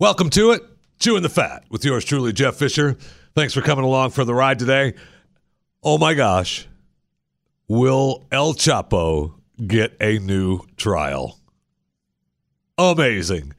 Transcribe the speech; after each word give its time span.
Welcome 0.00 0.30
to 0.30 0.52
it, 0.52 0.62
Chewing 0.98 1.22
the 1.22 1.28
Fat, 1.28 1.64
with 1.68 1.84
yours 1.84 2.06
truly, 2.06 2.32
Jeff 2.32 2.56
Fisher. 2.56 2.96
Thanks 3.34 3.52
for 3.52 3.60
coming 3.60 3.84
along 3.84 4.12
for 4.12 4.24
the 4.24 4.32
ride 4.32 4.58
today. 4.58 4.94
Oh 5.82 5.98
my 5.98 6.14
gosh, 6.14 6.66
will 7.68 8.24
El 8.32 8.54
Chapo 8.54 9.34
get 9.66 9.94
a 10.00 10.18
new 10.18 10.62
trial? 10.78 11.38
Amazing. 12.78 13.52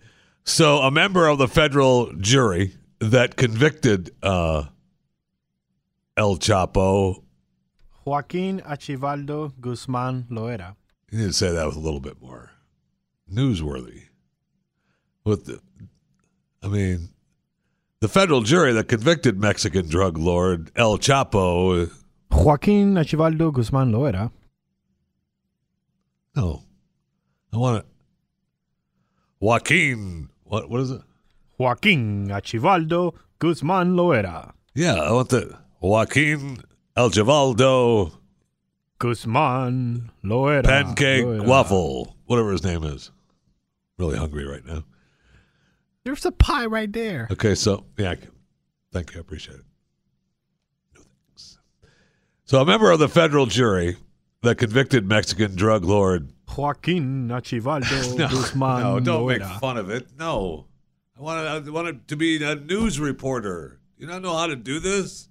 So, 0.44 0.80
a 0.80 0.90
member 0.90 1.28
of 1.28 1.38
the 1.38 1.48
federal 1.48 2.12
jury 2.14 2.74
that 2.98 3.36
convicted 3.36 4.10
uh, 4.24 4.64
El 6.18 6.38
Chapo, 6.38 7.22
Joaquin 8.04 8.62
Archivaldo 8.62 9.54
Guzman 9.62 10.26
Loera. 10.32 10.76
you 11.12 11.20
need 11.20 11.28
to 11.28 11.34
say 11.34 11.52
that 11.52 11.68
with 11.68 11.76
a 11.76 11.80
little 11.80 12.00
bit 12.00 12.20
more 12.20 12.50
newsworthy. 13.32 14.06
With 15.24 15.46
the, 15.46 15.62
I 16.64 16.68
mean, 16.68 17.10
the 18.00 18.08
federal 18.08 18.42
jury 18.42 18.74
that 18.74 18.88
convicted 18.88 19.40
Mexican 19.40 19.88
drug 19.88 20.18
lord 20.18 20.72
El 20.76 20.98
Chapo. 20.98 21.84
Uh, 21.84 21.90
Joaquin 22.32 22.96
Archivaldo 22.96 23.52
Guzman 23.54 23.92
Loera. 23.92 24.32
No, 26.36 26.64
I 27.54 27.58
want 27.58 27.80
it. 27.80 27.86
Joaquin. 29.40 30.30
What? 30.44 30.70
What 30.70 30.82
is 30.82 30.92
it? 30.92 31.02
Joaquin 31.58 32.28
Archivaldo 32.30 33.16
Guzman 33.40 33.96
Loera. 33.96 34.54
Yeah, 34.74 34.96
I 34.96 35.12
want 35.12 35.30
the 35.30 35.58
Joaquin 35.82 36.60
El 36.96 37.10
Chavaldo 37.10 38.14
Guzman 39.00 40.12
Loera. 40.24 40.64
pancake 40.64 41.26
Loera. 41.26 41.46
waffle, 41.46 42.16
whatever 42.26 42.52
his 42.52 42.64
name 42.64 42.84
is. 42.84 43.12
Really 43.98 44.18
hungry 44.18 44.46
right 44.46 44.66
now. 44.66 44.84
There's 46.04 46.26
a 46.26 46.32
pie 46.32 46.66
right 46.66 46.92
there. 46.92 47.28
Okay, 47.32 47.56
so 47.56 47.86
yeah, 47.98 48.12
I 48.12 48.16
can- 48.16 48.32
thank 48.92 49.14
you, 49.14 49.20
I 49.20 49.22
appreciate 49.22 49.60
it. 49.60 49.66
No 50.96 51.02
thanks. 51.28 51.58
So 52.46 52.62
a 52.62 52.66
member 52.66 52.90
of 52.92 53.00
the 53.00 53.08
federal 53.10 53.46
jury 53.46 53.98
that 54.42 54.58
convicted 54.58 55.08
Mexican 55.08 55.56
drug 55.56 55.86
lord. 55.86 56.32
Joaquin 56.58 57.30
Archivaldo 57.30 58.18
No, 58.18 58.28
Guzman 58.28 58.82
no, 58.82 59.00
don't 59.00 59.28
make 59.28 59.44
fun 59.60 59.78
of 59.78 59.90
it. 59.90 60.08
No, 60.18 60.68
I 61.18 61.22
want 61.22 61.48
I 61.48 61.70
want 61.70 61.88
it 61.88 62.08
to 62.10 62.16
be 62.18 62.44
a 62.44 62.56
news 62.56 63.00
reporter. 63.00 63.80
You 63.98 64.08
don't 64.08 64.22
know 64.24 64.36
how 64.36 64.48
to 64.48 64.56
do 64.56 64.80
this. 64.80 65.30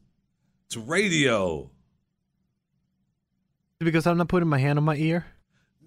It's 0.66 0.76
radio. 0.76 1.70
Because 3.80 4.06
I'm 4.06 4.16
not 4.18 4.28
putting 4.28 4.48
my 4.48 4.58
hand 4.58 4.78
on 4.78 4.84
my 4.84 4.94
ear. 4.96 5.26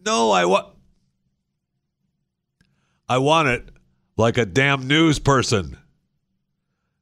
No, 0.06 0.31
I 0.31 0.45
want. 0.45 0.68
I 3.08 3.18
want 3.20 3.47
it 3.47 3.70
like 4.17 4.38
a 4.38 4.45
damn 4.45 4.88
news 4.88 5.19
person, 5.19 5.78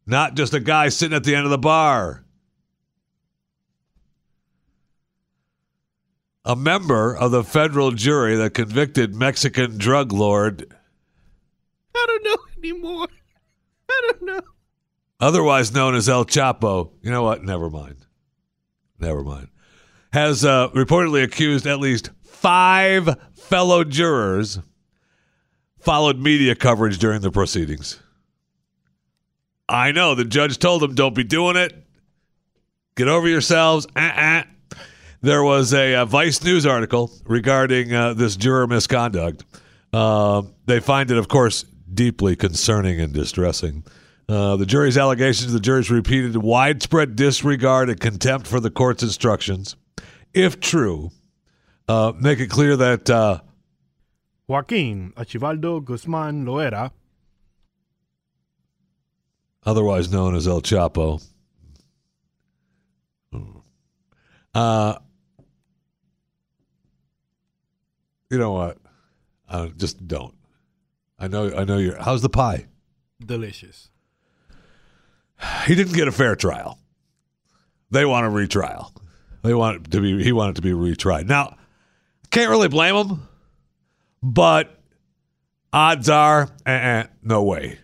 not 0.06 0.36
just 0.36 0.54
a 0.54 0.60
guy 0.60 0.90
sitting 0.90 1.16
at 1.16 1.24
the 1.24 1.36
end 1.36 1.46
of 1.46 1.52
the 1.52 1.58
bar. 1.58 2.24
A 6.44 6.56
member 6.56 7.16
of 7.16 7.30
the 7.32 7.44
federal 7.44 7.92
jury 7.92 8.36
that 8.36 8.56
convicted 8.56 9.14
Mexican 9.14 9.78
drug 9.78 10.12
lord, 10.12 10.74
I 11.96 12.06
don't 12.08 12.24
know 12.24 12.38
anymore. 12.58 13.08
I 13.90 14.10
don't 14.12 14.24
know. 14.24 14.42
otherwise 15.20 15.72
known 15.72 15.94
as 15.94 16.10
El 16.10 16.26
Chapo. 16.26 16.92
You 17.04 17.12
know 17.12 17.22
what? 17.22 17.44
Never 17.44 17.70
mind. 17.70 18.08
Never 19.00 19.24
mind. 19.24 19.50
Has 20.14 20.44
uh, 20.44 20.70
reportedly 20.70 21.24
accused 21.24 21.68
at 21.68 21.80
least 21.80 22.10
five 22.24 23.16
fellow 23.34 23.84
jurors 23.84 24.60
followed 25.82 26.20
media 26.20 26.56
coverage 26.56 26.98
during 26.98 27.22
the 27.22 27.32
proceedings. 27.32 28.00
I 29.68 29.92
know 29.92 30.16
the 30.16 30.26
judge 30.26 30.60
told 30.60 30.82
them, 30.82 30.96
"Don't 30.96 31.16
be 31.16 31.24
doing 31.24 31.56
it. 31.56 31.74
Get 32.96 33.08
over 33.08 33.28
yourselves." 33.28 33.88
Uh-uh. 33.96 34.44
There 35.22 35.44
was 35.44 35.74
a, 35.74 35.96
uh 35.96 36.06
Vice 36.06 36.44
News 36.44 36.66
article 36.66 37.12
regarding 37.26 37.94
uh, 37.94 38.14
this 38.14 38.36
juror 38.36 38.68
misconduct. 38.68 39.46
Uh, 39.94 40.44
they 40.66 40.80
find 40.80 41.12
it, 41.12 41.18
of 41.18 41.28
course, 41.28 41.64
deeply 41.94 42.36
concerning 42.36 43.00
and 43.00 43.14
distressing. 43.14 43.84
Uh, 44.28 44.56
the 44.56 44.66
jury's 44.66 44.98
allegations, 44.98 45.52
the 45.52 45.60
jury's 45.60 45.92
repeated 45.92 46.38
widespread 46.38 47.16
disregard 47.16 47.90
and 47.90 48.00
contempt 48.00 48.48
for 48.48 48.60
the 48.60 48.72
court's 48.72 49.04
instructions. 49.04 49.76
If 50.34 50.60
true, 50.60 51.12
uh, 51.90 52.14
make 52.20 52.40
it 52.40 52.48
clear 52.48 52.78
that 52.78 53.10
Joaquin 54.52 55.14
Archivaldo 55.16 55.82
Guzman 55.82 56.46
Loera. 56.46 56.92
otherwise 59.66 60.12
known 60.12 60.36
as 60.36 60.46
El 60.46 60.62
Chapo. 60.62 61.26
Uh, 64.54 64.96
you 68.30 68.38
know 68.38 68.52
what? 68.52 68.78
Uh, 69.48 69.68
just 69.78 70.06
don't. 70.06 70.36
I 71.18 71.30
know. 71.30 71.56
I 71.56 71.64
know 71.64 71.78
you're. 71.78 71.96
How's 71.96 72.22
the 72.22 72.28
pie? 72.28 72.66
Delicious. 73.26 73.90
He 75.66 75.76
didn't 75.76 75.94
get 75.94 76.10
a 76.10 76.12
fair 76.12 76.36
trial. 76.36 76.78
They 77.90 78.04
want 78.04 78.26
a 78.26 78.30
retrial. 78.30 78.92
They 79.44 79.54
want 79.54 79.78
it 79.78 79.92
to 79.92 80.02
be. 80.02 80.22
He 80.22 80.34
wanted 80.34 80.58
to 80.58 80.62
be 80.62 80.72
retried. 80.72 81.28
Now, 81.28 81.56
can't 82.32 82.50
really 82.50 82.68
blame 82.68 82.96
him, 82.96 83.28
but 84.22 84.80
odds 85.74 86.10
are, 86.10 86.50
uh-uh, 86.66 87.06
no 87.24 87.44
way, 87.44 87.80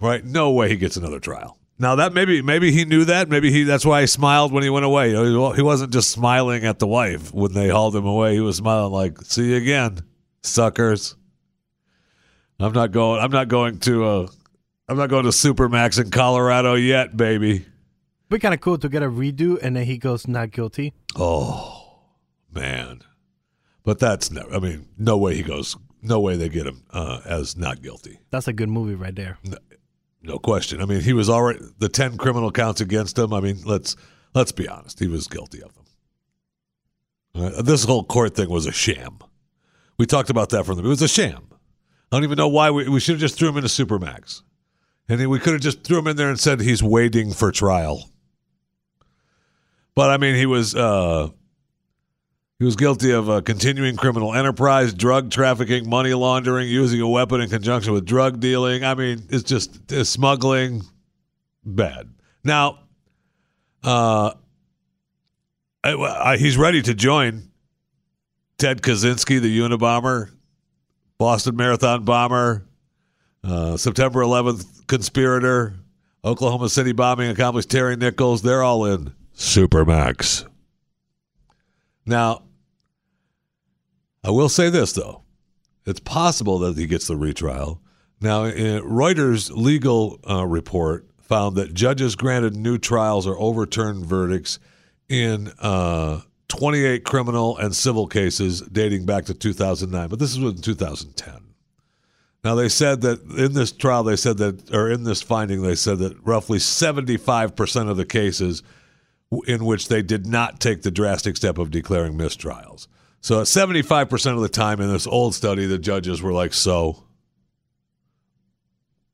right? 0.00 0.24
No 0.24 0.52
way 0.52 0.68
he 0.68 0.76
gets 0.76 0.96
another 0.96 1.20
trial. 1.20 1.58
Now 1.78 1.94
that 1.96 2.12
maybe 2.12 2.42
maybe 2.42 2.72
he 2.72 2.84
knew 2.84 3.06
that. 3.06 3.30
Maybe 3.30 3.50
he 3.50 3.62
that's 3.62 3.86
why 3.86 4.02
he 4.02 4.06
smiled 4.06 4.52
when 4.52 4.62
he 4.62 4.68
went 4.68 4.84
away. 4.84 5.12
You 5.12 5.32
know, 5.32 5.52
he 5.52 5.62
wasn't 5.62 5.94
just 5.94 6.10
smiling 6.10 6.66
at 6.66 6.78
the 6.78 6.86
wife 6.86 7.32
when 7.32 7.54
they 7.54 7.70
hauled 7.70 7.96
him 7.96 8.04
away. 8.04 8.34
He 8.34 8.40
was 8.40 8.56
smiling 8.56 8.92
like, 8.92 9.18
"See 9.22 9.50
you 9.50 9.56
again, 9.56 10.00
suckers." 10.42 11.16
I'm 12.58 12.74
not 12.74 12.92
going. 12.92 13.22
I'm 13.22 13.30
not 13.30 13.48
going 13.48 13.78
to. 13.80 14.04
Uh, 14.04 14.28
I'm 14.90 14.98
not 14.98 15.08
going 15.08 15.22
to 15.24 15.30
Supermax 15.30 15.98
in 15.98 16.10
Colorado 16.10 16.74
yet, 16.74 17.16
baby. 17.16 17.64
Be 18.28 18.38
kind 18.38 18.52
of 18.52 18.60
cool 18.60 18.76
to 18.76 18.88
get 18.88 19.02
a 19.02 19.08
redo 19.08 19.58
and 19.60 19.74
then 19.74 19.86
he 19.86 19.96
goes 19.98 20.28
not 20.28 20.50
guilty. 20.50 20.92
Oh 21.16 22.00
man, 22.52 23.00
but 23.84 23.98
that's 23.98 24.30
no. 24.30 24.46
I 24.52 24.58
mean, 24.58 24.88
no 24.98 25.16
way 25.16 25.34
he 25.34 25.42
goes. 25.42 25.76
No 26.02 26.20
way 26.20 26.36
they 26.36 26.48
get 26.48 26.66
him 26.66 26.82
uh, 26.90 27.20
as 27.24 27.56
not 27.56 27.82
guilty. 27.82 28.20
That's 28.30 28.48
a 28.48 28.52
good 28.52 28.68
movie 28.68 28.94
right 28.94 29.14
there. 29.14 29.38
No 30.22 30.38
question. 30.38 30.80
I 30.80 30.86
mean, 30.86 31.00
he 31.00 31.12
was 31.12 31.28
already 31.28 31.60
the 31.78 31.88
ten 31.88 32.16
criminal 32.16 32.50
counts 32.50 32.80
against 32.80 33.18
him. 33.18 33.32
I 33.32 33.40
mean, 33.40 33.60
let's 33.64 33.96
let's 34.34 34.52
be 34.52 34.68
honest. 34.68 34.98
He 34.98 35.08
was 35.08 35.26
guilty 35.28 35.62
of 35.62 35.74
them. 35.74 35.84
Uh, 37.34 37.62
this 37.62 37.84
whole 37.84 38.04
court 38.04 38.34
thing 38.34 38.50
was 38.50 38.66
a 38.66 38.72
sham. 38.72 39.18
We 39.98 40.06
talked 40.06 40.30
about 40.30 40.50
that 40.50 40.64
from 40.66 40.76
the. 40.76 40.84
It 40.84 40.88
was 40.88 41.02
a 41.02 41.08
sham. 41.08 41.48
I 42.10 42.16
don't 42.16 42.24
even 42.24 42.36
know 42.36 42.48
why 42.48 42.70
we, 42.70 42.88
we 42.88 43.00
should 43.00 43.14
have 43.14 43.20
just 43.20 43.38
threw 43.38 43.48
him 43.48 43.56
into 43.56 43.68
Supermax, 43.68 44.42
and 45.08 45.20
then 45.20 45.30
we 45.30 45.38
could 45.38 45.52
have 45.52 45.62
just 45.62 45.84
threw 45.84 45.98
him 45.98 46.06
in 46.08 46.16
there 46.16 46.28
and 46.28 46.40
said 46.40 46.60
he's 46.60 46.82
waiting 46.82 47.32
for 47.32 47.52
trial. 47.52 48.10
But 49.94 50.10
I 50.10 50.16
mean, 50.16 50.34
he 50.34 50.46
was 50.46 50.74
uh, 50.74 51.28
he 52.60 52.66
was 52.66 52.76
guilty 52.76 53.10
of 53.10 53.30
uh, 53.30 53.40
continuing 53.40 53.96
criminal 53.96 54.34
enterprise, 54.34 54.92
drug 54.92 55.30
trafficking, 55.30 55.88
money 55.88 56.12
laundering, 56.12 56.68
using 56.68 57.00
a 57.00 57.08
weapon 57.08 57.40
in 57.40 57.48
conjunction 57.48 57.94
with 57.94 58.04
drug 58.04 58.38
dealing. 58.38 58.84
I 58.84 58.94
mean, 58.94 59.22
it's 59.30 59.44
just 59.44 59.90
it's 59.90 60.10
smuggling, 60.10 60.82
bad. 61.64 62.10
Now, 62.44 62.80
uh, 63.82 64.32
I, 65.82 65.94
I, 65.94 66.36
he's 66.36 66.58
ready 66.58 66.82
to 66.82 66.92
join 66.92 67.50
Ted 68.58 68.82
Kaczynski, 68.82 69.40
the 69.40 69.58
Unabomber, 69.58 70.30
Boston 71.16 71.56
Marathon 71.56 72.04
bomber, 72.04 72.66
uh, 73.42 73.78
September 73.78 74.20
11th 74.20 74.86
conspirator, 74.86 75.76
Oklahoma 76.22 76.68
City 76.68 76.92
bombing 76.92 77.30
accomplice 77.30 77.64
Terry 77.64 77.96
Nichols. 77.96 78.42
They're 78.42 78.62
all 78.62 78.84
in 78.84 79.14
Supermax. 79.34 80.46
Now, 82.04 82.42
I 84.22 84.30
will 84.30 84.48
say 84.48 84.70
this 84.70 84.92
though: 84.92 85.22
it's 85.86 86.00
possible 86.00 86.58
that 86.60 86.76
he 86.76 86.86
gets 86.86 87.06
the 87.06 87.16
retrial. 87.16 87.80
Now, 88.20 88.44
Reuters' 88.44 89.50
legal 89.50 90.20
uh, 90.28 90.44
report 90.46 91.06
found 91.22 91.56
that 91.56 91.72
judges 91.72 92.16
granted 92.16 92.54
new 92.54 92.76
trials 92.76 93.26
or 93.26 93.38
overturned 93.38 94.04
verdicts 94.04 94.58
in 95.08 95.50
uh, 95.58 96.20
28 96.48 97.04
criminal 97.04 97.56
and 97.56 97.74
civil 97.74 98.06
cases 98.06 98.60
dating 98.60 99.06
back 99.06 99.24
to 99.26 99.34
2009, 99.34 100.08
but 100.08 100.18
this 100.18 100.32
is 100.32 100.36
in 100.36 100.60
2010. 100.60 101.34
Now, 102.42 102.54
they 102.54 102.68
said 102.68 103.02
that 103.02 103.20
in 103.22 103.52
this 103.52 103.70
trial, 103.70 104.02
they 104.02 104.16
said 104.16 104.38
that, 104.38 104.74
or 104.74 104.90
in 104.90 105.04
this 105.04 105.22
finding, 105.22 105.62
they 105.62 105.74
said 105.74 105.98
that 105.98 106.16
roughly 106.24 106.58
75% 106.58 107.90
of 107.90 107.96
the 107.96 108.06
cases 108.06 108.62
in 109.46 109.64
which 109.64 109.88
they 109.88 110.02
did 110.02 110.26
not 110.26 110.58
take 110.58 110.82
the 110.82 110.90
drastic 110.90 111.36
step 111.36 111.58
of 111.58 111.70
declaring 111.70 112.14
mistrials. 112.14 112.88
So, 113.22 113.42
75% 113.42 114.34
of 114.34 114.40
the 114.40 114.48
time 114.48 114.80
in 114.80 114.90
this 114.90 115.06
old 115.06 115.34
study, 115.34 115.66
the 115.66 115.78
judges 115.78 116.22
were 116.22 116.32
like, 116.32 116.54
so, 116.54 117.04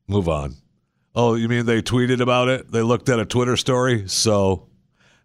move 0.07 0.29
on. 0.29 0.55
Oh, 1.13 1.35
you 1.35 1.49
mean 1.49 1.65
they 1.65 1.81
tweeted 1.81 2.21
about 2.21 2.47
it? 2.47 2.71
They 2.71 2.81
looked 2.81 3.09
at 3.09 3.19
a 3.19 3.25
Twitter 3.25 3.57
story? 3.57 4.07
So, 4.07 4.67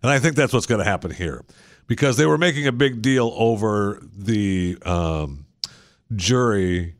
and 0.02 0.10
I 0.10 0.18
think 0.18 0.34
that's 0.34 0.52
what's 0.52 0.66
going 0.66 0.80
to 0.80 0.84
happen 0.84 1.12
here 1.12 1.44
because 1.86 2.16
they 2.16 2.26
were 2.26 2.38
making 2.38 2.66
a 2.66 2.72
big 2.72 3.02
deal 3.02 3.32
over 3.36 4.02
the 4.16 4.78
um, 4.84 5.46
jury. 6.16 6.96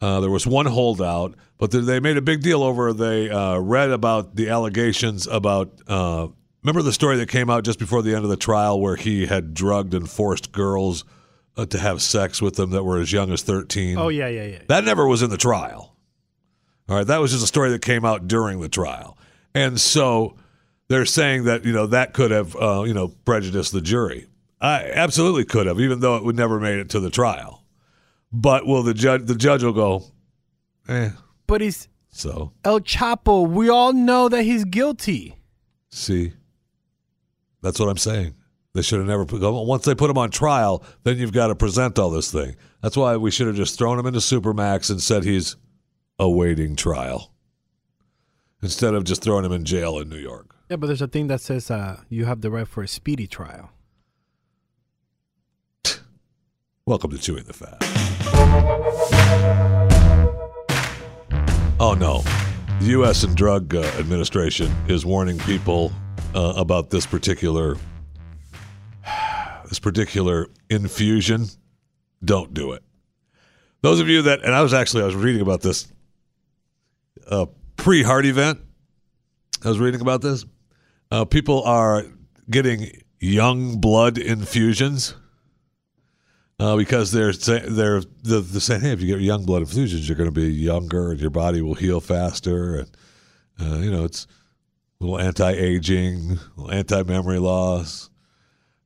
Uh, 0.00 0.20
there 0.20 0.30
was 0.30 0.46
one 0.46 0.66
holdout, 0.66 1.34
but 1.58 1.70
they 1.70 1.98
made 1.98 2.18
a 2.18 2.22
big 2.22 2.42
deal 2.42 2.62
over. 2.62 2.92
They 2.92 3.30
uh, 3.30 3.58
read 3.58 3.90
about 3.90 4.36
the 4.36 4.48
allegations 4.50 5.26
about. 5.26 5.72
Uh, 5.88 6.28
remember 6.66 6.82
the 6.82 6.92
story 6.92 7.16
that 7.18 7.28
came 7.28 7.48
out 7.48 7.62
just 7.62 7.78
before 7.78 8.02
the 8.02 8.12
end 8.14 8.24
of 8.24 8.30
the 8.30 8.36
trial 8.36 8.80
where 8.80 8.96
he 8.96 9.26
had 9.26 9.54
drugged 9.54 9.94
and 9.94 10.10
forced 10.10 10.50
girls 10.50 11.04
uh, 11.56 11.64
to 11.64 11.78
have 11.78 12.02
sex 12.02 12.42
with 12.42 12.56
them 12.56 12.70
that 12.70 12.82
were 12.82 12.98
as 12.98 13.12
young 13.12 13.32
as 13.32 13.42
thirteen. 13.42 13.96
Oh 13.96 14.08
yeah, 14.08 14.26
yeah, 14.28 14.44
yeah. 14.44 14.58
That 14.66 14.84
never 14.84 15.06
was 15.06 15.22
in 15.22 15.30
the 15.30 15.36
trial. 15.36 15.96
All 16.88 16.96
right, 16.96 17.06
that 17.06 17.20
was 17.20 17.30
just 17.30 17.44
a 17.44 17.46
story 17.46 17.70
that 17.70 17.82
came 17.82 18.04
out 18.04 18.26
during 18.28 18.60
the 18.60 18.68
trial, 18.68 19.16
and 19.54 19.80
so 19.80 20.36
they're 20.88 21.06
saying 21.06 21.44
that 21.44 21.64
you 21.64 21.72
know 21.72 21.86
that 21.86 22.12
could 22.12 22.32
have 22.32 22.56
uh, 22.56 22.82
you 22.84 22.94
know 22.94 23.08
prejudiced 23.24 23.72
the 23.72 23.80
jury. 23.80 24.26
I 24.60 24.90
absolutely 24.90 25.44
could 25.44 25.66
have, 25.66 25.78
even 25.78 26.00
though 26.00 26.16
it 26.16 26.24
would 26.24 26.36
never 26.36 26.58
made 26.58 26.78
it 26.78 26.88
to 26.90 27.00
the 27.00 27.10
trial. 27.10 27.62
But 28.32 28.66
will 28.66 28.82
the 28.82 28.94
judge? 28.94 29.26
The 29.26 29.34
judge 29.36 29.62
will 29.62 29.72
go, 29.72 30.04
eh. 30.88 31.10
But 31.46 31.60
he's 31.60 31.88
So 32.10 32.52
El 32.64 32.80
Chapo. 32.80 33.48
We 33.48 33.68
all 33.68 33.92
know 33.92 34.28
that 34.28 34.42
he's 34.42 34.64
guilty. 34.64 35.36
see, 35.90 36.32
that's 37.66 37.80
what 37.80 37.88
I'm 37.88 37.98
saying. 37.98 38.36
They 38.74 38.82
should 38.82 39.00
have 39.00 39.08
never 39.08 39.26
put. 39.26 39.40
Once 39.40 39.84
they 39.84 39.94
put 39.96 40.08
him 40.08 40.18
on 40.18 40.30
trial, 40.30 40.84
then 41.02 41.18
you've 41.18 41.32
got 41.32 41.48
to 41.48 41.56
present 41.56 41.98
all 41.98 42.10
this 42.10 42.30
thing. 42.30 42.54
That's 42.80 42.96
why 42.96 43.16
we 43.16 43.32
should 43.32 43.48
have 43.48 43.56
just 43.56 43.76
thrown 43.76 43.98
him 43.98 44.06
into 44.06 44.20
Supermax 44.20 44.88
and 44.88 45.02
said 45.02 45.24
he's 45.24 45.56
awaiting 46.18 46.76
trial 46.76 47.32
instead 48.62 48.94
of 48.94 49.02
just 49.02 49.20
throwing 49.20 49.44
him 49.44 49.50
in 49.50 49.64
jail 49.64 49.98
in 49.98 50.08
New 50.08 50.18
York. 50.18 50.54
Yeah, 50.70 50.76
but 50.76 50.86
there's 50.86 51.02
a 51.02 51.08
thing 51.08 51.26
that 51.26 51.40
says 51.40 51.68
uh, 51.68 52.02
you 52.08 52.26
have 52.26 52.40
the 52.40 52.50
right 52.50 52.68
for 52.68 52.84
a 52.84 52.88
speedy 52.88 53.26
trial. 53.26 53.70
Welcome 56.86 57.10
to 57.10 57.18
Chewing 57.18 57.44
the 57.44 57.52
Fat. 57.52 57.78
Oh 61.80 61.94
no. 61.98 62.22
The 62.80 62.90
U.S. 62.90 63.24
and 63.24 63.34
Drug 63.34 63.74
uh, 63.74 63.80
Administration 63.98 64.72
is 64.86 65.04
warning 65.04 65.38
people 65.40 65.90
uh, 66.36 66.52
about 66.56 66.90
this 66.90 67.06
particular 67.06 67.76
this 69.68 69.78
particular 69.80 70.48
infusion. 70.70 71.46
Don't 72.24 72.54
do 72.54 72.72
it. 72.72 72.82
Those 73.80 74.00
of 74.00 74.08
you 74.08 74.22
that, 74.22 74.44
and 74.44 74.54
I 74.54 74.62
was 74.62 74.74
actually 74.74 75.02
I 75.02 75.06
was 75.06 75.14
reading 75.14 75.40
about 75.40 75.62
this 75.62 75.90
uh, 77.28 77.46
pre-heart 77.76 78.26
event. 78.26 78.60
I 79.64 79.68
was 79.68 79.78
reading 79.78 80.00
about 80.00 80.22
this. 80.22 80.44
Uh, 81.10 81.24
people 81.24 81.62
are 81.64 82.04
getting 82.50 82.90
young 83.18 83.80
blood 83.80 84.18
infusions 84.18 85.14
uh, 86.58 86.76
because 86.76 87.12
they're 87.12 87.32
they're 87.32 88.02
they're 88.22 88.60
saying, 88.60 88.82
hey, 88.82 88.92
if 88.92 89.00
you 89.00 89.06
get 89.06 89.20
young 89.20 89.44
blood 89.44 89.62
infusions, 89.62 90.08
you're 90.08 90.18
going 90.18 90.32
to 90.32 90.40
be 90.40 90.52
younger 90.52 91.12
and 91.12 91.20
your 91.20 91.30
body 91.30 91.62
will 91.62 91.74
heal 91.74 92.00
faster, 92.00 92.76
and 92.76 92.90
uh, 93.60 93.76
you 93.78 93.90
know 93.90 94.04
it's 94.04 94.26
little 95.00 95.18
anti-aging, 95.18 96.38
anti-memory 96.70 97.38
loss, 97.38 98.10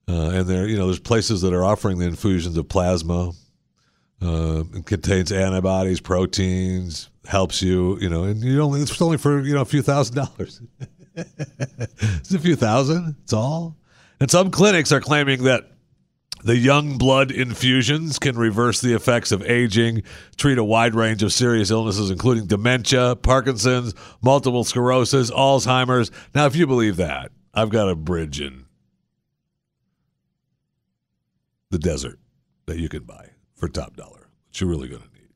uh, 0.09 0.31
and 0.31 0.47
there 0.47 0.67
you 0.67 0.77
know 0.77 0.87
there's 0.87 0.99
places 0.99 1.41
that 1.43 1.53
are 1.53 1.65
offering 1.65 1.99
the 1.99 2.07
infusions 2.07 2.57
of 2.57 2.69
plasma. 2.69 3.33
Uh, 4.23 4.65
it 4.75 4.85
contains 4.85 5.33
antibodies, 5.33 6.01
proteins, 6.01 7.09
helps 7.27 7.63
you, 7.63 7.99
you 8.01 8.09
know, 8.09 8.25
and 8.25 8.43
you 8.43 8.61
only 8.61 8.81
it's 8.81 9.01
only 9.01 9.17
for 9.17 9.41
you 9.41 9.55
know 9.55 9.63
a 9.63 9.67
few 9.67 9.83
thousand 9.83 10.17
dollars. 10.17 10.61
it's 11.17 12.35
a 12.35 12.39
few 12.39 12.57
thousand. 12.57 13.17
It's 13.23 13.33
all. 13.33 13.77
And 14.21 14.31
some 14.31 14.51
clinics 14.51 14.93
are 14.93 15.01
claiming 15.01 15.45
that 15.45 15.71
the 16.43 16.57
young 16.57 16.99
blood 16.99 17.31
infusions 17.31 18.19
can 18.19 18.37
reverse 18.37 18.81
the 18.81 18.95
effects 18.95 19.33
of 19.33 19.43
aging, 19.43 20.03
treat 20.37 20.59
a 20.59 20.65
wide 20.65 20.95
range 20.95 21.23
of 21.23 21.33
serious 21.33 21.71
illnesses, 21.71 22.11
including 22.11 22.47
dementia, 22.47 23.17
Parkinson's, 23.17 23.95
multiple 24.23 24.65
sclerosis, 24.65 25.31
Alzheimer's. 25.31 26.11
Now, 26.35 26.47
if 26.47 26.57
you 26.57 26.67
believe 26.67 26.97
that, 26.97 27.31
I've 27.53 27.71
got 27.71 27.89
a 27.89 27.97
bridge 27.97 28.41
in 28.41 28.67
the 31.71 31.79
desert 31.79 32.19
that 32.67 32.79
you 32.79 32.89
can 32.89 33.05
buy 33.05 33.31
for 33.57 33.69
top 33.69 33.97
dollar 33.97 34.29
that 34.49 34.61
you're 34.61 34.71
really 34.71 34.89
going 34.89 35.03
to 35.03 35.09
need 35.15 35.29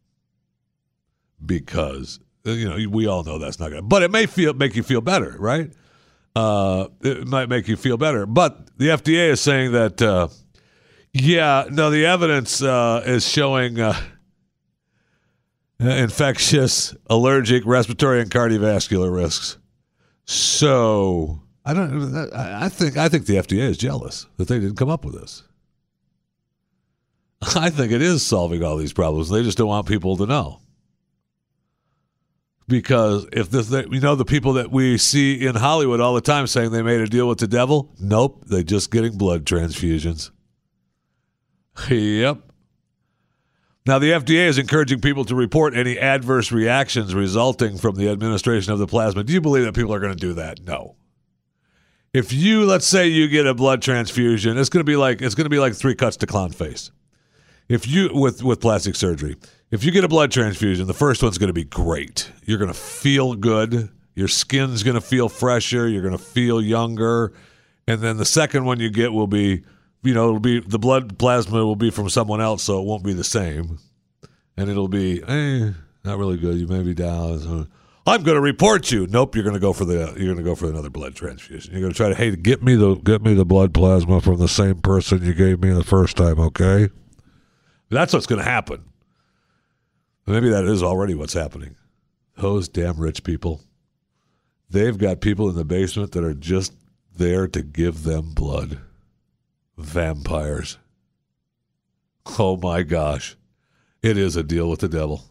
because 1.45 2.21
you 2.45 2.69
know 2.69 2.89
we 2.91 3.06
all 3.06 3.23
know 3.23 3.39
that's 3.39 3.59
not 3.59 3.71
going 3.71 3.83
to 3.83 3.87
but 3.87 4.03
it 4.03 4.11
may 4.11 4.27
feel 4.27 4.53
make 4.55 4.75
you 4.75 4.83
feel 4.83 5.01
better 5.01 5.37
right 5.39 5.73
uh, 6.37 6.89
it 7.03 7.29
might 7.29 7.49
make 7.49 7.69
you 7.69 7.77
feel 7.77 7.97
better 7.97 8.27
but 8.27 8.77
the 8.79 8.89
fda 8.89 9.31
is 9.31 9.41
saying 9.41 9.73
that 9.73 10.03
uh, 10.03 10.29
yeah, 11.15 11.67
no, 11.71 11.91
the 11.91 12.07
evidence 12.07 12.61
uh, 12.61 13.03
is 13.07 13.27
showing 13.27 13.79
uh, 13.79 13.95
infectious, 15.79 16.95
allergic, 17.07 17.65
respiratory, 17.65 18.21
and 18.21 18.31
cardiovascular 18.31 19.15
risks. 19.15 19.57
So 20.25 21.41
I 21.65 21.73
don't. 21.73 22.33
I 22.35 22.69
think. 22.69 22.97
I 22.97 23.09
think 23.09 23.27
the 23.27 23.37
FDA 23.37 23.61
is 23.61 23.79
jealous 23.79 24.27
that 24.39 24.49
they 24.49 24.59
didn't 24.59 24.77
come 24.77 24.91
up 24.91 25.05
with 25.05 25.15
this. 25.15 25.45
I 27.57 27.71
think 27.71 27.93
it 27.93 28.03
is 28.03 28.27
solving 28.27 28.65
all 28.65 28.77
these 28.77 28.93
problems. 28.93 29.31
They 29.31 29.45
just 29.45 29.57
don't 29.57 29.69
want 29.69 29.87
people 29.87 30.17
to 30.17 30.27
know. 30.27 30.61
Because 32.67 33.27
if 33.31 33.51
this, 33.51 33.71
you 33.71 34.01
know, 34.01 34.15
the 34.15 34.25
people 34.25 34.55
that 34.55 34.71
we 34.71 34.97
see 34.97 35.47
in 35.47 35.55
Hollywood 35.55 36.01
all 36.01 36.15
the 36.15 36.23
time 36.23 36.47
saying 36.47 36.71
they 36.71 36.83
made 36.83 37.01
a 37.01 37.07
deal 37.07 37.29
with 37.29 37.39
the 37.39 37.47
devil, 37.47 37.95
nope, 38.01 38.43
they're 38.47 38.63
just 38.63 38.91
getting 38.91 39.19
blood 39.19 39.45
transfusions. 39.45 40.31
Yep. 41.88 42.38
Now, 43.87 43.99
the 43.99 44.12
FDA 44.12 44.47
is 44.47 44.56
encouraging 44.56 45.00
people 45.00 45.26
to 45.26 45.35
report 45.35 45.76
any 45.76 45.99
adverse 45.99 46.50
reactions 46.50 47.15
resulting 47.15 47.76
from 47.76 47.97
the 47.97 48.09
administration 48.09 48.73
of 48.73 48.79
the 48.79 48.87
plasma. 48.87 49.25
Do 49.25 49.35
you 49.35 49.43
believe 49.43 49.65
that 49.65 49.75
people 49.75 49.93
are 49.93 50.00
going 50.00 50.15
to 50.15 50.19
do 50.19 50.32
that? 50.35 50.65
No. 50.65 50.97
If 52.15 52.32
you, 52.32 52.65
let's 52.65 52.87
say, 52.87 53.09
you 53.09 53.29
get 53.29 53.47
a 53.47 53.53
blood 53.53 53.82
transfusion, 53.82 54.56
it's 54.56 54.71
going 54.71 54.81
to 54.81 54.91
be 54.91 54.97
like 54.97 55.21
it's 55.21 55.35
going 55.35 55.44
to 55.44 55.50
be 55.50 55.59
like 55.59 55.75
three 55.75 55.94
cuts 55.94 56.17
to 56.19 56.26
clown 56.26 56.53
face. 56.53 56.93
If 57.69 57.87
you 57.87 58.11
with 58.15 58.43
with 58.43 58.61
plastic 58.61 58.94
surgery, 58.94 59.37
if 59.70 59.85
you 59.85 59.91
get 59.91 60.05
a 60.05 60.09
blood 60.09 60.31
transfusion, 60.31 60.87
the 60.87 60.94
first 60.94 61.23
one's 61.23 61.38
going 61.38 61.49
to 61.49 61.55
be 61.55 61.65
great. 61.65 62.31
You're 62.44 62.59
going 62.59 62.73
to 62.73 62.79
feel 62.79 63.35
good. 63.35 63.91
Your 64.15 64.29
skin's 64.29 64.82
going 64.82 64.94
to 64.94 65.00
feel 65.00 65.29
fresher. 65.29 65.89
You're 65.89 66.03
going 66.03 66.17
to 66.17 66.25
feel 66.25 66.63
younger, 66.63 67.32
and 67.89 68.01
then 68.01 68.17
the 68.17 68.25
second 68.25 68.65
one 68.65 68.79
you 68.79 68.91
get 68.91 69.13
will 69.13 69.27
be 69.27 69.65
you 70.05 70.15
know, 70.15 70.29
it'll 70.29 70.41
be 70.41 70.61
the 70.61 70.79
blood 70.79 71.19
plasma 71.19 71.65
will 71.65 71.77
be 71.77 71.91
from 71.91 72.08
someone 72.08 72.41
else, 72.41 72.63
so 72.63 72.81
it 72.81 72.84
won't 72.84 73.05
be 73.05 73.13
the 73.13 73.25
same, 73.25 73.79
and 74.56 74.69
it'll 74.69 74.89
be 74.89 75.23
eh, 75.23 75.70
not 76.05 76.19
really 76.19 76.37
good. 76.37 76.58
You 76.58 76.67
may 76.67 76.82
be 76.82 76.94
down. 76.94 77.69
I'm 78.06 78.23
going 78.23 78.34
to 78.34 78.41
report 78.41 78.91
you. 78.91 79.06
Nope, 79.06 79.34
you're 79.34 79.44
going 79.44 79.55
to 79.55 79.61
go 79.61 79.73
for 79.73 79.87
the 79.87 80.15
you're 80.17 80.32
going 80.32 80.37
to 80.37 80.43
go 80.43 80.55
for 80.55 80.69
another 80.69 80.91
blood 80.91 81.15
transfusion. 81.15 81.73
You're 81.73 81.81
going 81.81 81.93
to 81.93 81.96
try 81.96 82.08
to 82.11 82.15
hey, 82.15 82.37
get 82.37 82.63
me 82.63 82.75
the 82.75 82.96
get 82.96 83.23
me 83.23 83.34
the 83.34 83.46
blood 83.46 83.73
plasma 83.73 84.20
from 84.20 84.39
the 84.39 84.49
same 84.49 84.81
person 84.81 85.25
you 85.25 85.32
gave 85.32 85.61
me 85.61 85.70
the 85.70 85.84
first 85.84 86.17
time. 86.17 86.39
Okay, 86.39 86.91
that's 87.89 88.13
what's 88.13 88.27
going 88.27 88.43
to 88.43 88.49
happen. 88.49 88.84
Maybe 90.27 90.51
that 90.51 90.65
is 90.65 90.82
already 90.82 91.15
what's 91.15 91.34
happening. 91.34 91.77
Those 92.37 92.69
damn 92.69 92.99
rich 92.99 93.25
people. 93.25 93.63
They've 94.70 94.96
got 94.96 95.20
people 95.20 95.49
in 95.49 95.56
the 95.56 95.65
basement 95.65 96.13
that 96.13 96.25
are 96.25 96.34
just 96.34 96.75
there 97.17 97.46
to 97.49 97.63
give 97.63 98.03
them 98.03 98.32
blood 98.32 98.81
vampires. 99.77 100.79
Oh 102.39 102.57
my 102.57 102.83
gosh. 102.83 103.37
It 104.03 104.19
is 104.19 104.37
a 104.37 104.43
deal 104.43 104.69
with 104.69 104.81
the 104.81 104.89
devil. 104.89 105.25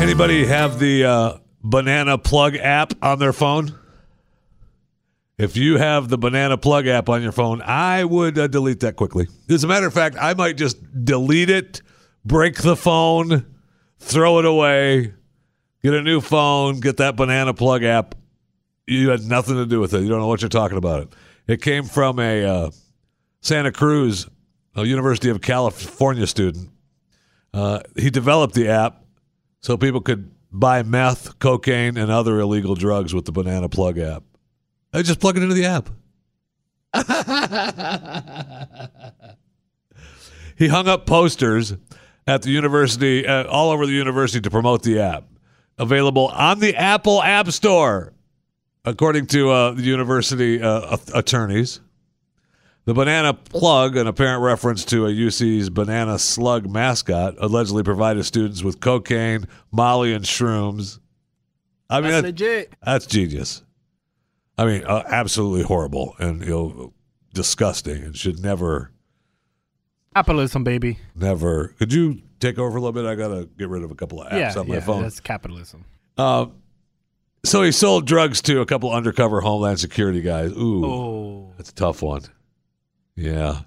Anybody 0.00 0.46
have 0.46 0.78
the 0.78 1.04
uh, 1.04 1.38
Banana 1.62 2.18
Plug 2.18 2.56
app 2.56 2.94
on 3.02 3.18
their 3.18 3.32
phone? 3.32 3.79
If 5.40 5.56
you 5.56 5.78
have 5.78 6.10
the 6.10 6.18
Banana 6.18 6.58
Plug 6.58 6.86
app 6.86 7.08
on 7.08 7.22
your 7.22 7.32
phone, 7.32 7.62
I 7.62 8.04
would 8.04 8.38
uh, 8.38 8.46
delete 8.46 8.80
that 8.80 8.96
quickly. 8.96 9.26
As 9.48 9.64
a 9.64 9.68
matter 9.68 9.86
of 9.86 9.94
fact, 9.94 10.16
I 10.20 10.34
might 10.34 10.58
just 10.58 10.76
delete 11.02 11.48
it, 11.48 11.80
break 12.26 12.56
the 12.56 12.76
phone, 12.76 13.46
throw 13.98 14.38
it 14.40 14.44
away, 14.44 15.14
get 15.82 15.94
a 15.94 16.02
new 16.02 16.20
phone, 16.20 16.80
get 16.80 16.98
that 16.98 17.16
Banana 17.16 17.54
Plug 17.54 17.82
app. 17.84 18.16
You 18.86 19.08
had 19.08 19.22
nothing 19.22 19.54
to 19.54 19.64
do 19.64 19.80
with 19.80 19.94
it. 19.94 20.02
You 20.02 20.10
don't 20.10 20.20
know 20.20 20.26
what 20.26 20.42
you're 20.42 20.50
talking 20.50 20.76
about. 20.76 21.04
It. 21.04 21.08
It 21.46 21.62
came 21.62 21.84
from 21.84 22.18
a 22.18 22.44
uh, 22.44 22.70
Santa 23.40 23.72
Cruz, 23.72 24.28
a 24.74 24.84
University 24.84 25.30
of 25.30 25.40
California 25.40 26.26
student. 26.26 26.68
Uh, 27.54 27.80
he 27.96 28.10
developed 28.10 28.52
the 28.52 28.68
app 28.68 29.04
so 29.60 29.78
people 29.78 30.02
could 30.02 30.30
buy 30.52 30.82
meth, 30.82 31.38
cocaine, 31.38 31.96
and 31.96 32.10
other 32.10 32.40
illegal 32.40 32.74
drugs 32.74 33.14
with 33.14 33.24
the 33.24 33.32
Banana 33.32 33.70
Plug 33.70 33.98
app. 33.98 34.22
I 34.92 35.02
just 35.02 35.20
plug 35.20 35.36
it 35.36 35.42
into 35.42 35.54
the 35.54 35.66
app. 35.66 35.88
he 40.56 40.68
hung 40.68 40.88
up 40.88 41.06
posters 41.06 41.74
at 42.26 42.42
the 42.42 42.50
university, 42.50 43.26
uh, 43.26 43.44
all 43.46 43.70
over 43.70 43.86
the 43.86 43.92
university, 43.92 44.40
to 44.40 44.50
promote 44.50 44.82
the 44.82 45.00
app. 45.00 45.24
Available 45.78 46.28
on 46.28 46.58
the 46.58 46.76
Apple 46.76 47.22
App 47.22 47.48
Store, 47.50 48.12
according 48.84 49.26
to 49.28 49.50
uh, 49.50 49.70
the 49.72 49.82
university 49.82 50.60
uh, 50.62 50.96
attorneys. 51.14 51.80
The 52.86 52.94
banana 52.94 53.34
plug, 53.34 53.96
an 53.96 54.06
apparent 54.06 54.42
reference 54.42 54.84
to 54.86 55.06
a 55.06 55.10
UC's 55.10 55.70
banana 55.70 56.18
slug 56.18 56.68
mascot, 56.68 57.36
allegedly 57.38 57.82
provided 57.82 58.24
students 58.24 58.64
with 58.64 58.80
cocaine, 58.80 59.46
Molly, 59.70 60.12
and 60.12 60.24
shrooms. 60.24 60.98
I 61.88 62.00
mean, 62.00 62.10
That's 62.10 62.22
that- 62.22 62.26
legit. 62.28 62.74
that's 62.84 63.06
genius. 63.06 63.62
I 64.60 64.66
mean, 64.66 64.84
uh, 64.84 65.02
absolutely 65.06 65.62
horrible 65.62 66.14
and 66.18 66.42
you 66.42 66.50
know, 66.50 66.92
disgusting, 67.32 68.02
and 68.02 68.16
should 68.16 68.40
never, 68.40 68.92
Capitalism, 70.14 70.64
baby. 70.64 70.98
never. 71.14 71.68
Could 71.78 71.92
you 71.92 72.20
take 72.40 72.58
over 72.58 72.76
a 72.76 72.80
little 72.80 72.92
bit? 72.92 73.06
I 73.06 73.14
gotta 73.14 73.48
get 73.58 73.68
rid 73.68 73.82
of 73.84 73.90
a 73.90 73.94
couple 73.94 74.20
of 74.22 74.28
apps 74.32 74.54
yeah, 74.54 74.60
on 74.60 74.68
my 74.68 74.74
yeah, 74.74 74.80
phone. 74.80 75.02
that's 75.02 75.20
capitalism. 75.20 75.84
Uh, 76.18 76.46
so 77.44 77.62
he 77.62 77.72
sold 77.72 78.06
drugs 78.06 78.42
to 78.42 78.60
a 78.60 78.66
couple 78.66 78.92
undercover 78.92 79.40
Homeland 79.40 79.80
Security 79.80 80.20
guys. 80.20 80.50
Ooh, 80.52 80.84
Oh, 80.84 81.52
that's 81.56 81.70
a 81.70 81.74
tough 81.74 82.02
one. 82.02 82.22
Yeah, 83.16 83.62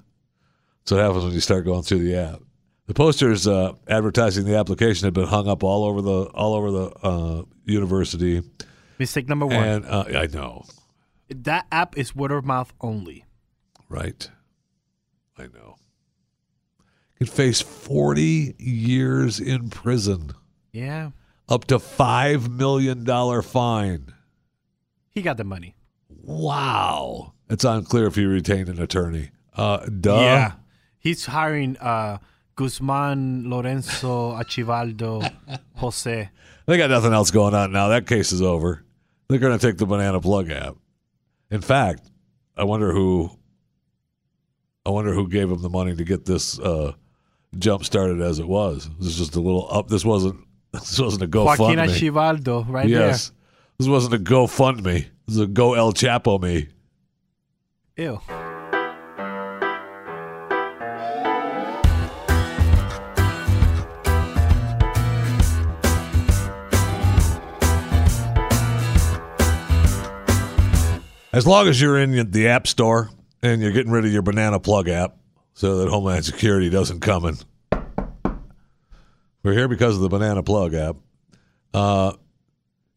that's 0.82 0.92
what 0.92 1.00
happens 1.02 1.24
when 1.24 1.34
you 1.34 1.40
start 1.40 1.66
going 1.66 1.84
through 1.84 2.00
the 2.00 2.16
app. 2.16 2.40
The 2.88 2.94
posters 2.94 3.48
uh, 3.48 3.74
advertising 3.88 4.44
the 4.46 4.58
application 4.58 5.06
had 5.06 5.14
been 5.14 5.28
hung 5.28 5.48
up 5.48 5.64
all 5.64 5.86
over 5.86 6.02
the 6.02 6.24
all 6.34 6.54
over 6.54 6.70
the 6.72 6.86
uh, 7.02 7.44
university, 7.66 8.42
mistake 9.00 9.30
number 9.30 9.46
one. 9.46 9.56
and 9.64 9.86
uh, 9.86 10.04
I 10.14 10.28
know, 10.28 10.66
that 11.30 11.66
app 11.72 11.98
is 11.98 12.16
word 12.16 12.32
of 12.32 12.46
mouth 12.46 12.74
only. 12.82 13.26
right? 13.90 14.30
I 15.38 15.44
know. 15.44 15.76
Could 17.18 17.30
face 17.30 17.62
forty 17.62 18.56
years 18.60 19.40
in 19.40 19.70
prison, 19.70 20.32
Yeah, 20.72 21.12
up 21.50 21.66
to 21.66 21.80
five 21.80 22.50
million 22.50 23.04
dollar 23.04 23.42
fine. 23.42 24.14
he 25.10 25.22
got 25.22 25.38
the 25.38 25.44
money. 25.44 25.76
Wow. 26.10 27.34
It's 27.50 27.64
unclear 27.66 28.08
if 28.08 28.16
he 28.16 28.26
retained 28.26 28.70
an 28.70 28.82
attorney. 28.82 29.30
Uh, 29.56 29.86
duh. 29.88 30.20
Yeah, 30.22 30.52
he's 31.00 31.26
hiring 31.28 31.78
uh, 31.78 32.18
Guzman, 32.56 33.50
Lorenzo, 33.50 34.32
Achivaldo, 34.34 35.32
Jose. 35.76 36.30
They 36.66 36.78
got 36.78 36.90
nothing 36.90 37.14
else 37.14 37.30
going 37.32 37.54
on 37.54 37.72
now. 37.72 37.90
That 37.90 38.08
case 38.08 38.32
is 38.32 38.42
over. 38.42 38.84
They're 39.28 39.40
going 39.40 39.58
to 39.58 39.66
take 39.68 39.78
the 39.78 39.86
banana 39.86 40.20
plug 40.22 40.50
app. 40.50 40.76
In 41.52 41.62
fact, 41.62 42.10
I 42.58 42.64
wonder 42.64 42.92
who. 42.92 43.32
I 44.86 44.90
wonder 44.90 45.14
who 45.14 45.30
gave 45.30 45.50
him 45.50 45.62
the 45.62 45.70
money 45.70 45.96
to 45.96 46.04
get 46.04 46.26
this 46.26 46.60
uh, 46.60 46.92
jump 47.58 47.86
started 47.86 48.20
as 48.20 48.40
it 48.40 48.48
was. 48.48 48.90
This 49.00 49.08
is 49.10 49.18
just 49.18 49.36
a 49.36 49.40
little 49.40 49.68
up. 49.72 49.88
This 49.88 50.06
wasn't. 50.06 50.40
This 50.74 51.00
wasn't 51.00 51.22
a 51.22 51.28
GoFundMe. 51.28 51.60
Joaquin. 51.60 51.78
Achivaldo, 51.78 52.68
right 52.68 52.90
yes, 52.90 53.32
this 53.78 53.88
wasn't 53.88 54.16
a 54.16 54.18
GoFundMe. 54.18 55.06
This 55.28 55.36
is 55.36 55.40
a 55.40 55.46
Go 55.46 55.76
El 55.76 55.94
Chapo 55.94 56.42
me. 56.42 56.68
Ew. 57.96 58.20
As 71.34 71.48
long 71.48 71.68
as 71.68 71.82
you're 71.82 71.98
in 71.98 72.30
the 72.30 72.48
App 72.48 72.68
Store 72.68 73.10
and 73.42 73.60
you're 73.60 73.72
getting 73.72 73.92
rid 73.92 74.06
of 74.06 74.14
your 74.14 74.22
banana 74.22 74.60
plug 74.60 74.88
app, 74.88 75.18
so 75.56 75.78
that 75.78 75.90
Homeland 75.90 76.26
Security 76.26 76.70
doesn't 76.70 77.00
come 77.00 77.26
in. 77.26 77.38
we're 79.44 79.54
here 79.54 79.68
because 79.68 79.96
of 79.96 80.02
the 80.02 80.10
banana 80.10 80.44
plug 80.44 80.76
app. 80.76 80.96
Uh, 81.74 82.14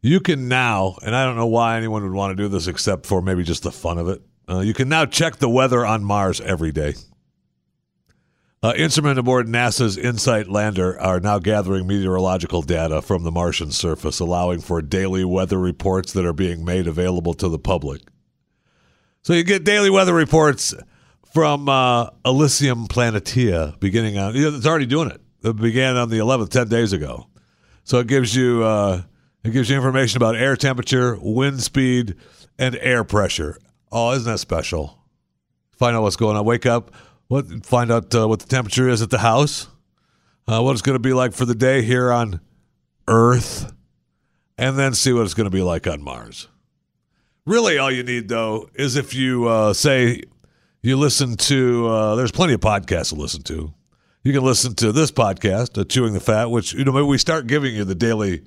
you 0.02 0.21
can 0.21 0.49
now, 0.49 0.97
and 1.02 1.16
I 1.16 1.25
don't 1.25 1.37
know 1.37 1.47
why 1.47 1.78
anyone 1.78 2.02
would 2.02 2.12
want 2.12 2.37
to 2.37 2.43
do 2.43 2.49
this 2.49 2.66
except 2.66 3.07
for 3.07 3.23
maybe 3.23 3.43
just 3.43 3.62
the 3.62 3.73
fun 3.73 3.97
of 3.97 4.09
it. 4.09 4.23
Uh, 4.49 4.61
you 4.61 4.75
can 4.75 4.88
now 4.88 5.07
check 5.07 5.37
the 5.37 5.49
weather 5.49 5.85
on 5.85 6.05
Mars 6.05 6.40
every 6.43 6.73
day. 6.73 6.95
Uh, 8.62 8.75
instruments 8.76 9.19
aboard 9.19 9.47
NASA's 9.47 9.97
InSight 9.97 10.49
lander 10.49 11.00
are 11.00 11.21
now 11.21 11.38
gathering 11.38 11.87
meteorological 11.87 12.62
data 12.62 13.00
from 13.00 13.23
the 13.23 13.31
Martian 13.31 13.71
surface, 13.71 14.21
allowing 14.21 14.61
for 14.61 14.83
daily 14.83 15.25
weather 15.25 15.59
reports 15.59 16.12
that 16.12 16.26
are 16.26 16.33
being 16.33 16.64
made 16.64 16.87
available 16.87 17.33
to 17.35 17.49
the 17.49 17.59
public. 17.59 18.02
So 19.26 19.33
you 19.33 19.42
get 19.42 19.64
daily 19.64 19.90
weather 19.90 20.14
reports 20.14 20.73
from 21.35 21.68
uh, 21.68 22.11
Elysium 22.25 22.87
Planitia 22.87 23.76
beginning 23.80 24.16
on. 24.18 24.37
It's 24.37 24.64
already 24.64 24.87
doing 24.87 25.11
it. 25.11 25.21
It 25.42 25.56
began 25.56 25.97
on 25.97 26.11
the 26.11 26.18
11th, 26.18 26.50
10 26.50 26.68
days 26.68 26.92
ago. 26.92 27.26
So 27.83 27.99
it 27.99 28.06
gives 28.06 28.37
you 28.37 28.62
uh, 28.62 29.02
it 29.42 29.50
gives 29.50 29.68
you 29.68 29.75
information 29.75 30.18
about 30.18 30.37
air 30.37 30.54
temperature, 30.54 31.18
wind 31.21 31.61
speed, 31.61 32.14
and 32.56 32.76
air 32.76 33.02
pressure. 33.02 33.59
Oh, 33.90 34.12
isn't 34.12 34.30
that 34.30 34.38
special? 34.38 34.97
Find 35.73 35.97
out 35.97 36.02
what's 36.02 36.14
going 36.14 36.37
on. 36.37 36.45
Wake 36.45 36.64
up. 36.64 36.95
What? 37.26 37.66
Find 37.66 37.90
out 37.90 38.14
uh, 38.14 38.28
what 38.28 38.38
the 38.38 38.47
temperature 38.47 38.88
is 38.88 39.02
at 39.02 39.11
the 39.11 39.18
house. 39.18 39.66
Uh, 40.47 40.62
what 40.62 40.71
it's 40.71 40.83
going 40.83 40.95
to 40.95 41.00
be 41.00 41.12
like 41.12 41.33
for 41.33 41.47
the 41.47 41.56
day 41.56 41.83
here 41.83 42.12
on 42.12 42.38
Earth, 43.09 43.73
and 44.56 44.78
then 44.78 44.95
see 44.95 45.12
what 45.12 45.23
it's 45.23 45.35
going 45.35 45.50
to 45.50 45.50
be 45.50 45.62
like 45.62 45.88
on 45.88 46.00
Mars. 46.00 46.47
Really, 47.47 47.79
all 47.79 47.93
you 47.93 48.03
need 48.03 48.29
though 48.29 48.69
is 48.75 48.97
if 48.97 49.15
you 49.15 49.47
uh, 49.49 49.73
say 49.73 50.23
you 50.83 50.97
listen 50.97 51.37
to. 51.37 51.88
Uh, 51.88 52.15
there's 52.17 52.33
plenty 52.33 52.55
of 52.55 52.61
podcasts 52.61 53.09
to 53.11 53.15
listen 53.15 53.43
to. 53.45 53.73
You 54.23 54.33
can 54.33 54.43
listen 54.43 54.75
to 54.76 54.93
this 54.93 55.11
podcast, 55.12 55.79
uh, 55.81 55.85
Chewing 55.85 56.12
the 56.12 56.21
Fat, 56.21 56.50
which 56.50 56.75
you 56.75 56.85
know 56.85 56.93
maybe 56.93 57.07
we 57.07 57.19
start 57.19 57.47
giving 57.47 57.75
you 57.75 57.85
the 57.85 57.95
daily. 57.95 58.43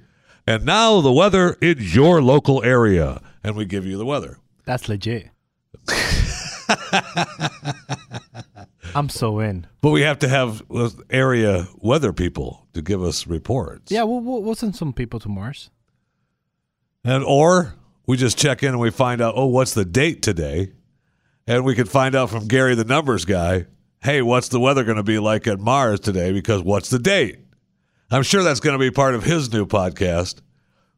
And 0.45 0.65
now 0.65 0.99
the 1.01 1.11
weather 1.11 1.57
in 1.61 1.77
your 1.79 2.21
local 2.21 2.63
area, 2.63 3.21
and 3.43 3.55
we 3.55 3.65
give 3.65 3.85
you 3.85 3.97
the 3.97 4.05
weather. 4.05 4.37
That's 4.65 4.89
legit. 4.89 5.29
I'm 8.95 9.09
so 9.09 9.39
in. 9.39 9.67
But 9.81 9.91
we 9.91 10.01
have 10.01 10.19
to 10.19 10.27
have 10.27 10.63
uh, 10.73 10.89
area 11.09 11.67
weather 11.77 12.11
people 12.13 12.67
to 12.73 12.81
give 12.81 13.03
us 13.03 13.27
reports. 13.27 13.91
Yeah, 13.91 14.03
we'll, 14.03 14.21
we'll, 14.21 14.41
we'll 14.41 14.55
send 14.55 14.75
some 14.75 14.93
people 14.93 15.19
to 15.19 15.29
Mars. 15.29 15.69
And 17.03 17.23
or 17.23 17.75
we 18.09 18.17
just 18.17 18.39
check 18.39 18.63
in 18.63 18.69
and 18.69 18.79
we 18.79 18.89
find 18.89 19.21
out, 19.21 19.35
oh, 19.37 19.45
what's 19.45 19.75
the 19.75 19.85
date 19.85 20.23
today? 20.23 20.71
And 21.45 21.63
we 21.63 21.75
can 21.75 21.85
find 21.85 22.15
out 22.15 22.31
from 22.31 22.47
Gary 22.47 22.73
the 22.73 22.83
numbers 22.83 23.23
guy, 23.23 23.67
hey, 24.01 24.23
what's 24.23 24.47
the 24.47 24.59
weather 24.59 24.83
going 24.83 24.97
to 24.97 25.03
be 25.03 25.19
like 25.19 25.45
at 25.45 25.59
Mars 25.59 25.99
today? 25.99 26.31
Because 26.31 26.63
what's 26.63 26.89
the 26.89 26.97
date? 26.97 27.37
I'm 28.09 28.23
sure 28.23 28.41
that's 28.41 28.61
going 28.61 28.73
to 28.73 28.79
be 28.79 28.89
part 28.89 29.13
of 29.13 29.25
his 29.25 29.53
new 29.53 29.67
podcast. 29.67 30.41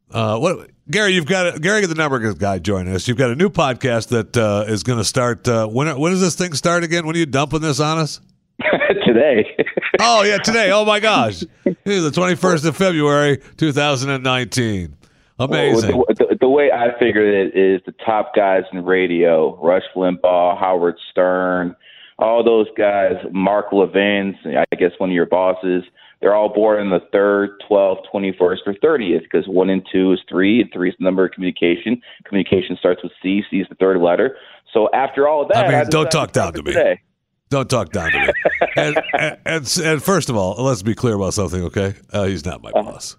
Uh, 0.09 0.39
what 0.39 0.69
Gary, 0.89 1.11
you've 1.11 1.25
got 1.25 1.57
a, 1.57 1.59
Gary 1.59 1.85
the 1.85 1.95
number 1.95 2.33
guy 2.33 2.59
joining 2.59 2.95
us. 2.95 3.09
You've 3.09 3.17
got 3.17 3.29
a 3.29 3.35
new 3.35 3.49
podcast 3.49 4.07
that 4.07 4.37
uh, 4.37 4.63
is 4.69 4.83
going 4.83 4.99
to 4.99 5.05
start. 5.05 5.45
Uh, 5.49 5.67
when 5.67 5.93
when 5.99 6.13
does 6.13 6.21
this 6.21 6.35
thing 6.35 6.53
start 6.53 6.85
again? 6.85 7.05
When 7.05 7.17
are 7.17 7.19
you 7.19 7.25
dumping 7.25 7.59
this 7.59 7.81
on 7.81 7.97
us? 7.97 8.21
today. 9.05 9.45
Oh 10.03 10.23
yeah, 10.23 10.39
today. 10.39 10.71
Oh 10.71 10.83
my 10.83 10.99
gosh, 10.99 11.41
the 11.63 11.75
21st 11.85 12.65
of 12.65 12.75
February, 12.75 13.39
2019. 13.57 14.97
Amazing. 15.41 15.95
Well, 15.95 16.05
the, 16.07 16.13
the, 16.13 16.20
the 16.20 16.20
way 16.51 16.71
I 16.71 16.97
figure 16.99 17.25
it 17.25 17.55
is 17.55 17.81
the 17.85 17.93
top 18.05 18.35
guys 18.35 18.63
in 18.71 18.83
radio: 18.85 19.57
Rush 19.63 19.83
Limbaugh, 19.95 20.59
Howard 20.59 20.97
Stern, 21.11 21.75
all 22.19 22.43
those 22.43 22.67
guys. 22.77 23.13
Mark 23.31 23.67
Levin, 23.71 24.35
I 24.45 24.75
guess 24.75 24.91
one 24.97 25.09
of 25.09 25.15
your 25.15 25.25
bosses. 25.25 25.83
They're 26.21 26.35
all 26.35 26.53
born 26.53 26.79
in 26.79 26.91
the 26.91 26.99
third, 27.11 27.59
12th, 27.67 28.03
21st, 28.13 28.57
or 28.67 28.73
30th 28.75 29.23
because 29.23 29.47
one 29.47 29.71
and 29.71 29.83
two 29.91 30.13
is 30.13 30.19
three, 30.29 30.61
and 30.61 30.71
three 30.71 30.89
is 30.89 30.95
the 30.99 31.03
number 31.03 31.25
of 31.25 31.31
communication. 31.31 31.99
Communication 32.25 32.77
starts 32.77 33.01
with 33.01 33.11
C. 33.23 33.41
C 33.49 33.57
is 33.57 33.67
the 33.69 33.75
third 33.75 33.99
letter. 33.99 34.37
So 34.71 34.87
after 34.93 35.27
all 35.27 35.41
of 35.41 35.47
that, 35.49 35.57
I 35.57 35.61
mean, 35.61 35.71
decided 35.71 35.91
don't 35.91 36.11
talk 36.11 36.31
down 36.31 36.53
to 36.53 36.61
me. 36.61 36.73
Today. 36.73 37.01
Don't 37.49 37.69
talk 37.69 37.89
down 37.89 38.11
to 38.11 38.19
me. 38.19 38.27
and, 38.77 39.01
and, 39.13 39.37
and 39.45 39.79
and 39.83 40.03
first 40.03 40.29
of 40.29 40.37
all, 40.37 40.63
let's 40.63 40.83
be 40.83 40.93
clear 40.95 41.15
about 41.15 41.33
something, 41.33 41.63
okay? 41.65 41.95
Uh, 42.13 42.25
he's 42.25 42.45
not 42.45 42.61
my 42.61 42.71
boss. 42.71 43.17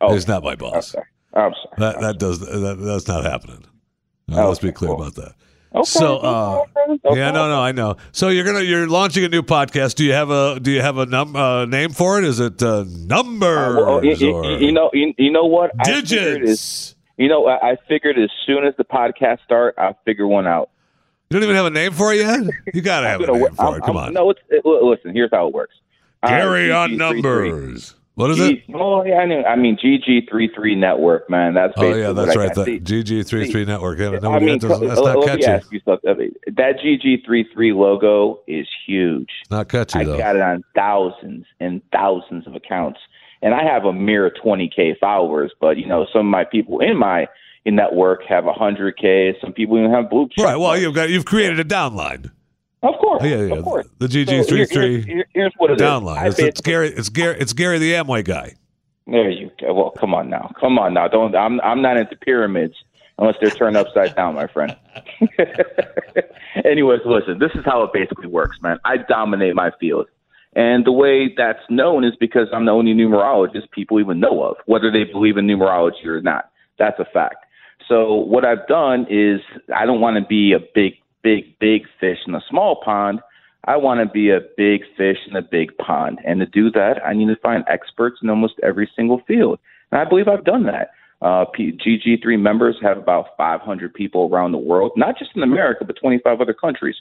Oh, 0.00 0.12
He's 0.12 0.28
not 0.28 0.44
my 0.44 0.54
boss. 0.54 0.92
sorry. 0.92 1.06
I'm 1.38 1.52
sorry. 1.54 1.74
That 1.78 2.00
that 2.00 2.18
does 2.18 2.40
that, 2.40 2.78
that's 2.80 3.08
not 3.08 3.24
happening. 3.24 3.64
Uh, 4.30 4.42
Oh, 4.44 4.48
let's 4.48 4.60
be 4.60 4.72
clear 4.72 4.90
cool. 4.90 5.00
about 5.02 5.14
that. 5.16 5.34
Okay, 5.74 5.84
So, 5.84 6.16
uh, 6.18 6.64
okay, 6.76 6.98
okay. 7.04 7.18
Yeah, 7.18 7.30
no, 7.30 7.48
no, 7.48 7.60
I 7.60 7.72
know. 7.72 7.96
So 8.12 8.28
you're 8.30 8.44
gonna 8.44 8.60
you're 8.62 8.86
launching 8.88 9.24
a 9.24 9.28
new 9.28 9.42
podcast. 9.42 9.96
Do 9.96 10.04
you 10.04 10.12
have 10.14 10.30
a 10.30 10.58
do 10.60 10.70
you 10.70 10.80
have 10.80 10.96
a 10.98 11.06
num 11.06 11.36
uh, 11.36 11.64
name 11.66 11.90
for 11.90 12.18
it? 12.18 12.24
Is 12.24 12.40
it 12.40 12.62
uh, 12.62 12.84
numbers 12.88 13.76
Well, 13.76 14.04
you, 14.04 14.14
you- 14.14 14.32
or 14.34 14.44
you 14.58 14.72
know, 14.72 14.90
you, 14.94 15.12
you 15.18 15.30
know 15.30 15.44
what? 15.44 15.70
I 15.78 15.84
digits? 15.84 16.94
You 17.18 17.28
know, 17.28 17.46
I 17.46 17.72
I 17.72 17.76
figured 17.88 18.18
as 18.18 18.30
soon 18.46 18.64
as 18.66 18.74
the 18.78 18.84
podcast 18.84 19.42
start, 19.44 19.74
I'll 19.76 19.98
figure 20.04 20.26
one 20.26 20.46
out. 20.46 20.70
You 21.30 21.34
don't 21.34 21.44
even 21.44 21.56
have 21.56 21.66
a 21.66 21.70
name 21.70 21.92
for 21.92 22.14
it 22.14 22.18
yet. 22.20 22.40
You 22.72 22.80
gotta 22.80 23.06
have 23.12 23.20
a 23.20 23.26
name 23.26 23.54
for 23.54 23.62
I'm- 23.64 23.74
it. 23.74 23.82
Come 23.82 23.96
I'm- 23.98 24.06
on, 24.08 24.14
No, 24.14 24.30
it's 24.30 24.40
it, 24.48 24.64
listen. 24.64 25.12
Here's 25.12 25.30
how 25.32 25.48
it 25.48 25.52
works. 25.54 25.74
Gary 26.26 26.72
on 26.72 26.90
RCG33. 26.92 26.98
numbers. 26.98 27.94
What 28.18 28.32
is 28.32 28.38
G- 28.38 28.64
it? 28.66 28.74
Oh 28.74 29.04
yeah, 29.04 29.18
I 29.18 29.26
know. 29.26 29.44
I 29.44 29.54
mean 29.54 29.78
GG33 29.78 30.76
network, 30.76 31.30
man. 31.30 31.54
That's 31.54 31.72
Oh 31.76 31.94
yeah, 31.94 32.10
that's 32.10 32.36
right. 32.36 32.52
The 32.52 32.64
See, 32.64 32.80
GG33 32.80 33.64
network. 33.64 34.00
Yeah, 34.00 34.06
I 34.28 34.40
mean, 34.40 34.58
that 34.58 34.60
that's 34.60 35.00
not 35.00 35.24
catchy. 35.24 35.44
ask 35.44 35.70
you 35.70 35.80
something. 35.84 36.32
That 36.48 36.80
GG33 36.84 37.76
logo 37.76 38.40
is 38.48 38.66
huge. 38.84 39.28
Not 39.52 39.68
catchy 39.68 40.02
though. 40.02 40.14
I 40.14 40.16
though. 40.16 40.18
got 40.18 40.34
it 40.34 40.42
on 40.42 40.64
thousands 40.74 41.46
and 41.60 41.80
thousands 41.92 42.48
of 42.48 42.56
accounts, 42.56 42.98
and 43.40 43.54
I 43.54 43.62
have 43.62 43.84
a 43.84 43.92
mere 43.92 44.32
20k 44.44 44.98
followers. 44.98 45.52
But 45.60 45.76
you 45.76 45.86
know, 45.86 46.08
some 46.12 46.26
of 46.26 46.30
my 46.32 46.42
people 46.42 46.80
in 46.80 46.96
my 46.96 47.28
network 47.66 48.24
have 48.28 48.42
100k. 48.42 49.40
Some 49.40 49.52
people 49.52 49.78
even 49.78 49.92
have 49.92 50.10
blue. 50.10 50.28
Right. 50.36 50.56
Well, 50.56 50.76
you've 50.76 50.92
got 50.92 51.08
you've 51.08 51.24
created 51.24 51.60
a 51.60 51.64
downline. 51.64 52.32
Of 52.82 52.94
course, 52.98 53.22
Oh, 53.22 53.26
yeah, 53.26 53.42
yeah. 53.46 53.54
of 53.56 53.64
course. 53.64 53.86
The 53.98 54.08
So 54.10 54.18
here- 54.18 54.42
GG33 54.42 54.70
here's, 54.70 55.04
here- 55.04 55.26
here's 55.34 55.52
what 55.58 55.70
it 55.70 55.80
is. 55.80 55.86
downline. 55.86 56.18
I 56.18 56.26
It's, 56.28 56.38
it's 56.38 56.60
Gary. 56.60 56.88
It's 56.88 57.08
Gary. 57.08 57.36
It's 57.40 57.52
Gary 57.52 57.78
the 57.78 57.92
Amway 57.92 58.24
guy. 58.24 58.54
There 59.06 59.30
you 59.30 59.50
go. 59.60 59.72
Well, 59.74 59.90
come 59.92 60.12
on 60.14 60.28
now. 60.28 60.52
Come 60.60 60.78
on 60.78 60.92
now. 60.94 61.08
Don't. 61.08 61.34
I'm. 61.34 61.60
I'm 61.62 61.80
not 61.80 61.96
into 61.96 62.14
pyramids 62.16 62.74
unless 63.18 63.36
they're 63.40 63.50
turned 63.50 63.76
upside 63.76 64.14
down, 64.14 64.34
my 64.34 64.46
friend. 64.46 64.76
Anyways, 66.64 67.00
listen. 67.04 67.38
This 67.38 67.52
is 67.54 67.64
how 67.64 67.82
it 67.84 67.92
basically 67.92 68.26
works, 68.28 68.58
man. 68.62 68.78
I 68.84 68.96
dominate 68.98 69.54
my 69.54 69.70
field, 69.80 70.06
and 70.54 70.84
the 70.84 70.92
way 70.92 71.32
that's 71.36 71.62
known 71.70 72.04
is 72.04 72.14
because 72.20 72.48
I'm 72.52 72.64
the 72.66 72.72
only 72.72 72.92
numerologist 72.94 73.70
people 73.70 74.00
even 74.00 74.20
know 74.20 74.42
of, 74.42 74.56
whether 74.66 74.90
they 74.90 75.04
believe 75.04 75.36
in 75.36 75.46
numerology 75.46 76.04
or 76.06 76.20
not. 76.20 76.50
That's 76.78 76.98
a 76.98 77.04
fact. 77.06 77.44
So 77.88 78.14
what 78.14 78.44
I've 78.44 78.66
done 78.66 79.06
is 79.08 79.40
I 79.74 79.86
don't 79.86 80.00
want 80.00 80.16
to 80.22 80.26
be 80.28 80.52
a 80.52 80.58
big, 80.74 80.94
big, 81.22 81.58
big 81.58 81.82
fish 82.00 82.18
in 82.26 82.34
a 82.34 82.42
small 82.48 82.80
pond. 82.84 83.20
I 83.64 83.76
want 83.76 84.00
to 84.00 84.06
be 84.06 84.30
a 84.30 84.40
big 84.56 84.82
fish 84.96 85.18
in 85.28 85.36
a 85.36 85.42
big 85.42 85.76
pond. 85.78 86.20
And 86.24 86.40
to 86.40 86.46
do 86.46 86.70
that, 86.70 87.04
I 87.04 87.12
need 87.12 87.26
to 87.26 87.36
find 87.36 87.64
experts 87.68 88.18
in 88.22 88.30
almost 88.30 88.54
every 88.62 88.90
single 88.96 89.20
field. 89.26 89.58
And 89.90 90.00
I 90.00 90.04
believe 90.04 90.28
I've 90.28 90.44
done 90.44 90.64
that. 90.64 90.90
Uh, 91.20 91.44
P- 91.46 91.72
GG3 91.72 92.40
members 92.40 92.76
have 92.80 92.96
about 92.96 93.36
500 93.36 93.92
people 93.92 94.28
around 94.32 94.52
the 94.52 94.58
world, 94.58 94.92
not 94.96 95.18
just 95.18 95.32
in 95.34 95.42
America, 95.42 95.84
but 95.84 95.96
25 96.00 96.40
other 96.40 96.54
countries. 96.54 96.94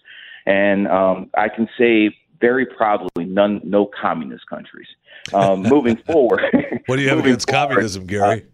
And 0.45 0.87
um, 0.87 1.29
I 1.37 1.49
can 1.49 1.69
say 1.77 2.17
very 2.41 2.65
proudly, 2.65 3.25
none, 3.25 3.61
no 3.63 3.85
communist 3.99 4.47
countries. 4.47 4.87
Um, 5.33 5.61
moving 5.63 5.97
forward. 5.97 6.41
What 6.87 6.95
do 6.95 7.01
you 7.01 7.09
have 7.09 7.19
against 7.25 7.49
forward, 7.49 7.69
communism, 7.69 8.05
Gary? 8.05 8.45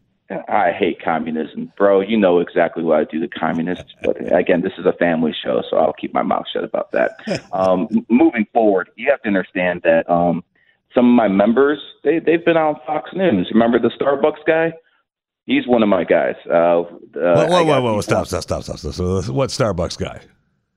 I 0.47 0.71
hate 0.71 1.01
communism, 1.03 1.71
bro. 1.77 2.01
You 2.01 2.17
know 2.17 2.39
exactly 2.39 2.83
what 2.83 2.99
I 2.99 3.03
do 3.05 3.19
to 3.19 3.27
communists. 3.27 3.93
But 4.03 4.17
again, 4.33 4.61
this 4.61 4.73
is 4.77 4.85
a 4.85 4.93
family 4.93 5.33
show, 5.43 5.61
so 5.69 5.77
I'll 5.77 5.93
keep 5.93 6.13
my 6.13 6.23
mouth 6.23 6.45
shut 6.51 6.63
about 6.63 6.91
that. 6.91 7.11
Um, 7.53 7.87
moving 8.09 8.45
forward, 8.53 8.89
you 8.95 9.09
have 9.11 9.21
to 9.21 9.27
understand 9.27 9.81
that 9.83 10.09
um, 10.09 10.43
some 10.95 11.05
of 11.07 11.13
my 11.15 11.27
members 11.27 11.79
they 12.03 12.19
they've 12.19 12.43
been 12.43 12.57
on 12.57 12.75
Fox 12.85 13.11
News. 13.13 13.49
Remember 13.53 13.79
the 13.79 13.89
Starbucks 13.99 14.45
guy? 14.47 14.73
He's 15.45 15.67
one 15.67 15.83
of 15.83 15.89
my 15.89 16.03
guys. 16.03 16.35
Uh, 16.49 16.53
uh, 16.81 16.85
Whoa, 17.13 17.47
whoa, 17.47 17.63
whoa, 17.65 17.81
whoa! 17.81 18.01
Stop, 18.01 18.27
stop, 18.27 18.43
stop, 18.43 18.63
stop, 18.63 18.77
stop. 18.77 19.27
What 19.29 19.49
Starbucks 19.49 19.97
guy? 19.99 20.21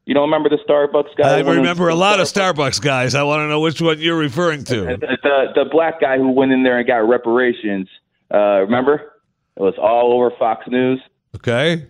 You 0.07 0.15
don't 0.15 0.31
remember 0.31 0.49
the 0.49 0.59
Starbucks 0.69 1.17
guy? 1.17 1.39
I 1.39 1.41
remember 1.41 1.89
a 1.89 1.95
lot 1.95 2.21
of 2.21 2.27
Starbucks 2.27 2.81
guys. 2.81 3.15
I 3.15 3.25
want 3.25 3.41
to 3.41 3.49
know 3.49 3.61
which 3.61 3.81
one 3.81 3.99
you're 3.99 4.17
referring 4.19 4.65
to. 4.65 4.83
the, 4.83 5.19
the 5.23 5.47
the 5.55 5.65
black 5.71 6.01
guy 6.01 6.17
who 6.19 6.31
went 6.31 6.53
in 6.53 6.63
there 6.63 6.79
and 6.79 6.87
got 6.87 6.99
reparations. 6.99 7.89
Uh, 8.33 8.61
remember? 8.61 9.13
It 9.57 9.63
was 9.63 9.75
all 9.79 10.13
over 10.13 10.31
Fox 10.39 10.67
News. 10.69 11.01
Okay, 11.35 11.87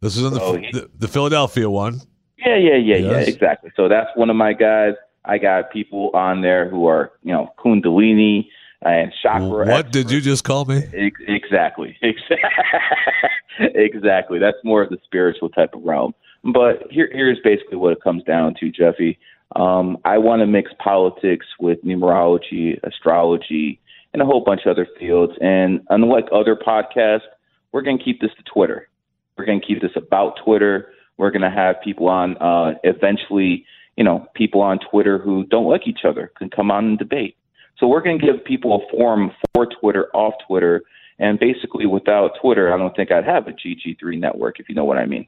this 0.00 0.16
is 0.16 0.24
in 0.24 0.34
the 0.34 0.40
Oh, 0.40 0.56
he- 0.56 0.70
the, 0.72 0.90
the 0.98 1.08
Philadelphia 1.08 1.68
one. 1.68 2.00
Yeah, 2.38 2.56
yeah, 2.56 2.76
yeah, 2.76 2.96
yeah, 2.96 3.18
exactly. 3.18 3.70
So 3.76 3.88
that's 3.88 4.10
one 4.14 4.30
of 4.30 4.36
my 4.36 4.52
guys. 4.52 4.94
I 5.24 5.38
got 5.38 5.70
people 5.72 6.10
on 6.14 6.42
there 6.42 6.68
who 6.68 6.86
are, 6.86 7.12
you 7.22 7.32
know, 7.32 7.52
Kundalini 7.58 8.46
and 8.82 9.12
chakra. 9.22 9.66
What 9.66 9.90
did 9.90 10.10
you 10.10 10.20
just 10.20 10.44
call 10.44 10.64
me? 10.66 10.84
Ex- 10.94 11.20
Exactly. 11.26 11.98
exactly. 13.58 14.38
That's 14.38 14.58
more 14.64 14.82
of 14.82 14.90
the 14.90 14.98
spiritual 15.04 15.48
type 15.48 15.74
of 15.74 15.82
realm. 15.82 16.14
But 16.44 16.84
here, 16.90 17.08
here's 17.12 17.38
basically 17.42 17.78
what 17.78 17.92
it 17.92 18.02
comes 18.02 18.22
down 18.24 18.54
to, 18.60 18.70
Jeffy. 18.70 19.18
Um, 19.56 19.96
I 20.04 20.18
want 20.18 20.40
to 20.40 20.46
mix 20.46 20.70
politics 20.78 21.46
with 21.58 21.82
numerology, 21.84 22.78
astrology, 22.84 23.80
and 24.16 24.22
a 24.22 24.24
whole 24.24 24.40
bunch 24.40 24.62
of 24.64 24.70
other 24.70 24.88
fields. 24.98 25.34
And 25.42 25.82
unlike 25.90 26.24
other 26.32 26.56
podcasts, 26.56 27.28
we're 27.70 27.82
going 27.82 27.98
to 27.98 28.04
keep 28.04 28.22
this 28.22 28.30
to 28.38 28.42
Twitter. 28.50 28.88
We're 29.36 29.44
going 29.44 29.60
to 29.60 29.66
keep 29.66 29.82
this 29.82 29.90
about 29.94 30.38
Twitter. 30.42 30.90
We're 31.18 31.30
going 31.30 31.42
to 31.42 31.50
have 31.50 31.76
people 31.84 32.08
on 32.08 32.38
uh, 32.38 32.78
eventually, 32.82 33.66
you 33.98 34.04
know, 34.04 34.26
people 34.34 34.62
on 34.62 34.78
Twitter 34.90 35.18
who 35.18 35.44
don't 35.44 35.66
like 35.66 35.86
each 35.86 36.06
other 36.08 36.32
can 36.38 36.48
come 36.48 36.70
on 36.70 36.86
and 36.86 36.98
debate. 36.98 37.36
So 37.78 37.86
we're 37.86 38.00
going 38.00 38.18
to 38.18 38.26
give 38.26 38.42
people 38.42 38.74
a 38.74 38.90
forum 38.90 39.32
for 39.52 39.66
Twitter, 39.66 40.08
off 40.14 40.32
Twitter, 40.46 40.82
and 41.18 41.38
basically 41.38 41.84
without 41.84 42.30
Twitter, 42.40 42.72
I 42.72 42.78
don't 42.78 42.96
think 42.96 43.12
I'd 43.12 43.26
have 43.26 43.46
a 43.46 43.52
GG3 43.52 44.18
network, 44.18 44.60
if 44.60 44.70
you 44.70 44.74
know 44.74 44.86
what 44.86 44.96
I 44.96 45.04
mean. 45.04 45.26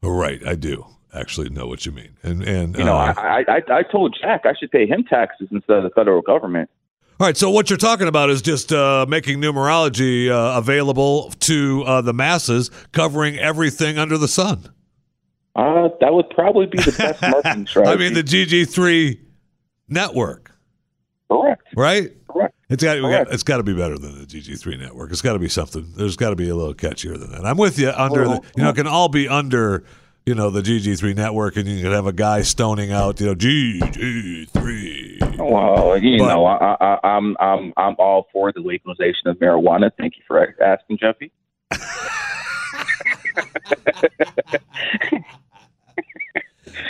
Right, 0.00 0.46
I 0.46 0.54
do 0.54 0.86
actually 1.12 1.48
know 1.48 1.66
what 1.66 1.86
you 1.86 1.90
mean. 1.90 2.18
And 2.22 2.42
and 2.42 2.76
You 2.76 2.84
know, 2.84 2.96
uh, 2.96 3.14
I, 3.16 3.44
I 3.48 3.78
I 3.78 3.82
told 3.82 4.16
Jack 4.20 4.42
I 4.44 4.54
should 4.58 4.70
pay 4.70 4.86
him 4.86 5.02
taxes 5.02 5.48
instead 5.50 5.78
of 5.78 5.82
the 5.82 5.90
federal 5.90 6.22
government. 6.22 6.70
All 7.20 7.28
right, 7.28 7.36
so 7.36 7.48
what 7.48 7.70
you're 7.70 7.76
talking 7.76 8.08
about 8.08 8.28
is 8.28 8.42
just 8.42 8.72
uh, 8.72 9.06
making 9.08 9.40
numerology 9.40 10.28
uh, 10.28 10.58
available 10.58 11.30
to 11.40 11.84
uh, 11.86 12.00
the 12.00 12.12
masses, 12.12 12.72
covering 12.90 13.38
everything 13.38 13.98
under 13.98 14.18
the 14.18 14.26
sun. 14.26 14.72
Uh, 15.54 15.90
that 16.00 16.12
would 16.12 16.28
probably 16.30 16.66
be 16.66 16.78
the 16.78 16.90
best 16.98 17.22
marketing 17.22 17.68
strategy. 17.68 17.92
I 17.92 17.96
mean, 17.96 18.14
the 18.14 18.24
GG3 18.24 19.20
network, 19.88 20.50
correct, 21.30 21.62
right? 21.76 22.10
correct. 22.26 22.54
It's 22.68 22.82
got 22.82 23.00
Correct. 23.00 23.32
it's 23.32 23.42
got 23.44 23.58
to 23.58 23.62
be 23.62 23.74
better 23.74 23.96
than 23.96 24.18
the 24.18 24.26
GG3 24.26 24.80
network. 24.80 25.12
It's 25.12 25.22
got 25.22 25.34
to 25.34 25.38
be 25.38 25.48
something. 25.48 25.92
There's 25.96 26.16
got 26.16 26.30
to 26.30 26.36
be 26.36 26.48
a 26.48 26.56
little 26.56 26.74
catchier 26.74 27.18
than 27.18 27.30
that. 27.30 27.44
I'm 27.46 27.56
with 27.56 27.78
you. 27.78 27.90
Under 27.90 28.24
the, 28.24 28.40
you 28.56 28.64
know, 28.64 28.70
it 28.70 28.76
can 28.76 28.88
all 28.88 29.08
be 29.08 29.28
under 29.28 29.84
you 30.26 30.34
know 30.34 30.50
the 30.50 30.62
GG3 30.62 31.14
network, 31.16 31.56
and 31.56 31.66
you 31.68 31.82
can 31.82 31.92
have 31.92 32.06
a 32.06 32.12
guy 32.12 32.42
stoning 32.42 32.92
out 32.92 33.20
you 33.20 33.26
know 33.26 33.34
GG3. 33.34 35.38
Well, 35.38 35.98
you 35.98 36.18
But- 36.18 36.28
know, 36.28 36.46
I, 36.46 36.76
I, 36.80 36.98
I'm 37.06 37.36
I'm 37.38 37.72
I'm 37.76 37.94
all 37.98 38.26
for 38.32 38.50
the 38.52 38.60
legalization 38.60 39.26
of 39.28 39.36
marijuana. 39.38 39.90
Thank 39.98 40.16
you 40.16 40.22
for 40.26 40.54
asking, 40.62 40.98
Jeffy. 40.98 41.30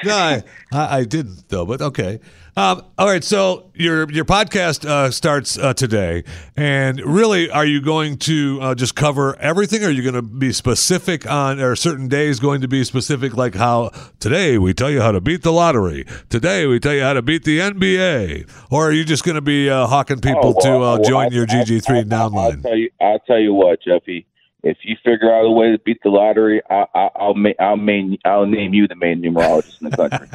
No, 0.04 0.14
I, 0.14 0.42
I, 0.72 0.98
I 0.98 1.04
didn't 1.04 1.48
though, 1.48 1.66
but 1.66 1.80
okay. 1.82 2.20
Um, 2.56 2.82
all 2.98 3.08
right, 3.08 3.24
so 3.24 3.72
your 3.74 4.08
your 4.12 4.24
podcast 4.24 4.84
uh, 4.88 5.10
starts 5.10 5.58
uh, 5.58 5.74
today, 5.74 6.22
and 6.56 7.00
really, 7.00 7.50
are 7.50 7.66
you 7.66 7.80
going 7.80 8.16
to 8.18 8.60
uh, 8.62 8.74
just 8.76 8.94
cover 8.94 9.36
everything? 9.40 9.82
Or 9.82 9.88
are 9.88 9.90
you 9.90 10.02
going 10.02 10.14
to 10.14 10.22
be 10.22 10.52
specific 10.52 11.28
on, 11.28 11.58
or 11.58 11.74
certain 11.74 12.06
days 12.06 12.38
going 12.38 12.60
to 12.60 12.68
be 12.68 12.84
specific, 12.84 13.36
like 13.36 13.56
how 13.56 13.90
today 14.20 14.56
we 14.56 14.72
tell 14.72 14.88
you 14.88 15.00
how 15.00 15.10
to 15.10 15.20
beat 15.20 15.42
the 15.42 15.50
lottery, 15.50 16.04
today 16.30 16.68
we 16.68 16.78
tell 16.78 16.94
you 16.94 17.02
how 17.02 17.14
to 17.14 17.22
beat 17.22 17.42
the 17.42 17.58
NBA, 17.58 18.48
or 18.70 18.88
are 18.88 18.92
you 18.92 19.04
just 19.04 19.24
going 19.24 19.34
to 19.34 19.40
be 19.40 19.68
uh, 19.68 19.88
hawking 19.88 20.20
people 20.20 20.54
Oh, 20.56 20.60
to 20.64 20.70
well, 20.78 20.84
uh, 20.84 20.94
well, 20.98 21.02
join 21.10 21.32
I- 21.32 21.34
your 21.34 21.46
GG 21.46 21.84
three 21.84 21.96
I- 21.96 21.98
I- 21.98 22.02
I'll 22.02 22.30
downline? 22.30 22.62
tell 22.62 22.76
you, 22.76 22.90
I'll 23.00 23.18
tell 23.26 23.40
you 23.40 23.52
what, 23.52 23.80
Jeffy. 23.82 24.28
If 24.64 24.78
you 24.82 24.96
figure 25.04 25.30
out 25.32 25.44
a 25.44 25.50
way 25.50 25.72
to 25.72 25.78
beat 25.78 25.98
the 26.02 26.08
lottery, 26.08 26.62
I, 26.70 26.86
I, 26.94 27.08
I'll 27.16 27.34
ma- 27.34 27.50
I'll 27.60 27.76
main, 27.76 28.16
I'll 28.24 28.46
name 28.46 28.72
you 28.72 28.88
the 28.88 28.96
main 28.96 29.20
numerologist 29.22 29.78
in 29.82 29.90
the 29.90 29.96
country. 29.96 30.26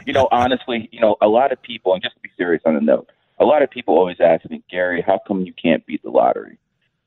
you 0.06 0.12
know, 0.12 0.28
honestly, 0.30 0.88
you 0.92 1.00
know, 1.00 1.16
a 1.20 1.26
lot 1.26 1.50
of 1.50 1.60
people, 1.60 1.94
and 1.94 2.02
just 2.02 2.14
to 2.14 2.20
be 2.20 2.30
serious 2.38 2.62
on 2.64 2.74
the 2.74 2.80
note, 2.80 3.10
a 3.40 3.44
lot 3.44 3.62
of 3.62 3.70
people 3.70 3.94
always 3.98 4.18
ask 4.20 4.48
me, 4.48 4.62
Gary, 4.70 5.02
how 5.04 5.18
come 5.26 5.40
you 5.42 5.52
can't 5.52 5.84
beat 5.84 6.00
the 6.04 6.10
lottery? 6.10 6.58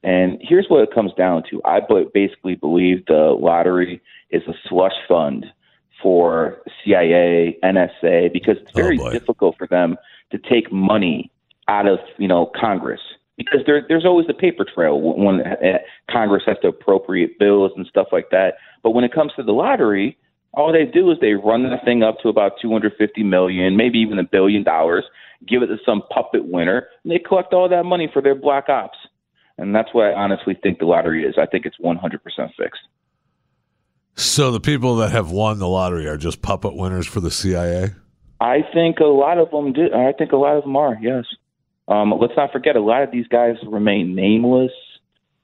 And 0.03 0.37
here's 0.41 0.67
what 0.67 0.81
it 0.83 0.93
comes 0.93 1.13
down 1.13 1.43
to. 1.49 1.61
I 1.63 1.79
basically 2.13 2.55
believe 2.55 3.05
the 3.05 3.37
lottery 3.39 4.01
is 4.29 4.43
a 4.49 4.53
slush 4.67 4.95
fund 5.07 5.45
for 6.03 6.57
CIA, 6.83 7.57
NSA, 7.63 8.33
because 8.33 8.57
it's 8.57 8.71
Oh, 8.75 8.79
very 8.81 8.97
boy. 8.97 9.11
difficult 9.11 9.57
for 9.57 9.65
them 9.67 9.95
to 10.31 10.37
take 10.37 10.71
money 10.73 11.31
out 11.69 11.87
of 11.87 11.99
you 12.17 12.27
know 12.27 12.51
Congress 12.55 13.01
because 13.37 13.61
there, 13.65 13.85
there's 13.87 14.05
always 14.05 14.27
the 14.27 14.33
paper 14.33 14.65
trail 14.65 14.99
when, 14.99 15.41
uh, 15.41 15.77
Congress 16.09 16.43
has 16.45 16.57
to 16.63 16.67
appropriate 16.67 17.37
bills 17.39 17.71
and 17.77 17.85
stuff 17.85 18.07
like 18.11 18.29
that. 18.31 18.55
But 18.83 18.91
when 18.91 19.03
it 19.03 19.13
comes 19.13 19.31
to 19.35 19.43
the 19.43 19.51
lottery, 19.51 20.17
all 20.53 20.73
they 20.73 20.85
do 20.85 21.11
is 21.11 21.17
they 21.21 21.33
run 21.33 21.63
the 21.63 21.77
thing 21.85 22.01
up 22.01 22.17
to 22.23 22.29
about 22.29 22.53
250 22.61 23.23
million, 23.23 23.77
maybe 23.77 23.99
even 23.99 24.17
a 24.17 24.23
billion 24.23 24.63
dollars, 24.63 25.05
give 25.47 25.61
it 25.61 25.67
to 25.67 25.77
some 25.85 26.01
puppet 26.11 26.45
winner, 26.45 26.87
and 27.03 27.11
they 27.11 27.19
collect 27.19 27.53
all 27.53 27.69
that 27.69 27.83
money 27.83 28.09
for 28.11 28.21
their 28.21 28.35
black 28.35 28.69
ops. 28.69 28.97
And 29.59 29.73
that's 29.75 29.93
what 29.93 30.05
I 30.07 30.13
honestly 30.13 30.57
think 30.61 30.79
the 30.79 30.85
lottery 30.85 31.23
is. 31.23 31.35
I 31.39 31.45
think 31.45 31.65
it's 31.65 31.77
100% 31.77 32.19
fixed. 32.57 32.81
So 34.15 34.51
the 34.51 34.59
people 34.59 34.95
that 34.97 35.11
have 35.11 35.29
won 35.29 35.59
the 35.59 35.67
lottery 35.67 36.07
are 36.07 36.17
just 36.17 36.41
puppet 36.41 36.75
winners 36.75 37.05
for 37.05 37.19
the 37.19 37.29
CIA. 37.29 37.91
I 38.39 38.59
think 38.73 38.99
a 38.99 39.05
lot 39.05 39.37
of 39.37 39.51
them 39.51 39.73
do. 39.73 39.93
I 39.93 40.11
think 40.11 40.31
a 40.31 40.37
lot 40.37 40.57
of 40.57 40.63
them 40.63 40.75
are. 40.75 40.97
Yes. 41.01 41.25
Um, 41.87 42.13
let's 42.19 42.33
not 42.35 42.51
forget 42.51 42.75
a 42.75 42.81
lot 42.81 43.03
of 43.03 43.11
these 43.11 43.27
guys 43.27 43.55
remain 43.65 44.15
nameless. 44.15 44.71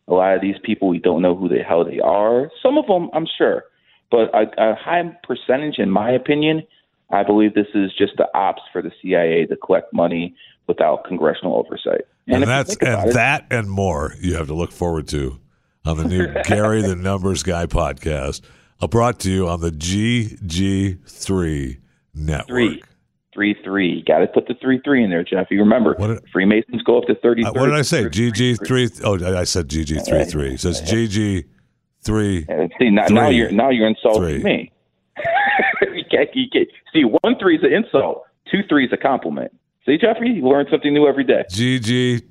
A 0.08 0.14
lot 0.14 0.36
of 0.36 0.42
these 0.42 0.56
people 0.64 0.90
we 0.90 1.00
don't 1.00 1.22
know 1.22 1.36
who 1.36 1.48
the 1.48 1.60
hell 1.60 1.86
they 1.86 2.00
are. 2.00 2.52
Some 2.62 2.78
of 2.78 2.86
them, 2.88 3.10
I'm 3.14 3.26
sure, 3.38 3.64
but 4.12 4.34
a, 4.36 4.44
a 4.58 4.76
high 4.76 5.02
percentage, 5.24 5.80
in 5.80 5.90
my 5.90 6.12
opinion, 6.12 6.64
I 7.10 7.24
believe 7.24 7.54
this 7.54 7.68
is 7.74 7.92
just 7.98 8.18
the 8.18 8.28
ops 8.38 8.62
for 8.74 8.82
the 8.82 8.92
CIA 9.02 9.46
to 9.46 9.56
collect 9.56 9.94
money 9.94 10.36
without 10.68 11.06
congressional 11.06 11.56
oversight. 11.56 12.02
And, 12.28 12.42
you 12.42 12.46
that's 12.46 12.76
and 12.78 13.10
it- 13.10 13.14
that 13.14 13.46
and 13.50 13.70
more 13.70 14.14
you 14.20 14.36
have 14.36 14.48
to 14.48 14.54
look 14.54 14.72
forward 14.72 15.08
to 15.10 15.40
on 15.86 15.98
the 15.98 16.08
new 16.08 16.28
Gary 16.44 16.82
the 16.82 16.96
Numbers 16.96 17.44
Guy 17.44 17.66
podcast, 17.66 18.42
uh, 18.82 18.88
brought 18.88 19.20
to 19.22 19.32
you 19.32 19.48
on 19.48 19.62
the 19.62 19.72
GG3 19.72 21.78
network. 22.14 22.48
Three. 22.48 22.84
Three 23.34 23.56
three. 23.64 23.90
You 23.90 24.04
Got 24.04 24.20
to 24.20 24.28
put 24.28 24.48
the 24.48 24.54
three 24.62 24.80
three 24.84 25.04
in 25.04 25.10
there, 25.10 25.24
Jeff. 25.24 25.48
You 25.50 25.60
remember 25.60 25.96
What 25.98 26.08
did- 26.08 26.24
Freemasons 26.32 26.84
go 26.84 27.00
up 27.00 27.06
to 27.08 27.16
thirty. 27.16 27.44
Uh, 27.44 27.52
what 27.54 27.66
did 27.66 27.74
I 27.76 27.82
say? 27.82 28.04
GG3. 28.04 29.02
Oh, 29.04 29.38
I 29.40 29.44
said 29.44 29.68
GG33. 29.70 30.54
It 30.54 30.60
says 30.60 30.82
GG3. 30.84 32.50
Uh, 32.50 32.68
See 32.80 32.90
now, 32.90 33.06
now 33.10 33.30
you're 33.30 33.52
now 33.52 33.70
you're 33.70 33.88
insulting 33.88 34.42
Three. 34.42 34.44
me. 34.44 34.72
you 35.94 36.04
can't, 36.12 36.30
you 36.36 36.46
can't, 36.52 36.68
see, 36.94 37.04
one 37.04 37.38
three 37.40 37.58
is 37.58 37.64
an 37.64 37.74
insult. 37.74 38.24
Two 38.52 38.62
three 38.70 38.86
is 38.86 38.94
a 38.94 38.98
compliment. 38.98 39.52
See, 39.86 39.98
Jeffrey, 39.98 40.30
you 40.32 40.48
learn 40.48 40.68
something 40.70 40.94
new 40.94 41.08
every 41.08 41.24
day. 41.24 41.44
GG 41.50 42.22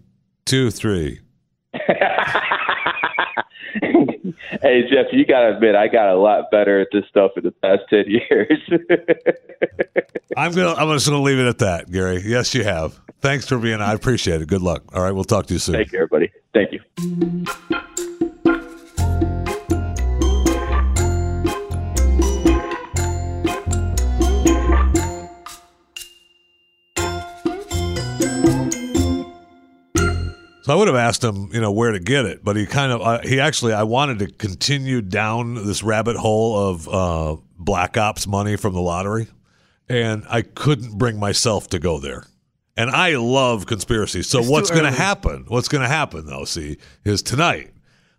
two 0.44 0.70
three. 0.70 1.20
hey, 1.74 1.84
Jeff, 4.90 5.06
you 5.12 5.24
gotta 5.26 5.54
admit, 5.56 5.74
I 5.74 5.88
got 5.88 6.08
a 6.10 6.16
lot 6.16 6.50
better 6.50 6.80
at 6.80 6.88
this 6.92 7.04
stuff 7.08 7.32
in 7.36 7.44
the 7.44 7.50
past 7.52 7.82
ten 7.90 8.04
years. 8.06 8.58
I'm 10.37 10.53
gonna 10.53 10.75
I'm 10.75 10.88
just 10.95 11.07
gonna 11.07 11.23
leave 11.23 11.38
it 11.38 11.47
at 11.47 11.59
that, 11.59 11.90
Gary. 11.90 12.23
Yes, 12.25 12.55
you 12.55 12.64
have. 12.64 12.99
Thanks 13.21 13.47
for 13.47 13.59
being. 13.59 13.81
I 13.81 13.92
appreciate 13.92 14.40
it. 14.42 14.49
Good 14.49 14.62
luck. 14.62 14.83
All 14.95 15.03
right, 15.03 15.12
we'll 15.12 15.25
talk 15.25 15.47
to 15.47 15.55
you 15.55 15.61
soon. 15.61 15.75
Thank 15.77 15.92
you, 15.92 15.99
everybody. 15.99 16.31
Thank 16.53 16.73
you. 16.73 16.81
So 30.64 30.73
I 30.73 30.77
would 30.77 30.87
have 30.87 30.97
asked 30.97 31.25
him, 31.25 31.49
you 31.53 31.61
know, 31.61 31.73
where 31.73 31.90
to 31.90 31.99
get 31.99 32.25
it, 32.25 32.45
but 32.45 32.55
he 32.55 32.66
kind 32.66 32.92
of 32.92 33.03
uh, 33.03 33.21
he 33.23 33.40
actually 33.40 33.73
I 33.73 33.83
wanted 33.83 34.21
to 34.21 34.29
continue 34.29 35.03
down 35.03 35.55
this 35.55 35.83
rabbit 35.83 36.16
hole 36.16 36.57
of 36.57 36.88
uh, 36.88 37.37
black 37.59 37.97
ops 37.97 38.29
money 38.29 38.55
from 38.55 38.73
the 38.73 38.81
lottery, 38.81 39.27
and 39.88 40.25
I 40.29 40.42
couldn't 40.42 40.99
bring 40.99 41.18
myself 41.18 41.68
to 41.68 41.79
go 41.79 41.99
there. 41.99 42.25
And 42.77 42.90
I 42.90 43.16
love 43.16 43.66
conspiracies. 43.66 44.27
So 44.29 44.40
It's 44.40 44.49
what's 44.49 44.71
going 44.71 44.85
to 44.85 44.90
happen? 44.90 45.45
What's 45.49 45.68
going 45.68 45.83
to 45.83 45.88
happen 45.88 46.27
though? 46.27 46.45
See, 46.45 46.79
is 47.05 47.23
tonight 47.23 47.71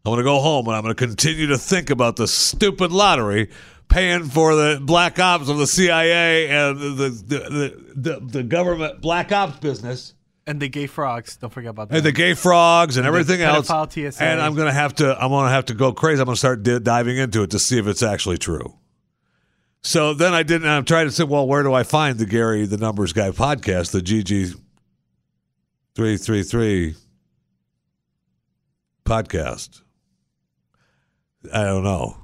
I'm 0.05 0.11
going 0.11 0.17
to 0.17 0.23
go 0.23 0.39
home 0.39 0.67
and 0.67 0.75
I'm 0.75 0.83
going 0.83 0.93
to 0.95 0.99
continue 1.07 1.47
to 1.47 1.57
think 1.57 1.89
about 1.89 2.17
the 2.17 2.27
stupid 2.27 2.91
lottery 2.91 3.49
paying 3.89 4.25
for 4.25 4.55
the 4.55 4.79
black 4.81 5.17
ops 5.19 5.49
of 5.49 5.57
the 5.57 5.65
CIA 5.67 6.49
and 6.49 6.79
the 6.79 6.89
the 6.89 7.09
the, 7.37 7.83
the, 7.95 8.19
the 8.19 8.43
government 8.43 9.01
black 9.01 9.31
ops 9.31 9.57
business 9.59 10.13
And 10.45 10.59
the 10.61 10.67
gay 10.69 10.85
frogs. 10.87 11.37
Don't 11.37 11.51
forget 11.51 11.71
about 11.71 11.89
that. 11.89 11.97
and 11.97 12.05
the 12.05 12.11
gay 12.11 12.33
frogs 12.35 12.97
and 12.97 13.07
And 13.07 13.15
everything 13.15 13.41
else. 13.41 13.67
TSA. 13.67 14.23
And 14.23 14.39
I'm 14.41 14.53
gonna 14.55 14.71
have 14.73 14.93
to. 14.95 15.15
I'm 15.19 15.29
gonna 15.31 15.49
have 15.49 15.65
to 15.65 15.73
go 15.73 15.93
crazy. 15.93 16.21
I'm 16.21 16.25
gonna 16.25 16.35
start 16.37 16.61
di- 16.63 16.79
diving 16.79 17.17
into 17.17 17.41
it 17.43 17.49
to 17.51 17.59
see 17.59 17.79
if 17.79 17.87
it's 17.87 18.03
actually 18.03 18.37
true. 18.37 18.75
So 19.83 20.13
then 20.13 20.33
I 20.33 20.43
didn't. 20.43 20.67
I'm 20.67 20.85
trying 20.85 21.07
to 21.07 21.11
say, 21.11 21.25
well, 21.25 21.45
where 21.45 21.61
do 21.61 21.73
I 21.73 21.83
find 21.83 22.17
the 22.17 22.25
Gary 22.25 22.65
the 22.65 22.77
Numbers 22.77 23.11
Guy 23.11 23.31
podcast, 23.31 23.91
the 23.91 23.99
GG 23.99 24.55
three 25.93 26.17
three 26.17 26.43
three 26.43 26.95
podcast? 29.05 29.81
I 31.53 31.63
don't 31.63 31.83
know. 31.83 32.17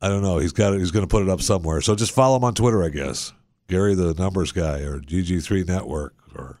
I 0.00 0.08
don't 0.08 0.22
know. 0.22 0.38
He's 0.38 0.52
got 0.52 0.72
it. 0.72 0.78
He's 0.78 0.90
going 0.90 1.04
to 1.04 1.08
put 1.08 1.22
it 1.22 1.28
up 1.28 1.42
somewhere. 1.42 1.80
So 1.82 1.94
just 1.94 2.12
follow 2.12 2.36
him 2.36 2.44
on 2.44 2.54
Twitter, 2.54 2.82
I 2.82 2.88
guess. 2.88 3.32
Gary 3.68 3.94
the 3.94 4.14
Numbers 4.14 4.52
Guy 4.52 4.80
or 4.80 5.00
GG3 5.00 5.66
Network 5.66 6.14
or 6.34 6.60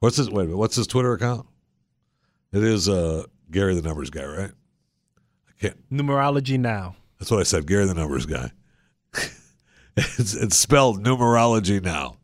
what's 0.00 0.16
his 0.18 0.30
wait 0.30 0.44
minute, 0.44 0.58
what's 0.58 0.76
his 0.76 0.86
Twitter 0.86 1.12
account? 1.14 1.46
It 2.52 2.62
is 2.62 2.88
uh 2.88 3.24
Gary 3.50 3.74
the 3.74 3.82
Numbers 3.82 4.10
Guy, 4.10 4.24
right? 4.24 4.50
I 5.48 5.52
can't. 5.60 5.90
Numerology 5.90 6.58
now. 6.58 6.96
That's 7.18 7.30
what 7.30 7.40
I 7.40 7.44
said. 7.44 7.66
Gary 7.66 7.86
the 7.86 7.94
Numbers 7.94 8.26
Guy. 8.26 8.50
it's 9.96 10.34
it's 10.34 10.56
spelled 10.56 11.02
numerology 11.02 11.82
now. 11.82 12.16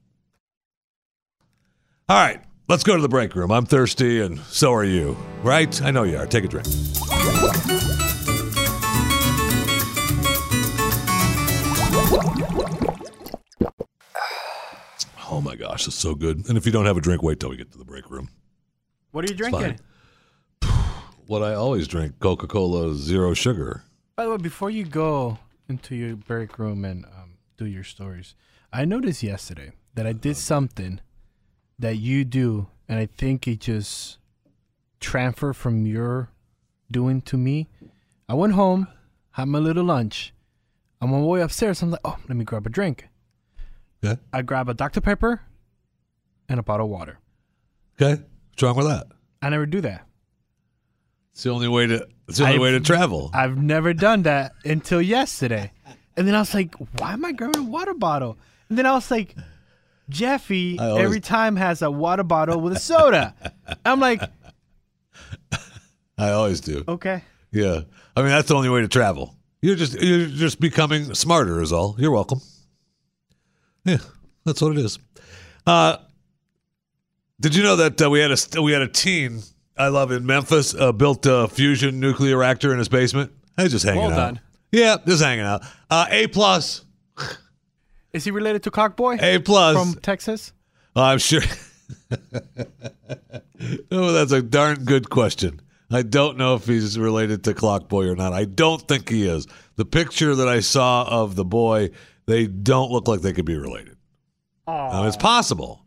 All 2.08 2.18
right, 2.18 2.42
let's 2.68 2.84
go 2.84 2.94
to 2.94 3.00
the 3.00 3.08
break 3.08 3.34
room. 3.34 3.50
I'm 3.50 3.64
thirsty, 3.64 4.20
and 4.20 4.38
so 4.40 4.72
are 4.74 4.84
you. 4.84 5.16
Right? 5.42 5.80
I 5.82 5.90
know 5.90 6.02
you 6.02 6.18
are. 6.18 6.26
Take 6.26 6.44
a 6.44 6.48
drink. 6.48 6.66
Oh 15.34 15.40
my 15.40 15.56
gosh, 15.56 15.86
it's 15.86 15.96
so 15.96 16.14
good. 16.14 16.46
And 16.46 16.58
if 16.58 16.66
you 16.66 16.72
don't 16.72 16.84
have 16.84 16.98
a 16.98 17.00
drink, 17.00 17.22
wait 17.22 17.40
till 17.40 17.48
we 17.48 17.56
get 17.56 17.72
to 17.72 17.78
the 17.78 17.86
break 17.86 18.10
room. 18.10 18.28
What 19.12 19.24
are 19.24 19.28
you 19.28 19.34
drinking? 19.34 19.80
What 21.26 21.42
I 21.42 21.54
always 21.54 21.88
drink, 21.88 22.18
Coca-Cola 22.20 22.94
Zero 22.94 23.32
Sugar. 23.32 23.84
By 24.14 24.24
the 24.24 24.32
way, 24.32 24.36
before 24.36 24.68
you 24.68 24.84
go 24.84 25.38
into 25.72 25.96
your 25.96 26.16
break 26.16 26.58
room 26.58 26.84
and 26.84 27.04
um, 27.06 27.38
do 27.56 27.64
your 27.66 27.84
stories, 27.84 28.34
I 28.72 28.84
noticed 28.84 29.22
yesterday 29.22 29.72
that 29.94 30.06
I 30.06 30.12
did 30.12 30.36
something 30.36 31.00
that 31.78 31.96
you 31.96 32.24
do, 32.24 32.68
and 32.88 32.98
I 32.98 33.06
think 33.06 33.48
it 33.48 33.60
just 33.60 34.18
transferred 35.00 35.54
from 35.54 35.86
your 35.86 36.30
doing 36.90 37.22
to 37.22 37.36
me. 37.36 37.68
I 38.28 38.34
went 38.34 38.52
home, 38.52 38.86
had 39.32 39.48
my 39.48 39.58
little 39.58 39.84
lunch. 39.84 40.34
I'm 41.00 41.12
On 41.12 41.20
my 41.22 41.26
way 41.26 41.40
upstairs, 41.40 41.82
I'm 41.82 41.90
like, 41.90 42.00
oh, 42.04 42.18
let 42.28 42.36
me 42.36 42.44
grab 42.44 42.66
a 42.66 42.70
drink. 42.70 43.08
Okay. 44.04 44.20
I 44.32 44.42
grab 44.42 44.68
a 44.68 44.74
Dr. 44.74 45.00
Pepper 45.00 45.40
and 46.48 46.60
a 46.60 46.62
bottle 46.62 46.86
of 46.86 46.92
water. 46.92 47.18
Okay. 48.00 48.22
What's 48.50 48.62
wrong 48.62 48.76
with 48.76 48.86
that? 48.86 49.06
I 49.40 49.48
never 49.48 49.66
do 49.66 49.80
that. 49.80 50.06
It's 51.32 51.42
the 51.42 51.50
only 51.50 51.68
way 51.68 51.86
to. 51.86 52.06
It's 52.32 52.38
the 52.38 52.44
only 52.44 52.54
I've- 52.56 52.62
way 52.62 52.70
to 52.72 52.80
travel. 52.80 53.30
I've 53.34 53.58
never 53.58 53.92
done 53.92 54.22
that 54.22 54.52
until 54.64 55.02
yesterday. 55.02 55.70
And 56.16 56.26
then 56.26 56.34
I 56.34 56.38
was 56.40 56.54
like, 56.54 56.74
why 56.98 57.12
am 57.12 57.24
I 57.26 57.32
grabbing 57.32 57.60
a 57.60 57.64
water 57.70 57.92
bottle? 57.94 58.38
And 58.68 58.78
then 58.78 58.86
I 58.86 58.92
was 58.92 59.10
like, 59.10 59.36
Jeffy 60.08 60.78
always- 60.78 61.04
every 61.04 61.20
time 61.20 61.56
has 61.56 61.82
a 61.82 61.90
water 61.90 62.22
bottle 62.22 62.58
with 62.60 62.72
a 62.72 62.78
soda. 62.78 63.34
I'm 63.84 64.00
like, 64.00 64.22
I 66.18 66.30
always 66.30 66.60
do. 66.60 66.84
okay. 66.88 67.22
Yeah. 67.50 67.82
I 68.16 68.20
mean, 68.22 68.30
that's 68.30 68.48
the 68.48 68.54
only 68.54 68.68
way 68.70 68.80
to 68.80 68.88
travel. 68.88 69.36
You're 69.60 69.76
just 69.76 69.94
you're 70.00 70.26
just 70.26 70.58
becoming 70.58 71.14
smarter 71.14 71.60
is 71.62 71.72
all. 71.72 71.94
You're 71.98 72.10
welcome. 72.10 72.40
Yeah, 73.84 73.98
that's 74.44 74.60
what 74.60 74.72
it 74.72 74.78
is. 74.78 74.98
Uh, 75.66 75.98
did 77.40 77.54
you 77.54 77.62
know 77.62 77.76
that 77.76 78.00
uh, 78.02 78.10
we 78.10 78.20
had 78.20 78.30
a 78.32 78.62
we 78.62 78.72
had 78.72 78.82
a 78.82 78.88
teen 78.88 79.42
I 79.76 79.88
love 79.88 80.12
in 80.12 80.26
Memphis 80.26 80.74
uh, 80.74 80.92
built 80.92 81.24
a 81.26 81.48
fusion 81.48 81.98
nuclear 82.00 82.36
reactor 82.38 82.72
in 82.72 82.78
his 82.78 82.88
basement? 82.88 83.32
I 83.56 83.68
just 83.68 83.84
hanging 83.84 84.02
Well 84.02 84.12
out. 84.12 84.16
done. 84.16 84.40
Yeah, 84.70 84.96
just 85.06 85.22
hanging 85.22 85.44
out. 85.44 85.62
Uh, 85.90 86.06
a 86.10 86.26
plus, 86.28 86.84
Is 88.12 88.24
he 88.24 88.30
related 88.30 88.62
to 88.64 88.70
Cockboy 88.70 89.22
A 89.22 89.38
plus. 89.38 89.76
from 89.76 90.00
Texas? 90.00 90.52
I'm 90.94 91.18
sure. 91.18 91.40
oh, 93.90 94.12
that's 94.12 94.32
a 94.32 94.42
darn 94.42 94.84
good 94.84 95.08
question. 95.10 95.60
I 95.90 96.02
don't 96.02 96.38
know 96.38 96.54
if 96.54 96.66
he's 96.66 96.98
related 96.98 97.44
to 97.44 97.54
Clockboy 97.54 98.10
or 98.10 98.16
not. 98.16 98.32
I 98.32 98.44
don't 98.44 98.86
think 98.88 99.08
he 99.08 99.26
is. 99.26 99.46
The 99.76 99.84
picture 99.84 100.34
that 100.34 100.48
I 100.48 100.60
saw 100.60 101.04
of 101.04 101.34
the 101.36 101.44
boy, 101.44 101.90
they 102.26 102.46
don't 102.46 102.90
look 102.90 103.08
like 103.08 103.20
they 103.20 103.32
could 103.32 103.44
be 103.44 103.56
related. 103.56 103.96
Now, 104.66 105.06
it's 105.06 105.16
possible. 105.18 105.84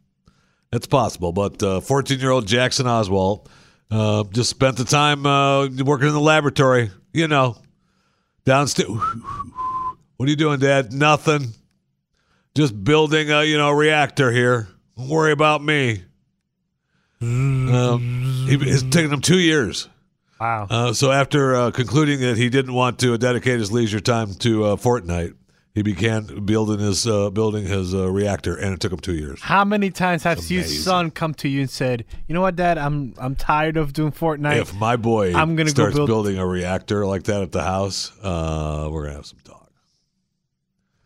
It's 0.71 0.85
possible. 0.85 1.31
But 1.31 1.83
14 1.83 2.19
year 2.19 2.29
old 2.31 2.45
Jackson 2.47 2.85
Oswald 2.87 3.49
uh, 3.91 4.23
just 4.31 4.49
spent 4.49 4.77
the 4.77 4.85
time 4.85 5.25
uh, 5.25 5.67
working 5.83 6.07
in 6.07 6.13
the 6.13 6.19
laboratory, 6.19 6.91
you 7.13 7.27
know, 7.27 7.57
downstairs. 8.45 8.89
What 10.17 10.27
are 10.27 10.29
you 10.29 10.37
doing, 10.37 10.61
Dad? 10.61 10.93
Nothing. 10.93 11.49
Just 12.55 12.81
building 12.85 13.31
a 13.31 13.43
you 13.43 13.57
know 13.57 13.71
reactor 13.71 14.31
here. 14.31 14.69
Don't 14.97 15.09
worry 15.09 15.33
about 15.33 15.61
me. 15.61 16.03
Um, 17.21 18.45
he, 18.47 18.55
it's 18.55 18.83
taken 18.83 19.11
him 19.11 19.19
two 19.19 19.39
years. 19.39 19.89
Wow. 20.39 20.67
Uh, 20.69 20.93
so 20.93 21.11
after 21.11 21.55
uh, 21.55 21.71
concluding 21.71 22.21
that 22.21 22.37
he 22.37 22.49
didn't 22.49 22.73
want 22.73 22.99
to 22.99 23.17
dedicate 23.17 23.59
his 23.59 23.71
leisure 23.71 23.99
time 23.99 24.33
to 24.35 24.63
uh, 24.65 24.75
Fortnite, 24.75 25.33
he 25.75 25.83
began 25.83 26.45
building 26.45 26.79
his 26.79 27.05
uh, 27.05 27.29
building 27.29 27.65
his 27.65 27.93
uh, 27.93 28.09
reactor, 28.09 28.55
and 28.55 28.73
it 28.73 28.79
took 28.79 28.91
him 28.93 28.99
two 28.99 29.13
years. 29.13 29.41
How 29.41 29.63
many 29.63 29.91
times 29.91 30.23
has 30.23 30.49
your 30.49 30.63
son 30.63 31.11
come 31.11 31.33
to 31.35 31.47
you 31.47 31.61
and 31.61 31.69
said, 31.69 32.05
"You 32.27 32.33
know 32.33 32.41
what, 32.41 32.55
Dad? 32.55 32.77
I'm 32.79 33.13
I'm 33.17 33.35
tired 33.35 33.77
of 33.77 33.93
doing 33.93 34.11
Fortnite. 34.11 34.57
if 34.61 34.73
my 34.73 34.95
boy 34.95 35.33
I'm 35.35 35.55
gonna 35.55 35.65
go 35.69 35.73
starts 35.83 35.95
build- 35.95 36.07
building 36.07 36.37
a 36.39 36.47
reactor 36.47 37.05
like 37.05 37.23
that 37.23 37.41
at 37.43 37.51
the 37.51 37.61
house, 37.63 38.11
uh, 38.23 38.87
we're 38.91 39.03
gonna 39.03 39.15
have 39.17 39.25
some 39.27 39.39
talk. 39.43 39.69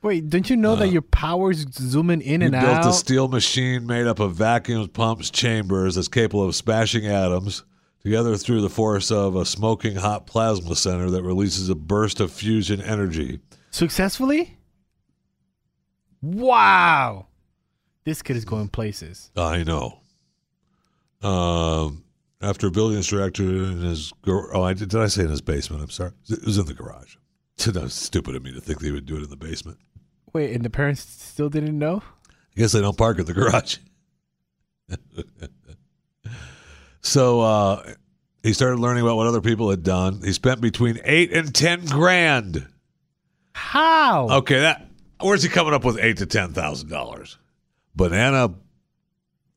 Wait, 0.01 0.29
don't 0.29 0.49
you 0.49 0.55
know 0.55 0.77
that 0.77 0.87
your 0.89 1.01
power's 1.01 1.65
zooming 1.73 2.21
in 2.21 2.41
and 2.41 2.55
Uh, 2.55 2.61
built 2.61 2.77
out? 2.77 2.85
a 2.89 2.93
steel 2.93 3.27
machine 3.27 3.85
made 3.85 4.07
up 4.07 4.19
of 4.21 4.33
vacuums, 4.33 4.87
pumps, 4.89 5.29
chambers 5.29 5.95
that's 5.95 6.07
capable 6.07 6.45
of 6.47 6.55
smashing 6.55 7.05
atoms 7.05 7.63
together 8.01 8.37
through 8.37 8.61
the 8.61 8.69
force 8.69 9.11
of 9.11 9.35
a 9.35 9.43
smoking 9.45 9.97
hot 9.97 10.25
plasma 10.25 10.73
center 10.75 11.09
that 11.09 11.21
releases 11.23 11.67
a 11.67 11.75
burst 11.75 12.21
of 12.21 12.31
fusion 12.31 12.79
energy. 12.79 13.41
Successfully? 13.71 14.57
Wow. 16.21 17.27
This 18.03 18.21
kid 18.21 18.35
is 18.35 18.45
going 18.45 18.69
places. 18.69 19.31
I 19.35 19.63
know. 19.63 19.99
Um, 21.21 22.03
after 22.41 22.67
a 22.67 22.71
building 22.71 22.97
instructor 22.97 23.43
in 23.43 23.81
his 23.81 24.11
gar- 24.23 24.55
oh, 24.55 24.63
I 24.63 24.73
did, 24.73 24.89
did 24.89 25.01
I 25.01 25.07
say 25.07 25.23
in 25.23 25.29
his 25.29 25.41
basement? 25.41 25.83
I'm 25.83 25.89
sorry. 25.89 26.11
It 26.29 26.45
was 26.45 26.57
in 26.57 26.65
the 26.65 26.73
garage. 26.73 27.15
That's 27.65 27.93
stupid 27.93 28.35
of 28.35 28.43
me 28.43 28.53
to 28.53 28.61
think 28.61 28.79
they 28.79 28.91
would 28.91 29.05
do 29.05 29.17
it 29.17 29.23
in 29.23 29.29
the 29.29 29.35
basement. 29.35 29.77
Wait, 30.33 30.53
and 30.53 30.63
the 30.63 30.69
parents 30.69 31.01
still 31.01 31.49
didn't 31.49 31.77
know? 31.77 32.01
I 32.29 32.59
guess 32.61 32.71
they 32.71 32.81
don't 32.81 32.97
park 32.97 33.19
in 33.19 33.25
the 33.25 33.33
garage. 33.33 33.77
so 37.01 37.41
uh, 37.41 37.93
he 38.43 38.53
started 38.53 38.79
learning 38.79 39.03
about 39.03 39.17
what 39.17 39.27
other 39.27 39.41
people 39.41 39.69
had 39.69 39.83
done. 39.83 40.21
He 40.23 40.33
spent 40.33 40.61
between 40.61 40.99
eight 41.03 41.33
and 41.33 41.53
ten 41.53 41.85
grand. 41.85 42.67
How? 43.53 44.29
Okay, 44.29 44.59
that 44.61 44.88
where's 45.21 45.43
he 45.43 45.49
coming 45.49 45.73
up 45.73 45.83
with 45.85 45.97
eight 45.99 46.17
to 46.17 46.25
ten 46.25 46.53
thousand 46.53 46.89
dollars? 46.89 47.37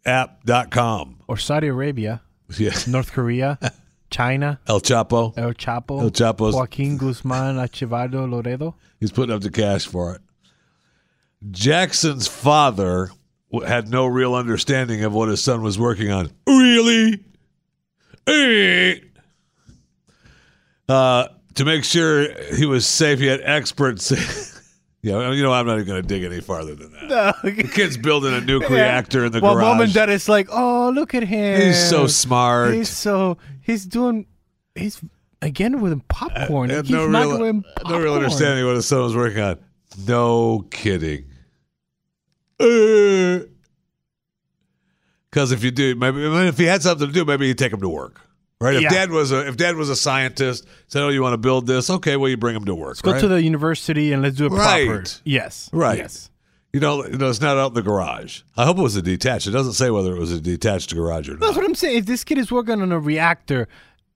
BananaApp.com. 0.05 1.21
Or 1.29 1.37
Saudi 1.37 1.69
Arabia, 1.69 2.23
Yeah. 2.57 2.73
North 2.87 3.13
Korea, 3.13 3.59
China, 4.11 4.61
El 4.67 4.81
Chapo. 4.81 5.37
El 5.39 5.53
Chapo, 5.55 6.01
El 6.03 6.11
Chapo's- 6.11 6.55
Joaquin 6.55 6.97
Guzman, 6.99 7.57
Archivado 7.57 8.27
Loredo. 8.29 8.75
He's 9.01 9.11
putting 9.13 9.35
up 9.35 9.43
the 9.43 9.51
cash 9.51 9.87
for 9.87 10.15
it. 10.15 10.21
Jackson's 11.51 12.27
father 12.29 13.11
had 13.67 13.89
no 13.89 14.07
real 14.07 14.35
understanding 14.35 15.03
of 15.05 15.13
what 15.13 15.29
his 15.29 15.43
son 15.43 15.61
was 15.63 15.79
working 15.79 16.11
on. 16.11 16.31
Really? 16.47 17.19
Eh. 18.27 18.95
Uh, 20.89 21.27
to 21.55 21.65
make 21.65 21.85
sure 21.85 22.29
he 22.55 22.65
was 22.67 22.87
safe, 22.87 23.19
he 23.19 23.27
had 23.27 23.41
experts. 23.43 24.13
yeah, 25.03 25.33
you 25.33 25.43
know, 25.43 25.53
I'm 25.53 25.67
not 25.67 25.75
even 25.75 25.87
going 25.87 26.03
to 26.03 26.07
dig 26.07 26.23
any 26.23 26.41
farther 26.41 26.77
than 26.77 26.93
that. 27.09 27.37
The 27.43 27.53
kid's 27.65 27.97
building 27.97 28.33
a 28.35 28.41
nuke 28.41 28.69
reactor 28.69 29.25
in 29.25 29.33
the 29.33 29.41
well, 29.41 29.55
garage. 29.55 29.65
mom 29.65 29.81
and 29.81 29.93
dad 29.93 30.09
is 30.11 30.29
like, 30.29 30.49
oh, 30.51 30.91
look 30.95 31.13
at 31.15 31.25
him. 31.25 31.61
He's 31.61 31.89
so 31.91 32.07
smart. 32.07 32.75
He's 32.75 32.89
so 32.89 33.37
he's 33.63 33.85
doing 33.85 34.27
he's 34.77 35.01
again 35.41 35.81
with 35.81 36.07
popcorn. 36.07 36.71
Uh, 36.71 36.75
uh, 36.75 36.77
had 36.77 36.87
he's 36.87 36.95
no 36.95 37.09
not 37.09 37.27
real, 37.27 37.39
doing 37.39 37.65
uh, 37.85 37.91
no 37.91 37.99
real 37.99 38.15
understanding 38.15 38.65
what 38.65 38.77
his 38.77 38.87
son 38.87 39.03
was 39.03 39.17
working 39.17 39.41
on. 39.43 39.59
No 40.07 40.67
kidding. 40.71 41.25
Because 42.59 43.49
if 45.51 45.65
you 45.65 45.73
do, 45.73 45.97
maybe 45.97 46.25
if 46.25 46.59
he 46.59 46.65
had 46.65 46.83
something 46.83 47.09
to 47.09 47.13
do, 47.13 47.25
maybe 47.25 47.49
he'd 47.49 47.59
take 47.59 47.73
him 47.73 47.81
to 47.81 47.89
work, 47.89 48.21
right? 48.63 48.77
If 48.77 48.83
Yeah. 48.83 48.89
dad 48.91 49.11
was 49.11 49.33
a 49.33 49.47
if 49.49 49.57
dad 49.57 49.77
was 49.77 49.89
a 49.91 49.97
scientist, 49.97 50.67
said, 50.89 51.03
"Oh, 51.03 51.09
you 51.09 51.23
want 51.23 51.35
to 51.35 51.39
build 51.39 51.67
this? 51.67 51.91
Okay, 51.91 52.17
well, 52.17 52.31
you 52.31 52.37
bring 52.37 52.57
him 52.57 52.65
to 52.67 52.75
work." 52.75 52.97
Let's 52.97 53.03
go 53.03 53.19
to 53.21 53.29
the 53.29 53.43
university 53.43 54.13
and 54.13 54.23
let's 54.23 54.37
do 54.37 54.47
it 54.47 54.51
proper. 54.51 54.99
Right. 54.99 55.21
Yes. 55.25 55.69
Right. 55.73 55.99
Yes. 55.99 56.31
you 56.73 56.81
know, 56.81 57.05
you 57.05 57.19
know, 57.19 57.29
it's 57.29 57.41
not 57.41 57.59
out 57.59 57.69
in 57.69 57.75
the 57.75 57.83
garage. 57.83 58.41
I 58.57 58.65
hope 58.65 58.79
it 58.79 58.83
was 58.83 58.97
a 58.97 59.03
detached. 59.03 59.47
It 59.47 59.51
doesn't 59.51 59.75
say 59.75 59.91
whether 59.91 60.17
it 60.17 60.19
was 60.19 60.33
a 60.33 60.41
detached 60.41 60.95
garage 60.95 61.29
or 61.29 61.33
not. 61.33 61.41
That's 61.41 61.57
what 61.57 61.67
I'm 61.67 61.75
saying. 61.75 61.99
If 61.99 62.07
this 62.07 62.25
kid 62.25 62.39
is 62.39 62.51
working 62.51 62.81
on 62.81 62.91
a 62.93 62.99
reactor, 62.99 63.69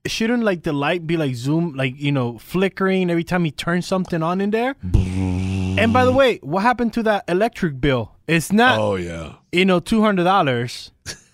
shouldn't 0.07 0.41
like 0.43 0.63
the 0.63 0.73
light 0.73 1.05
be 1.05 1.17
like 1.17 1.35
zoom, 1.35 1.73
like 1.75 1.93
you 1.99 2.11
know, 2.11 2.39
flickering 2.39 3.11
every 3.11 3.23
time 3.23 3.43
he 3.43 3.51
turns 3.51 3.85
something 3.85 4.23
on 4.23 4.41
in 4.41 4.49
there? 4.51 4.75
and 4.81 5.93
by 5.93 6.03
the 6.05 6.11
way, 6.11 6.37
what 6.41 6.61
happened 6.63 6.93
to 6.93 7.03
that 7.03 7.25
electric 7.27 7.79
bill? 7.79 8.13
It's 8.27 8.51
not 8.51 8.79
Oh 8.79 8.95
yeah, 8.95 9.33
you 9.51 9.65
know 9.65 9.79
two 9.79 10.01
hundred 10.01 10.23
dollars. 10.23 10.91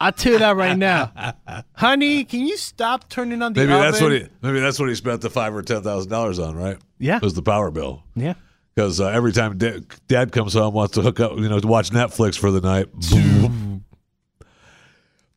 I'll 0.00 0.12
tell 0.12 0.32
you 0.32 0.38
that 0.40 0.56
right 0.56 0.76
now, 0.76 1.12
honey. 1.72 2.24
Can 2.24 2.40
you 2.46 2.56
stop 2.56 3.08
turning 3.08 3.40
on 3.42 3.52
the 3.52 3.60
maybe 3.60 3.72
oven? 3.72 3.84
that's 3.90 4.02
what 4.02 4.12
he 4.12 4.26
maybe 4.42 4.60
that's 4.60 4.78
what 4.78 4.88
he 4.88 4.94
spent 4.94 5.20
the 5.20 5.30
five 5.30 5.54
or 5.54 5.62
ten 5.62 5.82
thousand 5.82 6.10
dollars 6.10 6.38
on, 6.38 6.56
right? 6.56 6.76
Yeah. 6.98 7.18
was 7.20 7.34
the 7.34 7.42
power 7.42 7.70
bill. 7.70 8.02
Yeah. 8.14 8.34
because 8.74 9.00
uh, 9.00 9.06
every 9.08 9.32
time 9.32 9.56
da- 9.56 9.80
dad 10.08 10.32
comes 10.32 10.54
home 10.54 10.74
wants 10.74 10.94
to 10.94 11.02
hook 11.02 11.20
up 11.20 11.36
you 11.38 11.48
know 11.48 11.60
to 11.60 11.66
watch 11.66 11.90
netflix 11.90 12.36
for 12.38 12.50
the 12.50 12.60
night 12.60 12.86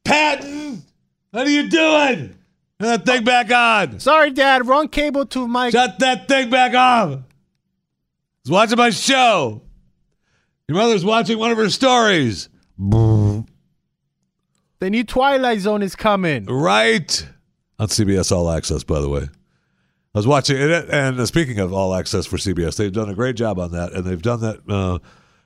patton 0.04 0.84
what 1.32 1.46
are 1.48 1.50
you 1.50 1.70
doing 1.70 2.34
Turn 2.80 2.89
that 2.89 3.06
thing 3.06 3.24
back 3.24 3.52
on 3.52 4.00
Sorry, 4.00 4.30
Dad. 4.30 4.67
Wrong 4.67 4.88
cable 4.88 5.26
to 5.28 5.48
my. 5.48 5.72
shut 5.72 5.98
that 6.00 6.28
thing 6.28 6.50
back 6.52 6.74
off 6.76 7.10
I 7.12 7.22
was 8.43 8.52
watching 8.52 8.78
my 8.78 8.89
show 8.91 9.62
your 10.67 10.78
mother's 10.78 11.04
watching 11.06 11.38
one 11.39 11.52
of 11.52 11.58
her 11.58 11.70
stories 11.70 12.50
The 14.80 14.90
new 14.90 15.04
Twilight 15.04 15.60
Zone 15.60 15.82
is 15.82 15.96
coming. 15.96 16.46
right. 16.46 17.28
On 17.80 17.88
cbs 17.88 18.32
all 18.32 18.50
access 18.50 18.84
by 18.84 19.00
the 19.00 19.08
way. 19.10 19.22
I 20.16 20.18
was 20.18 20.26
watching 20.26 20.58
it 20.58 20.90
and 20.90 21.20
uh, 21.20 21.26
speaking 21.28 21.60
of 21.60 21.72
all 21.72 21.94
access 21.94 22.26
for 22.26 22.38
cbs 22.38 22.76
they've 22.76 22.92
done 22.92 23.08
a 23.10 23.13
great 23.13 23.36
job 23.36 23.60
on 23.60 23.72
that 23.74 23.94
and 23.94 24.04
they've 24.04 24.22
done 24.22 24.42
that 24.42 24.62
uh, 24.68 24.98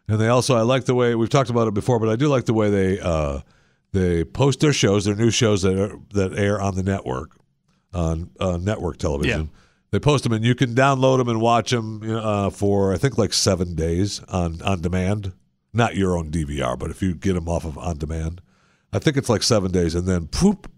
and 0.07 0.17
they 0.17 0.29
also 0.29 0.55
i 0.55 0.61
like 0.61 0.85
the 0.85 0.95
way 0.95 1.13
we've 1.13 1.29
talked 1.29 1.49
about 1.49 1.67
it 1.67 1.73
before 1.73 1.99
but 1.99 2.07
i 2.07 2.15
do 2.15 2.29
like 2.29 2.45
the 2.45 2.53
way 2.53 2.69
they 2.69 2.99
uh, 3.01 3.41
they 3.91 4.23
post 4.23 4.61
their 4.61 4.71
shows 4.71 5.03
their 5.03 5.15
new 5.15 5.29
shows 5.29 5.61
that 5.63 5.77
are, 5.77 5.97
that 6.13 6.37
air 6.39 6.61
on 6.61 6.75
the 6.75 6.83
network 6.83 7.31
on 7.93 8.29
uh, 8.39 8.55
network 8.55 8.95
television. 8.97 9.49
They 9.91 9.99
post 9.99 10.23
them 10.23 10.31
and 10.31 10.45
you 10.45 10.55
can 10.55 10.73
download 10.73 11.17
them 11.17 11.27
and 11.27 11.41
watch 11.41 11.71
them 11.71 12.01
uh, 12.09 12.49
for 12.49 12.93
i 12.93 12.97
think 12.97 13.17
like 13.17 13.33
seven 13.33 13.75
days 13.75 14.21
on 14.29 14.61
on 14.61 14.79
demand. 14.79 15.33
Not 15.73 15.97
your 15.97 16.15
own 16.17 16.31
dvr 16.31 16.79
but 16.79 16.91
if 16.91 17.01
you 17.01 17.13
get 17.13 17.33
them 17.33 17.49
off 17.49 17.65
of 17.65 17.77
on 17.77 17.97
demand 17.97 18.41
i 18.93 18.99
think 18.99 19.17
it's 19.17 19.29
like 19.29 19.43
seven 19.43 19.71
days 19.71 19.95
and 19.95 20.07
then 20.07 20.27
poop 20.27 20.69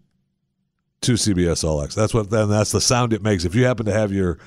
to 1.01 1.13
CBS 1.13 1.65
All 1.65 1.81
Access. 1.83 1.95
That's 1.95 2.13
what. 2.13 2.29
Then 2.29 2.47
that's 2.47 2.71
the 2.71 2.79
sound 2.79 3.11
it 3.11 3.21
makes. 3.21 3.43
If 3.43 3.55
you 3.55 3.65
happen 3.65 3.85
to 3.87 3.91
have 3.91 4.13
your, 4.13 4.39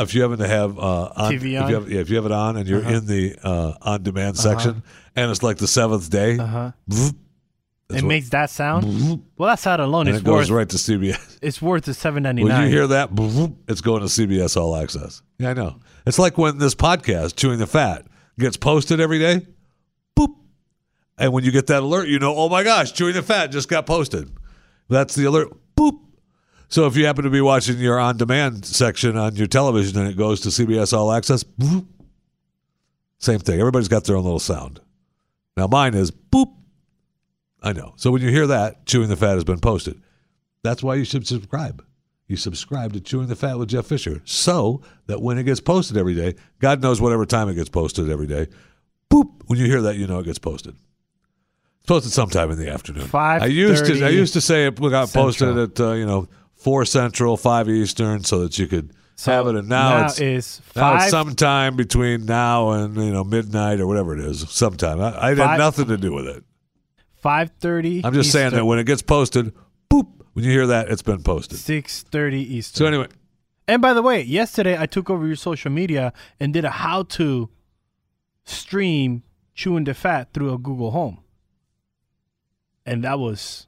if 0.00 0.12
you 0.16 0.22
happen 0.22 0.38
to 0.38 0.48
have 0.48 0.76
uh, 0.76 1.12
on, 1.14 1.32
TV 1.32 1.36
if 1.36 1.42
you 1.44 1.58
on? 1.58 1.70
have, 1.72 1.90
yeah, 1.92 2.00
if 2.00 2.10
you 2.10 2.16
have 2.16 2.26
it 2.26 2.32
on 2.32 2.56
and 2.56 2.68
you're 2.68 2.82
in 2.82 3.06
the 3.06 3.36
uh, 3.44 3.74
on 3.82 4.02
demand 4.02 4.36
section, 4.36 4.82
and 5.14 5.30
it's 5.30 5.44
like 5.44 5.58
the 5.58 5.68
seventh 5.68 6.10
day, 6.10 6.38
Uh 6.38 6.46
huh. 6.46 6.72
vroom, 6.88 7.12
It 7.90 7.94
what- 7.94 8.04
makes 8.04 8.30
that 8.30 8.50
sound. 8.50 9.22
Well, 9.38 9.48
that 9.50 9.60
sound 9.60 9.80
alone 9.80 10.08
is 10.08 10.16
it 10.16 10.24
goes 10.24 10.50
worth. 10.50 10.58
right 10.58 10.68
to 10.70 10.76
CBS. 10.76 11.38
It's 11.42 11.62
worth 11.62 11.84
the 11.84 11.94
seven 11.94 12.24
ninety 12.24 12.42
nine. 12.42 12.62
When 12.62 12.68
you 12.70 12.74
hear 12.76 12.88
that, 12.88 13.10
vroom, 13.12 13.58
it's 13.68 13.80
going 13.80 14.00
to 14.00 14.08
CBS 14.08 14.56
All 14.60 14.74
Access. 14.74 15.22
Yeah, 15.38 15.50
I 15.50 15.54
know. 15.54 15.76
It's 16.04 16.18
like 16.18 16.36
when 16.36 16.58
this 16.58 16.74
podcast, 16.74 17.36
Chewing 17.36 17.60
the 17.60 17.68
Fat, 17.68 18.06
gets 18.40 18.56
posted 18.56 18.98
every 18.98 19.20
day. 19.20 19.46
Boop. 20.18 20.34
And 21.18 21.32
when 21.32 21.44
you 21.44 21.52
get 21.52 21.66
that 21.68 21.82
alert, 21.82 22.08
you 22.08 22.18
know, 22.18 22.34
oh 22.34 22.48
my 22.48 22.62
gosh, 22.62 22.92
Chewing 22.92 23.14
the 23.14 23.22
Fat 23.22 23.48
just 23.48 23.68
got 23.68 23.86
posted. 23.86 24.30
That's 24.88 25.14
the 25.14 25.24
alert. 25.24 25.52
Boop. 25.76 25.98
So 26.68 26.86
if 26.86 26.96
you 26.96 27.04
happen 27.04 27.24
to 27.24 27.30
be 27.30 27.40
watching 27.40 27.78
your 27.78 27.98
on 27.98 28.16
demand 28.16 28.64
section 28.64 29.16
on 29.16 29.36
your 29.36 29.46
television 29.46 30.00
and 30.00 30.10
it 30.10 30.16
goes 30.16 30.40
to 30.40 30.48
CBS 30.48 30.96
All 30.96 31.12
Access, 31.12 31.44
boop. 31.44 31.86
Same 33.18 33.40
thing. 33.40 33.60
Everybody's 33.60 33.88
got 33.88 34.04
their 34.04 34.16
own 34.16 34.24
little 34.24 34.38
sound. 34.38 34.80
Now 35.56 35.66
mine 35.66 35.94
is 35.94 36.10
boop. 36.10 36.52
I 37.62 37.72
know. 37.72 37.94
So 37.96 38.10
when 38.10 38.22
you 38.22 38.30
hear 38.30 38.46
that, 38.48 38.86
Chewing 38.86 39.08
the 39.08 39.16
Fat 39.16 39.34
has 39.34 39.44
been 39.44 39.60
posted. 39.60 40.00
That's 40.62 40.82
why 40.82 40.94
you 40.96 41.04
should 41.04 41.26
subscribe. 41.26 41.84
You 42.26 42.36
subscribe 42.36 42.94
to 42.94 43.00
Chewing 43.00 43.28
the 43.28 43.36
Fat 43.36 43.58
with 43.58 43.68
Jeff 43.68 43.86
Fisher 43.86 44.22
so 44.24 44.80
that 45.06 45.20
when 45.20 45.38
it 45.38 45.44
gets 45.44 45.60
posted 45.60 45.96
every 45.96 46.14
day, 46.14 46.34
God 46.58 46.82
knows 46.82 47.00
whatever 47.00 47.26
time 47.26 47.48
it 47.48 47.54
gets 47.54 47.68
posted 47.68 48.08
every 48.08 48.26
day, 48.26 48.48
boop, 49.10 49.42
when 49.46 49.58
you 49.58 49.66
hear 49.66 49.82
that, 49.82 49.96
you 49.96 50.06
know 50.06 50.20
it 50.20 50.24
gets 50.24 50.38
posted. 50.38 50.74
Posted 51.86 52.12
sometime 52.12 52.50
in 52.50 52.58
the 52.58 52.70
afternoon. 52.70 53.06
Five. 53.06 53.42
I 53.42 53.46
used 53.46 53.86
to 53.86 54.04
I 54.04 54.10
used 54.10 54.34
to 54.34 54.40
say 54.40 54.66
it 54.66 54.80
got 54.80 55.12
posted 55.12 55.48
Central. 55.48 55.62
at 55.64 55.80
uh, 55.80 55.92
you 55.94 56.06
know 56.06 56.28
4 56.54 56.84
Central, 56.84 57.36
5 57.36 57.68
Eastern 57.68 58.22
so 58.22 58.40
that 58.44 58.58
you 58.58 58.68
could 58.68 58.92
have 59.26 59.46
it 59.46 59.56
and 59.56 59.68
now, 59.68 60.06
it's 60.06 60.20
is 60.20 60.60
now 60.74 60.96
it's 60.96 61.10
sometime 61.10 61.76
between 61.76 62.24
now 62.24 62.70
and 62.70 62.96
you 62.96 63.12
know 63.12 63.24
midnight 63.24 63.80
or 63.80 63.86
whatever 63.86 64.16
it 64.16 64.20
is. 64.24 64.48
Sometime 64.50 65.00
I, 65.00 65.16
I 65.16 65.28
had 65.30 65.38
Five- 65.38 65.58
nothing 65.58 65.86
to 65.88 65.96
do 65.96 66.12
with 66.12 66.26
it. 66.26 66.44
Five 67.16 67.50
thirty. 67.60 68.04
I'm 68.04 68.14
just 68.14 68.32
saying 68.32 68.52
that 68.52 68.64
when 68.64 68.78
it 68.78 68.84
gets 68.84 69.02
posted, 69.02 69.52
boop, 69.90 70.08
when 70.32 70.44
you 70.44 70.50
hear 70.50 70.66
that, 70.68 70.88
it's 70.88 71.02
been 71.02 71.22
posted. 71.22 71.58
six 71.58 72.02
thirty 72.02 72.40
Eastern. 72.40 72.78
So 72.78 72.86
anyway, 72.86 73.08
And 73.68 73.80
by 73.80 73.92
the 73.92 74.02
way, 74.02 74.22
yesterday 74.22 74.76
I 74.76 74.86
took 74.86 75.08
over 75.08 75.26
your 75.26 75.36
social 75.36 75.70
media 75.70 76.12
and 76.40 76.52
did 76.52 76.64
a 76.64 76.70
how 76.70 77.04
to 77.04 77.48
stream 78.44 79.22
chewing 79.54 79.84
the 79.84 79.94
fat 79.94 80.32
through 80.32 80.52
a 80.52 80.58
Google 80.58 80.90
Home. 80.92 81.21
And 82.84 83.04
that 83.04 83.18
was 83.18 83.66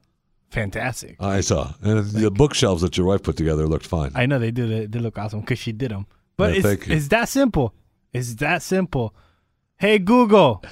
fantastic. 0.51 1.17
I 1.21 1.41
saw, 1.41 1.73
and 1.83 2.05
the 2.11 2.31
bookshelves 2.31 2.83
that 2.83 2.97
your 2.97 3.07
wife 3.07 3.23
put 3.23 3.37
together 3.37 3.67
looked 3.67 3.87
fine. 3.87 4.13
I 4.15 4.27
know 4.27 4.39
they 4.39 4.51
did 4.51 4.71
it. 4.71 4.93
They 4.93 4.99
look 4.99 5.19
awesome 5.19 5.41
because 5.41 5.59
she 5.59 5.73
did 5.73 5.91
them. 5.91 6.07
But 6.37 6.55
Yeah, 6.55 6.71
it's, 6.71 6.89
it's 6.89 7.09
that 7.09 7.29
simple. 7.29 7.75
It's 8.13 8.35
that 8.37 8.63
simple. 8.63 9.15
Hey 9.77 9.99
Google, 9.99 10.65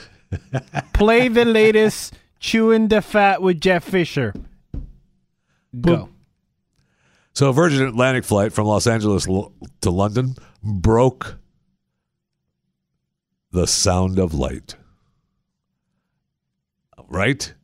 play 0.93 1.29
the 1.29 1.45
latest 1.45 2.15
chewing 2.39 2.89
the 2.89 3.03
fat 3.03 3.43
with 3.43 3.61
Jeff 3.61 3.85
Fisher. 3.85 4.35
Go. 5.81 6.11
so, 7.33 7.49
a 7.49 7.53
Virgin 7.53 7.87
Atlantic 7.87 8.25
flight 8.25 8.53
from 8.53 8.67
Los 8.67 8.87
Angeles 8.87 9.25
to 9.25 9.91
London 9.91 10.35
broke 10.63 11.39
the 13.53 13.67
sound 13.67 14.19
of 14.19 14.35
light. 14.35 14.77
Right, 17.09 17.55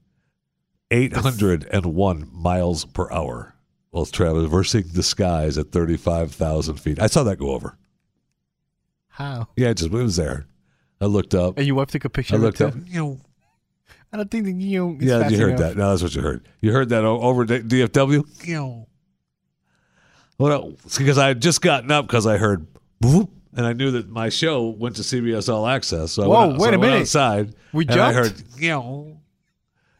eight 0.91 1.13
hundred 1.15 1.65
and 1.71 1.87
one 1.95 2.29
miles 2.33 2.85
per 2.85 3.11
hour 3.11 3.55
while 3.91 4.07
traversing 4.07 4.85
the 4.93 5.03
skies 5.03 5.57
at 5.59 5.73
thirty-five 5.73 6.33
thousand 6.33 6.77
feet. 6.77 7.01
I 7.01 7.07
saw 7.07 7.23
that 7.25 7.39
go 7.39 7.51
over. 7.51 7.77
How? 9.09 9.49
Yeah, 9.57 9.69
it 9.71 9.79
just 9.79 9.91
it 9.91 9.95
was 9.97 10.17
there. 10.17 10.47
I 11.01 11.07
looked 11.07 11.35
up. 11.35 11.59
And 11.59 11.67
your 11.67 11.77
wife 11.77 11.91
took 11.91 12.05
a 12.05 12.11
picture 12.11 12.35
I 12.35 12.37
of 12.39 12.43
it 12.43 12.47
looked 12.47 12.61
up. 12.61 12.75
You 12.87 12.99
know, 13.01 13.21
I 14.13 14.17
don't 14.17 14.31
think 14.31 14.45
the 14.45 14.53
you. 14.53 14.97
Is 15.01 15.05
yeah, 15.07 15.29
you 15.29 15.39
heard 15.39 15.49
enough. 15.51 15.61
that. 15.61 15.77
No, 15.77 15.91
that's 15.91 16.03
what 16.03 16.15
you 16.15 16.23
heard. 16.23 16.49
You 16.61 16.73
heard 16.73 16.89
that 16.91 17.05
over 17.05 17.45
DFW. 17.47 18.87
Well, 20.39 20.75
because 20.97 21.19
I 21.19 21.29
had 21.29 21.43
just 21.43 21.61
gotten 21.63 21.91
up 21.91 22.07
because 22.07 22.27
I 22.27 22.37
heard, 22.37 22.67
"Boop," 23.03 23.29
and 23.57 23.67
I 23.67 23.73
knew 23.73 23.91
that 23.93 24.09
my 24.09 24.29
show 24.29 24.69
went 24.69 24.97
to 24.97 25.03
CBS 25.03 25.53
All 25.53 25.67
Access. 25.67 26.13
So 26.13 26.23
I 26.23 26.27
Whoa, 26.27 26.33
went, 26.33 26.53
out- 26.53 26.59
so 26.59 26.63
wait 26.63 26.69
I 26.69 26.69
a 26.69 26.79
went 26.79 26.81
minute. 26.93 27.01
outside. 27.03 27.55
We 27.73 27.85
and 27.87 27.91
I 28.01 28.13
jumped? 28.13 28.41
heard, 28.41 28.61
"Meow." 28.61 29.18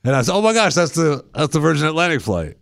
And 0.05 0.15
I 0.15 0.23
said, 0.23 0.35
"Oh 0.35 0.43
my 0.43 0.53
gosh, 0.53 0.75
that's 0.75 0.93
the 0.93 1.25
that's 1.35 1.53
the 1.53 1.61
Virgin 1.61 1.87
Atlantic 1.87 2.21
flight." 2.21 2.57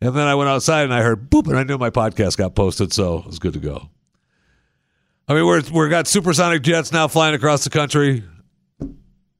And 0.00 0.14
then 0.14 0.26
I 0.26 0.34
went 0.34 0.50
outside 0.50 0.84
and 0.84 0.94
I 0.94 1.02
heard 1.02 1.30
boop, 1.30 1.46
and 1.48 1.56
I 1.56 1.62
knew 1.62 1.78
my 1.78 1.90
podcast 1.90 2.36
got 2.36 2.54
posted, 2.54 2.92
so 2.92 3.18
it 3.18 3.26
was 3.26 3.38
good 3.38 3.54
to 3.54 3.58
go. 3.58 3.88
I 5.28 5.34
mean, 5.34 5.46
we're 5.46 5.62
we've 5.72 5.90
got 5.90 6.06
supersonic 6.06 6.62
jets 6.62 6.92
now 6.92 7.08
flying 7.08 7.34
across 7.34 7.64
the 7.64 7.70
country. 7.70 8.22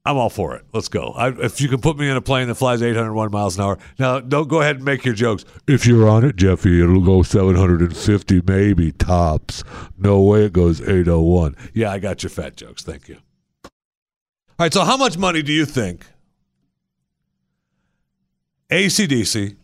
I'm 0.06 0.16
all 0.16 0.30
for 0.30 0.54
it. 0.54 0.64
Let's 0.72 0.86
go. 0.88 1.12
I, 1.16 1.30
if 1.30 1.60
you 1.60 1.68
can 1.68 1.80
put 1.80 1.98
me 1.98 2.08
in 2.08 2.16
a 2.16 2.20
plane 2.20 2.46
that 2.46 2.54
flies 2.54 2.80
801 2.80 3.32
miles 3.32 3.56
an 3.58 3.64
hour. 3.64 3.78
Now, 3.98 4.20
don't 4.20 4.48
go 4.48 4.60
ahead 4.60 4.76
and 4.76 4.84
make 4.84 5.04
your 5.04 5.14
jokes. 5.14 5.44
If 5.66 5.84
you're 5.84 6.08
on 6.08 6.24
it, 6.24 6.36
Jeffy, 6.36 6.80
it'll 6.80 7.00
go 7.00 7.24
750, 7.24 8.42
maybe 8.46 8.92
tops. 8.92 9.64
No 9.98 10.22
way 10.22 10.44
it 10.44 10.52
goes 10.52 10.80
801. 10.80 11.56
Yeah, 11.74 11.90
I 11.90 11.98
got 11.98 12.22
your 12.22 12.30
fat 12.30 12.56
jokes. 12.56 12.84
Thank 12.84 13.08
you. 13.08 13.16
All 13.64 13.70
right, 14.60 14.72
so 14.72 14.84
how 14.84 14.96
much 14.96 15.18
money 15.18 15.42
do 15.42 15.52
you 15.52 15.66
think 15.66 16.06
ACDC 18.70 19.56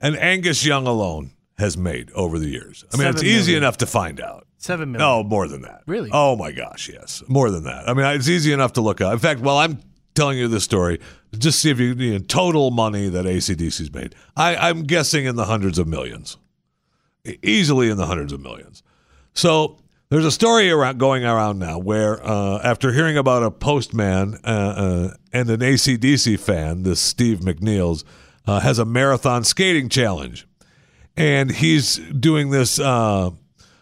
and 0.00 0.16
Angus 0.16 0.64
Young 0.64 0.86
alone 0.86 1.32
has 1.58 1.76
made 1.76 2.10
over 2.12 2.38
the 2.38 2.48
years? 2.48 2.84
I 2.92 2.96
mean, 2.96 3.08
it's 3.08 3.20
Seven 3.20 3.26
easy 3.32 3.52
million. 3.52 3.62
enough 3.64 3.76
to 3.78 3.86
find 3.86 4.20
out. 4.20 4.46
Seven 4.58 4.92
million. 4.92 5.08
No, 5.08 5.22
more 5.22 5.48
than 5.48 5.62
that. 5.62 5.82
Really? 5.86 6.10
Oh 6.12 6.36
my 6.36 6.52
gosh, 6.52 6.88
yes, 6.88 7.22
more 7.28 7.50
than 7.50 7.64
that. 7.64 7.88
I 7.88 7.94
mean, 7.94 8.06
it's 8.06 8.28
easy 8.28 8.52
enough 8.52 8.74
to 8.74 8.80
look 8.80 9.00
up. 9.00 9.12
In 9.12 9.18
fact, 9.18 9.40
while 9.40 9.56
I'm 9.58 9.80
telling 10.14 10.38
you 10.38 10.48
this 10.48 10.64
story, 10.64 11.00
just 11.38 11.60
see 11.60 11.70
if 11.70 11.78
you 11.80 11.94
you 11.94 12.12
know, 12.14 12.18
total 12.18 12.70
money 12.70 13.08
that 13.08 13.24
ACDC's 13.24 13.92
made. 13.92 14.14
I, 14.36 14.56
I'm 14.56 14.82
guessing 14.82 15.24
in 15.24 15.36
the 15.36 15.46
hundreds 15.46 15.78
of 15.78 15.86
millions, 15.86 16.36
easily 17.42 17.88
in 17.90 17.96
the 17.96 18.06
hundreds 18.06 18.32
of 18.32 18.40
millions. 18.40 18.82
So 19.34 19.78
there's 20.10 20.24
a 20.24 20.30
story 20.30 20.70
around 20.70 20.98
going 20.98 21.24
around 21.24 21.60
now 21.60 21.78
where 21.78 22.24
uh, 22.26 22.60
after 22.62 22.92
hearing 22.92 23.16
about 23.16 23.44
a 23.44 23.50
postman 23.50 24.38
uh, 24.44 24.48
uh, 24.48 25.14
and 25.32 25.48
an 25.48 25.60
ACDC 25.60 26.38
fan, 26.38 26.82
this 26.82 27.00
Steve 27.00 27.40
McNeils 27.40 28.02
uh, 28.46 28.58
has 28.58 28.80
a 28.80 28.84
marathon 28.84 29.44
skating 29.44 29.88
challenge 29.88 30.48
and 31.16 31.52
he's 31.52 31.96
doing 31.96 32.50
this 32.50 32.80
uh, 32.80 33.30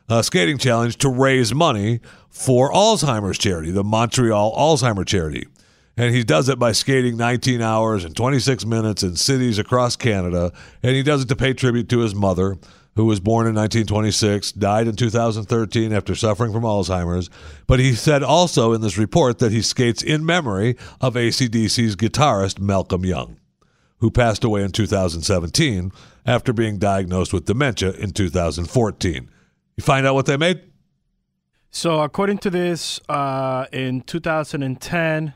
uh, 0.08 0.22
skating 0.22 0.58
challenge 0.58 0.98
to 0.98 1.08
raise 1.08 1.54
money 1.54 2.00
for 2.28 2.70
Alzheimer's 2.72 3.38
charity, 3.38 3.70
the 3.70 3.84
Montreal 3.84 4.54
Alzheimer 4.54 5.06
charity. 5.06 5.46
And 5.96 6.14
he 6.14 6.22
does 6.24 6.48
it 6.48 6.58
by 6.58 6.72
skating 6.72 7.16
19 7.16 7.60
hours 7.60 8.04
and 8.04 8.14
26 8.14 8.64
minutes 8.66 9.02
in 9.02 9.16
cities 9.16 9.58
across 9.58 9.96
Canada. 9.96 10.52
And 10.82 10.94
he 10.94 11.02
does 11.02 11.22
it 11.22 11.28
to 11.28 11.36
pay 11.36 11.54
tribute 11.54 11.88
to 11.88 11.98
his 11.98 12.14
mother, 12.14 12.56
who 12.98 13.04
was 13.04 13.20
born 13.20 13.46
in 13.46 13.54
1926, 13.54 14.50
died 14.52 14.88
in 14.88 14.96
2013 14.96 15.92
after 15.92 16.16
suffering 16.16 16.52
from 16.52 16.64
Alzheimer's. 16.64 17.30
But 17.68 17.78
he 17.78 17.94
said 17.94 18.24
also 18.24 18.72
in 18.72 18.80
this 18.80 18.98
report 18.98 19.38
that 19.38 19.52
he 19.52 19.62
skates 19.62 20.02
in 20.02 20.26
memory 20.26 20.76
of 21.00 21.14
ACDC's 21.14 21.94
guitarist, 21.94 22.58
Malcolm 22.58 23.04
Young 23.04 23.38
who 23.98 24.10
passed 24.10 24.44
away 24.44 24.62
in 24.62 24.70
2017 24.70 25.92
after 26.26 26.52
being 26.52 26.78
diagnosed 26.78 27.32
with 27.32 27.44
dementia 27.44 27.92
in 27.92 28.10
2014. 28.12 29.30
You 29.76 29.82
find 29.82 30.06
out 30.06 30.14
what 30.14 30.26
they 30.26 30.36
made? 30.36 30.62
So 31.70 32.00
according 32.00 32.38
to 32.38 32.50
this, 32.50 33.00
uh, 33.08 33.66
in 33.72 34.02
2010, 34.02 35.34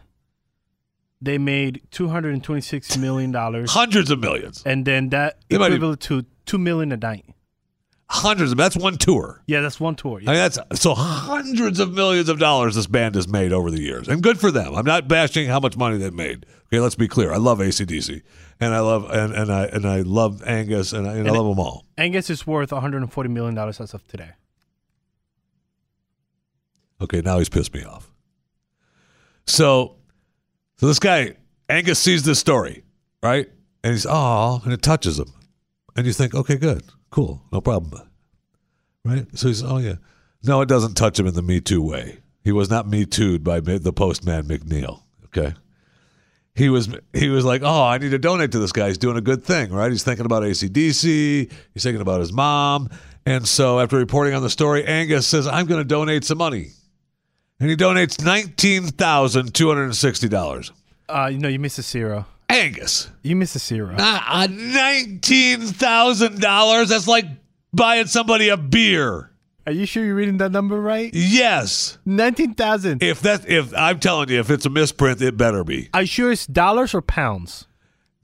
they 1.21 1.39
made 1.39 1.83
226 1.91 2.97
million 2.99 3.31
dollars, 3.31 3.71
Hundreds 3.71 4.11
of 4.11 4.19
millions. 4.19 4.63
and 4.67 4.85
then 4.85 5.11
that 5.11 5.39
equivalent 5.51 6.01
to 6.03 6.25
two 6.47 6.59
million 6.59 6.91
a 6.93 6.97
night. 6.97 7.25
Hundreds 8.15 8.53
of 8.53 8.59
that's 8.59 8.77
one 8.77 8.99
tour. 8.99 9.43
Yeah, 9.47 9.63
that's 9.63 9.81
one 9.81 9.97
tour. 9.97 10.19
I 10.19 10.27
mean, 10.27 10.35
that's 10.35 10.59
so 10.75 10.95
hundreds 10.95 11.81
of 11.81 11.95
millions 11.95 12.29
of 12.29 12.39
dollars 12.39 12.75
this 12.75 12.87
band 12.87 13.15
has 13.15 13.27
made 13.27 13.55
over 13.55 13.71
the 13.71 13.81
years, 13.81 14.07
and 14.07 14.23
good 14.23 14.39
for 14.39 14.51
them. 14.51 14.75
I'm 14.75 14.85
not 14.85 15.09
bashing 15.09 15.49
how 15.49 15.59
much 15.61 15.79
money 15.79 15.97
they've 15.97 16.13
made. 16.13 16.45
Okay, 16.67 16.79
let's 16.79 16.95
be 16.95 17.09
clear. 17.09 17.33
I 17.33 17.39
love 17.39 17.59
ACDC, 17.61 18.21
and 18.61 18.75
I 18.75 18.81
love 18.81 19.09
and, 19.11 19.33
and 19.33 19.51
I 19.51 19.65
and 19.65 19.87
I 19.87 20.03
love 20.03 20.43
Angus, 20.47 20.93
and 20.93 21.09
I, 21.09 21.15
and 21.15 21.27
I 21.27 21.31
love 21.31 21.47
them 21.47 21.59
all. 21.59 21.87
Angus 21.97 22.29
is 22.29 22.47
worth 22.47 22.71
140 22.71 23.31
million 23.31 23.55
dollars 23.55 23.81
as 23.81 23.95
of 23.95 24.07
today. 24.07 24.33
Okay, 27.01 27.23
now 27.23 27.39
he's 27.39 27.49
pissed 27.49 27.73
me 27.73 27.83
off. 27.83 28.13
So, 29.47 29.97
so 30.77 30.87
this 30.87 30.99
guy 30.99 31.37
Angus 31.71 31.99
sees 31.99 32.25
this 32.25 32.39
story, 32.39 32.85
right? 33.23 33.49
And 33.83 33.95
he's 33.95 34.07
oh, 34.07 34.61
and 34.65 34.73
it 34.75 34.83
touches 34.83 35.19
him, 35.19 35.33
and 35.97 36.07
you 36.07 36.13
think, 36.13 36.35
okay, 36.35 36.57
good, 36.57 36.83
cool, 37.13 37.41
no 37.53 37.61
problem, 37.61 38.03
right? 39.05 39.27
So 39.39 39.47
he's 39.47 39.63
oh 39.63 39.79
yeah, 39.79 39.95
no, 40.43 40.61
it 40.61 40.69
doesn't 40.69 40.95
touch 40.95 41.21
him 41.21 41.29
in 41.29 41.35
the 41.35 41.43
Me 41.43 41.61
Too 41.61 41.81
way. 41.81 42.19
He 42.43 42.51
was 42.51 42.69
not 42.69 42.89
Me 42.89 43.05
Too'd 43.05 43.45
by 43.45 43.61
the 43.61 43.93
postman 43.93 44.47
McNeil. 44.47 45.03
Okay, 45.27 45.55
he 46.55 46.69
was 46.69 46.89
he 47.13 47.29
was 47.29 47.45
like, 47.45 47.63
oh, 47.63 47.85
I 47.85 47.99
need 47.99 48.11
to 48.11 48.19
donate 48.19 48.51
to 48.53 48.59
this 48.59 48.73
guy. 48.73 48.89
He's 48.89 48.99
doing 48.99 49.17
a 49.17 49.23
good 49.23 49.45
thing, 49.45 49.73
right? 49.73 49.93
He's 49.93 50.03
thinking 50.03 50.27
about 50.27 50.43
ACDC. 50.43 51.53
He's 51.73 51.83
thinking 51.83 52.03
about 52.03 52.21
his 52.21 52.33
mom. 52.33 52.91
And 53.25 53.47
so 53.47 53.79
after 53.79 53.97
reporting 53.97 54.35
on 54.35 54.43
the 54.43 54.51
story, 54.51 54.85
Angus 54.85 55.29
says, 55.29 55.47
I'm 55.47 55.67
going 55.67 55.81
to 55.81 55.85
donate 55.85 56.25
some 56.25 56.39
money. 56.39 56.71
And 57.61 57.71
he 57.71 57.77
donates 57.77 58.17
$19,260. 58.17 60.73
Uh, 61.09 61.29
you 61.31 61.39
know, 61.39 61.49
you 61.49 61.61
missed 61.61 61.79
a 61.79 61.83
zero. 61.83 62.27
Angus, 62.53 63.09
You 63.23 63.37
missed 63.37 63.57
a 63.57 63.59
zero. 63.59 63.95
ah, 63.99 64.47
$19,000? 64.49 66.89
That's 66.89 67.09
like 67.09 67.25
buying 67.73 68.07
somebody 68.07 68.49
a 68.49 68.57
beer. 68.57 69.31
Are 69.67 69.73
you 69.73 69.87
sure 69.87 70.05
you're 70.05 70.15
reading 70.17 70.39
that 70.39 70.51
number 70.53 70.81
right? 70.81 71.11
Yes. 71.15 71.99
19,000. 72.05 73.01
If 73.03 73.21
that 73.21 73.49
if 73.49 73.73
I'm 73.77 74.01
telling 74.01 74.29
you 74.29 74.41
if 74.41 74.51
it's 74.51 74.67
a 74.67 74.71
misprint, 74.71 75.23
it 75.23 75.37
better 75.37 75.63
be. 75.63 75.89
Are 75.95 76.01
you 76.03 76.07
sure 76.09 76.33
it's 76.33 76.47
dollars 76.47 76.95
or 76.95 77.03
pounds? 77.03 77.69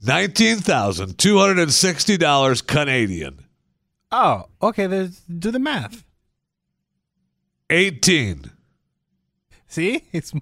$19,260 0.03 2.67
Canadian. 2.67 3.45
Oh, 4.11 4.45
okay. 4.61 4.87
There's 4.87 5.19
do 5.21 5.49
the 5.51 5.59
math. 5.59 6.03
18. 7.69 8.51
See, 9.67 10.03
it's 10.11 10.33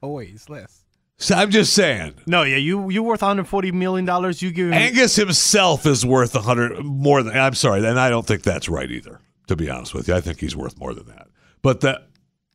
always 0.00 0.48
less. 0.48 0.81
So 1.22 1.36
I'm 1.36 1.50
just 1.50 1.72
saying. 1.72 2.14
No, 2.26 2.42
yeah, 2.42 2.56
you 2.56 2.90
you 2.90 3.02
worth 3.02 3.22
140 3.22 3.70
million 3.70 4.04
dollars. 4.04 4.42
You 4.42 4.50
give 4.50 4.72
Angus 4.72 5.14
himself 5.14 5.86
is 5.86 6.04
worth 6.04 6.34
a 6.34 6.40
hundred 6.40 6.82
more 6.84 7.22
than. 7.22 7.36
I'm 7.36 7.54
sorry, 7.54 7.86
and 7.86 7.98
I 7.98 8.10
don't 8.10 8.26
think 8.26 8.42
that's 8.42 8.68
right 8.68 8.90
either. 8.90 9.20
To 9.46 9.54
be 9.54 9.70
honest 9.70 9.94
with 9.94 10.08
you, 10.08 10.14
I 10.14 10.20
think 10.20 10.40
he's 10.40 10.56
worth 10.56 10.78
more 10.78 10.92
than 10.94 11.06
that. 11.06 11.28
But 11.62 11.80
that 11.82 12.08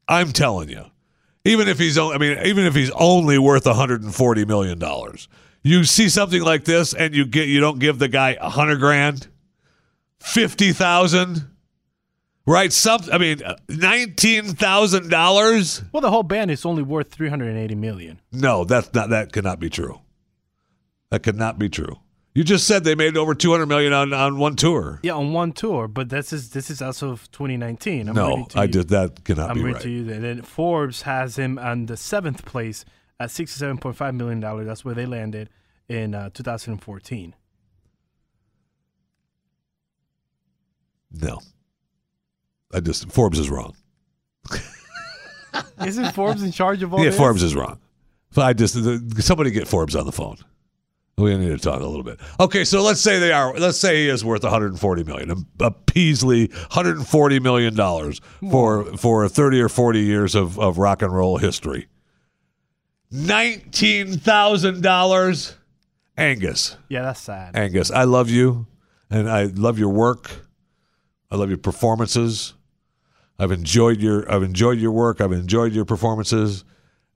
I'm 0.10 0.34
telling 0.34 0.68
you, 0.70 0.84
even 1.46 1.70
if 1.70 1.80
he's 1.80 1.98
only, 1.98 2.16
I 2.16 2.18
mean, 2.18 2.40
even 2.46 2.66
if 2.66 2.76
he's 2.76 2.92
only 2.92 3.38
worth 3.38 3.66
140 3.66 4.46
million 4.46 4.78
dollars, 4.78 5.30
you 5.64 5.86
see 5.86 6.10
something 6.10 6.42
like 6.42 6.66
this, 6.66 6.94
and 6.94 7.16
you 7.16 7.26
get 7.26 7.48
you 7.48 7.62
don't 7.62 7.80
give 7.80 8.00
the 8.00 8.10
guy 8.10 8.38
a 8.42 8.50
hundred 8.50 8.80
grand, 8.80 9.28
fifty 10.20 10.74
thousand, 10.74 11.48
right? 12.48 12.74
Some, 12.74 13.02
I 13.12 13.18
mean, 13.20 13.42
nineteen 13.70 14.46
thousand 14.46 15.10
dollars. 15.10 15.84
Well, 15.92 16.02
the 16.02 16.10
whole 16.10 16.24
band 16.24 16.50
is 16.50 16.66
only 16.66 16.82
worth 16.82 17.12
380 17.12 17.76
million. 17.76 18.20
No, 18.32 18.64
that's 18.64 18.92
not. 18.94 19.10
That 19.10 19.32
cannot 19.32 19.60
be 19.60 19.70
true. 19.70 20.00
That 21.12 21.22
could 21.22 21.36
not 21.36 21.60
be 21.60 21.70
true. 21.70 21.98
You 22.34 22.44
just 22.44 22.68
said 22.68 22.84
they 22.84 22.94
made 22.94 23.18
over 23.18 23.34
200 23.34 23.66
million 23.66 23.94
on, 23.94 24.14
on 24.14 24.38
one 24.38 24.56
tour. 24.56 25.00
Yeah, 25.02 25.14
on 25.14 25.34
one 25.34 25.54
tour, 25.54 25.88
but 25.88 26.10
this 26.10 26.32
is 26.32 26.52
this 26.52 26.70
is 26.70 26.84
as 26.84 27.02
of 27.02 27.32
2019. 27.32 28.10
I'm 28.10 28.16
no, 28.16 28.46
to 28.50 28.60
I 28.60 28.64
you. 28.64 28.70
did 28.70 28.90
that. 28.90 29.24
Cannot 29.24 29.50
I'm 29.50 29.56
be 29.58 29.64
right. 29.64 29.82
to 29.82 29.90
you. 29.90 30.12
And 30.12 30.24
then 30.24 30.42
Forbes 30.44 31.02
has 31.04 31.38
him 31.38 31.58
on 31.58 31.88
the 31.88 31.98
seventh 31.98 32.46
place 32.46 32.86
at 33.20 33.30
67.5 33.30 34.16
million 34.16 34.40
dollars. 34.40 34.68
That's 34.68 34.86
where 34.86 34.94
they 34.94 35.08
landed 35.08 35.50
in 35.90 36.14
uh, 36.14 36.30
2014. 36.32 37.34
No, 41.14 41.40
I 42.74 42.80
just 42.80 43.12
Forbes 43.12 43.40
is 43.40 43.50
wrong. 43.50 43.76
Isn't 45.86 46.14
Forbes 46.14 46.44
in 46.44 46.52
charge 46.52 46.84
of 46.84 46.94
all 46.94 47.00
yeah, 47.00 47.10
this? 47.10 47.18
Forbes 47.18 47.44
is 47.44 47.56
wrong. 47.56 47.80
So 48.32 48.42
I 48.42 48.54
just 48.54 48.76
somebody 49.22 49.52
get 49.52 49.68
Forbes 49.68 49.96
on 49.96 50.06
the 50.06 50.12
phone. 50.12 50.38
We 51.18 51.36
need 51.36 51.48
to 51.48 51.58
talk 51.58 51.82
a 51.82 51.86
little 51.86 52.04
bit. 52.04 52.20
Okay, 52.40 52.64
so 52.64 52.84
let's 52.84 53.02
say 53.02 53.18
they 53.18 53.32
are. 53.32 53.52
Let's 53.58 53.80
say 53.80 54.04
he 54.04 54.10
is 54.10 54.24
worth 54.24 54.44
140 54.44 55.04
million. 55.04 55.32
A, 55.32 55.66
a 55.66 55.72
Peasley 55.72 56.48
140 56.48 57.40
million 57.40 57.76
dollars 57.76 58.22
for 58.52 58.86
for 58.98 59.28
30 59.28 59.62
or 59.62 59.70
40 59.70 60.00
years 60.00 60.36
of 60.36 60.60
of 60.60 60.78
rock 60.78 61.02
and 61.02 61.12
roll 61.12 61.38
history. 61.38 61.88
Nineteen 63.10 64.18
thousand 64.20 64.84
dollars, 64.84 65.56
Angus. 66.18 66.78
Yeah, 66.90 67.02
that's 67.02 67.22
sad. 67.22 67.56
Angus, 67.56 67.90
I 67.90 68.04
love 68.04 68.30
you, 68.30 68.68
and 69.10 69.28
I 69.28 69.46
love 69.46 69.80
your 69.80 69.90
work. 69.90 70.30
I 71.32 71.36
love 71.36 71.50
your 71.50 71.58
performances. 71.58 72.54
I've 73.40 73.52
enjoyed 73.52 74.02
your 74.02 74.32
I've 74.32 74.44
enjoyed 74.44 74.80
your 74.80 74.92
work. 74.92 75.22
I've 75.22 75.32
enjoyed 75.32 75.74
your 75.74 75.86
performances. 75.86 76.64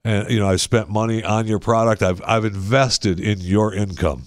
and 0.04 0.30
you 0.30 0.38
know 0.38 0.48
I've 0.48 0.60
spent 0.60 0.88
money 0.88 1.22
on 1.24 1.46
your 1.46 1.58
product. 1.58 2.02
I've 2.02 2.22
I've 2.24 2.44
invested 2.44 3.18
in 3.20 3.40
your 3.40 3.74
income. 3.74 4.24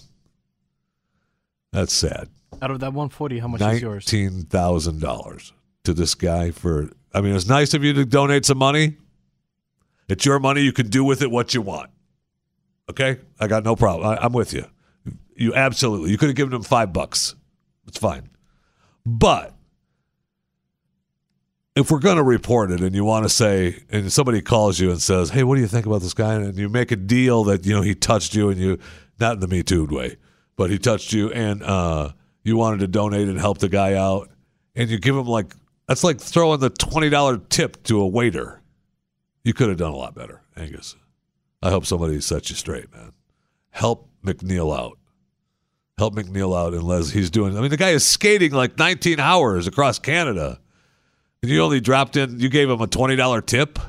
That's 1.72 1.94
sad. 1.94 2.30
Out 2.62 2.72
of 2.72 2.80
that 2.80 2.94
140, 2.94 3.40
how 3.40 3.48
much 3.48 3.62
is 3.62 3.82
yours? 3.82 4.06
Nineteen 4.06 4.44
thousand 4.44 5.02
dollars 5.02 5.54
to 5.84 5.94
this 5.94 6.16
guy 6.16 6.52
for. 6.52 6.90
I 7.14 7.22
mean, 7.22 7.36
it's 7.36 7.48
nice 7.48 7.74
of 7.74 7.84
you 7.84 7.94
to 7.94 8.06
donate 8.06 8.46
some 8.46 8.58
money. 8.58 8.98
It's 10.10 10.26
your 10.26 10.40
money. 10.40 10.62
You 10.62 10.74
can 10.74 10.90
do 10.90 11.04
with 11.04 11.22
it 11.22 11.32
what 11.32 11.54
you 11.54 11.62
want. 11.62 11.90
Okay, 12.90 13.18
I 13.40 13.48
got 13.48 13.64
no 13.64 13.76
problem. 13.76 14.08
I, 14.08 14.18
I'm 14.24 14.34
with 14.34 14.54
you. 14.54 14.66
You 15.36 15.54
absolutely. 15.54 16.12
You 16.12 16.18
could 16.18 16.30
have 16.30 16.36
given 16.36 16.54
him 16.54 16.62
five 16.62 16.94
bucks. 16.94 17.36
It's 17.88 17.98
fine. 17.98 18.30
But 19.06 19.55
if 21.76 21.92
we're 21.92 22.00
going 22.00 22.18
to 22.18 22.24
report 22.24 22.72
it 22.72 22.82
and 22.82 22.96
you 22.96 23.04
want 23.04 23.26
to 23.26 23.30
say, 23.30 23.84
and 23.90 24.12
somebody 24.12 24.42
calls 24.42 24.80
you 24.80 24.92
and 24.92 25.02
says, 25.02 25.30
"Hey, 25.30 25.44
what 25.44 25.56
do 25.56 25.62
you 25.62 25.68
think 25.68 25.86
about 25.86 26.02
this 26.02 26.14
guy?" 26.14 26.36
and 26.36 26.58
you 26.58 26.70
make 26.70 26.92
a 26.92 26.96
deal 26.96 27.44
that 27.46 27.66
you 27.66 27.74
know 27.74 27.82
he 27.82 27.94
touched 27.94 28.34
you 28.34 28.50
and 28.50 28.60
you, 28.60 28.80
not 29.20 29.34
in 29.34 29.40
the 29.42 29.48
Me 29.48 29.62
Too 29.62 29.86
way, 29.86 30.18
but 30.56 30.70
he 30.70 30.78
touched 30.78 31.12
you 31.14 31.32
and 31.32 31.62
uh, 31.64 32.12
you 32.44 32.56
wanted 32.58 32.80
to 32.80 32.88
donate 32.88 33.28
and 33.28 33.40
help 33.40 33.58
the 33.58 33.70
guy 33.70 33.94
out, 33.94 34.30
and 34.76 34.90
you 34.90 34.98
give 34.98 35.16
him 35.16 35.26
like 35.26 35.54
that's 35.88 36.04
like 36.04 36.20
throwing 36.20 36.60
the 36.60 36.70
twenty 36.70 37.10
dollar 37.10 37.38
tip 37.38 37.84
to 37.84 38.00
a 38.00 38.08
waiter. 38.08 38.62
You 39.44 39.54
could 39.54 39.70
have 39.70 39.78
done 39.78 39.92
a 39.92 39.98
lot 39.98 40.16
better, 40.16 40.42
Angus. 40.56 40.96
I 41.62 41.70
hope 41.72 41.86
somebody 41.86 42.20
sets 42.22 42.50
you 42.50 42.56
straight, 42.56 42.92
man. 42.94 43.12
Help 43.70 44.10
McNeil 44.24 44.76
out. 44.78 44.98
Help 45.98 46.16
McNeil 46.16 46.58
out 46.58 46.74
unless 46.74 47.10
He's 47.10 47.30
doing. 47.30 47.58
I 47.58 47.62
mean, 47.62 47.70
the 47.70 47.78
guy 47.78 47.90
is 47.90 48.06
skating 48.06 48.52
like 48.52 48.78
19 48.78 49.20
hours 49.20 49.68
across 49.68 50.00
Canada, 50.00 50.60
you 51.50 51.62
only 51.62 51.80
dropped 51.80 52.16
in. 52.16 52.40
You 52.40 52.50
gave 52.50 52.70
him 52.70 52.82
a 52.82 52.88
twenty 52.88 53.16
dollar 53.16 53.42
tip. 53.42 53.80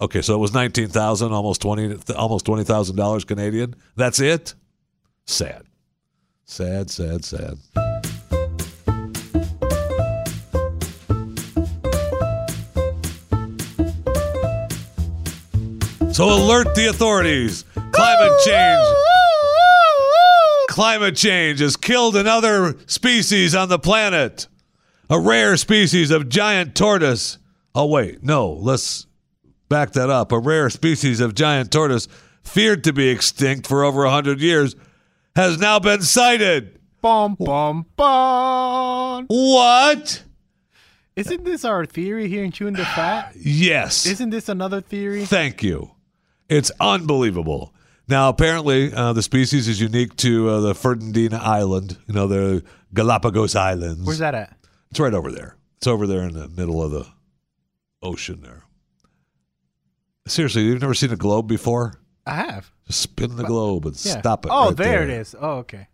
Okay, 0.00 0.22
so 0.22 0.34
it 0.34 0.38
was 0.38 0.52
nineteen 0.52 0.88
thousand, 0.88 1.32
almost 1.32 1.62
twenty, 1.62 1.96
almost 2.14 2.44
twenty 2.44 2.64
thousand 2.64 2.96
dollars 2.96 3.24
Canadian. 3.24 3.74
That's 3.96 4.20
it. 4.20 4.54
Sad, 5.26 5.62
sad, 6.44 6.90
sad, 6.90 7.24
sad. 7.24 7.58
So 16.12 16.26
alert 16.26 16.74
the 16.76 16.86
authorities. 16.90 17.64
Climate 17.74 18.40
change. 18.44 18.86
Climate 20.68 21.16
change 21.16 21.60
has 21.60 21.76
killed 21.76 22.16
another 22.16 22.76
species 22.86 23.54
on 23.54 23.68
the 23.68 23.78
planet. 23.78 24.46
A 25.10 25.20
rare 25.20 25.56
species 25.56 26.10
of 26.10 26.28
giant 26.28 26.74
tortoise. 26.74 27.38
Oh, 27.74 27.86
wait. 27.86 28.22
No, 28.22 28.52
let's 28.52 29.06
back 29.68 29.92
that 29.92 30.10
up. 30.10 30.32
A 30.32 30.38
rare 30.38 30.70
species 30.70 31.20
of 31.20 31.34
giant 31.34 31.70
tortoise, 31.70 32.08
feared 32.42 32.84
to 32.84 32.92
be 32.92 33.08
extinct 33.08 33.66
for 33.66 33.84
over 33.84 34.04
100 34.04 34.40
years, 34.40 34.76
has 35.36 35.58
now 35.58 35.78
been 35.78 36.02
sighted. 36.02 36.78
Bum, 37.02 37.36
bum, 37.38 37.86
bum. 37.96 39.26
What? 39.28 40.22
Isn't 41.16 41.44
this 41.44 41.64
our 41.64 41.84
theory 41.84 42.28
here 42.28 42.42
in 42.42 42.50
Chewing 42.50 42.74
the 42.74 42.84
Fat? 42.84 43.34
Yes. 43.36 44.06
Isn't 44.06 44.30
this 44.30 44.48
another 44.48 44.80
theory? 44.80 45.24
Thank 45.26 45.62
you. 45.62 45.92
It's 46.48 46.72
unbelievable. 46.80 47.74
Now, 48.08 48.28
apparently, 48.28 48.92
uh, 48.92 49.12
the 49.12 49.22
species 49.22 49.68
is 49.68 49.80
unique 49.80 50.16
to 50.16 50.48
uh, 50.48 50.60
the 50.60 50.74
Fernandina 50.74 51.38
Island. 51.38 51.96
You 52.06 52.14
know, 52.14 52.26
the 52.26 52.64
Galapagos 52.92 53.54
Islands. 53.54 54.04
Where's 54.04 54.18
that 54.18 54.34
at? 54.34 54.56
It's 54.94 55.00
right 55.00 55.12
over 55.12 55.32
there. 55.32 55.56
It's 55.78 55.88
over 55.88 56.06
there 56.06 56.22
in 56.22 56.34
the 56.34 56.46
middle 56.46 56.80
of 56.80 56.92
the 56.92 57.04
ocean 58.00 58.42
there. 58.42 58.62
Seriously, 60.28 60.62
you've 60.62 60.80
never 60.80 60.94
seen 60.94 61.10
a 61.10 61.16
globe 61.16 61.48
before? 61.48 61.94
I 62.24 62.36
have. 62.36 62.70
Just 62.86 63.00
spin 63.00 63.34
the 63.34 63.42
globe 63.42 63.86
and 63.86 63.96
Yeah. 64.06 64.20
stop 64.20 64.46
it. 64.46 64.52
Oh, 64.54 64.68
right 64.68 64.76
there, 64.76 65.02
it 65.02 65.10
is. 65.10 65.34
Oh, 65.36 65.54
okay. 65.66 65.88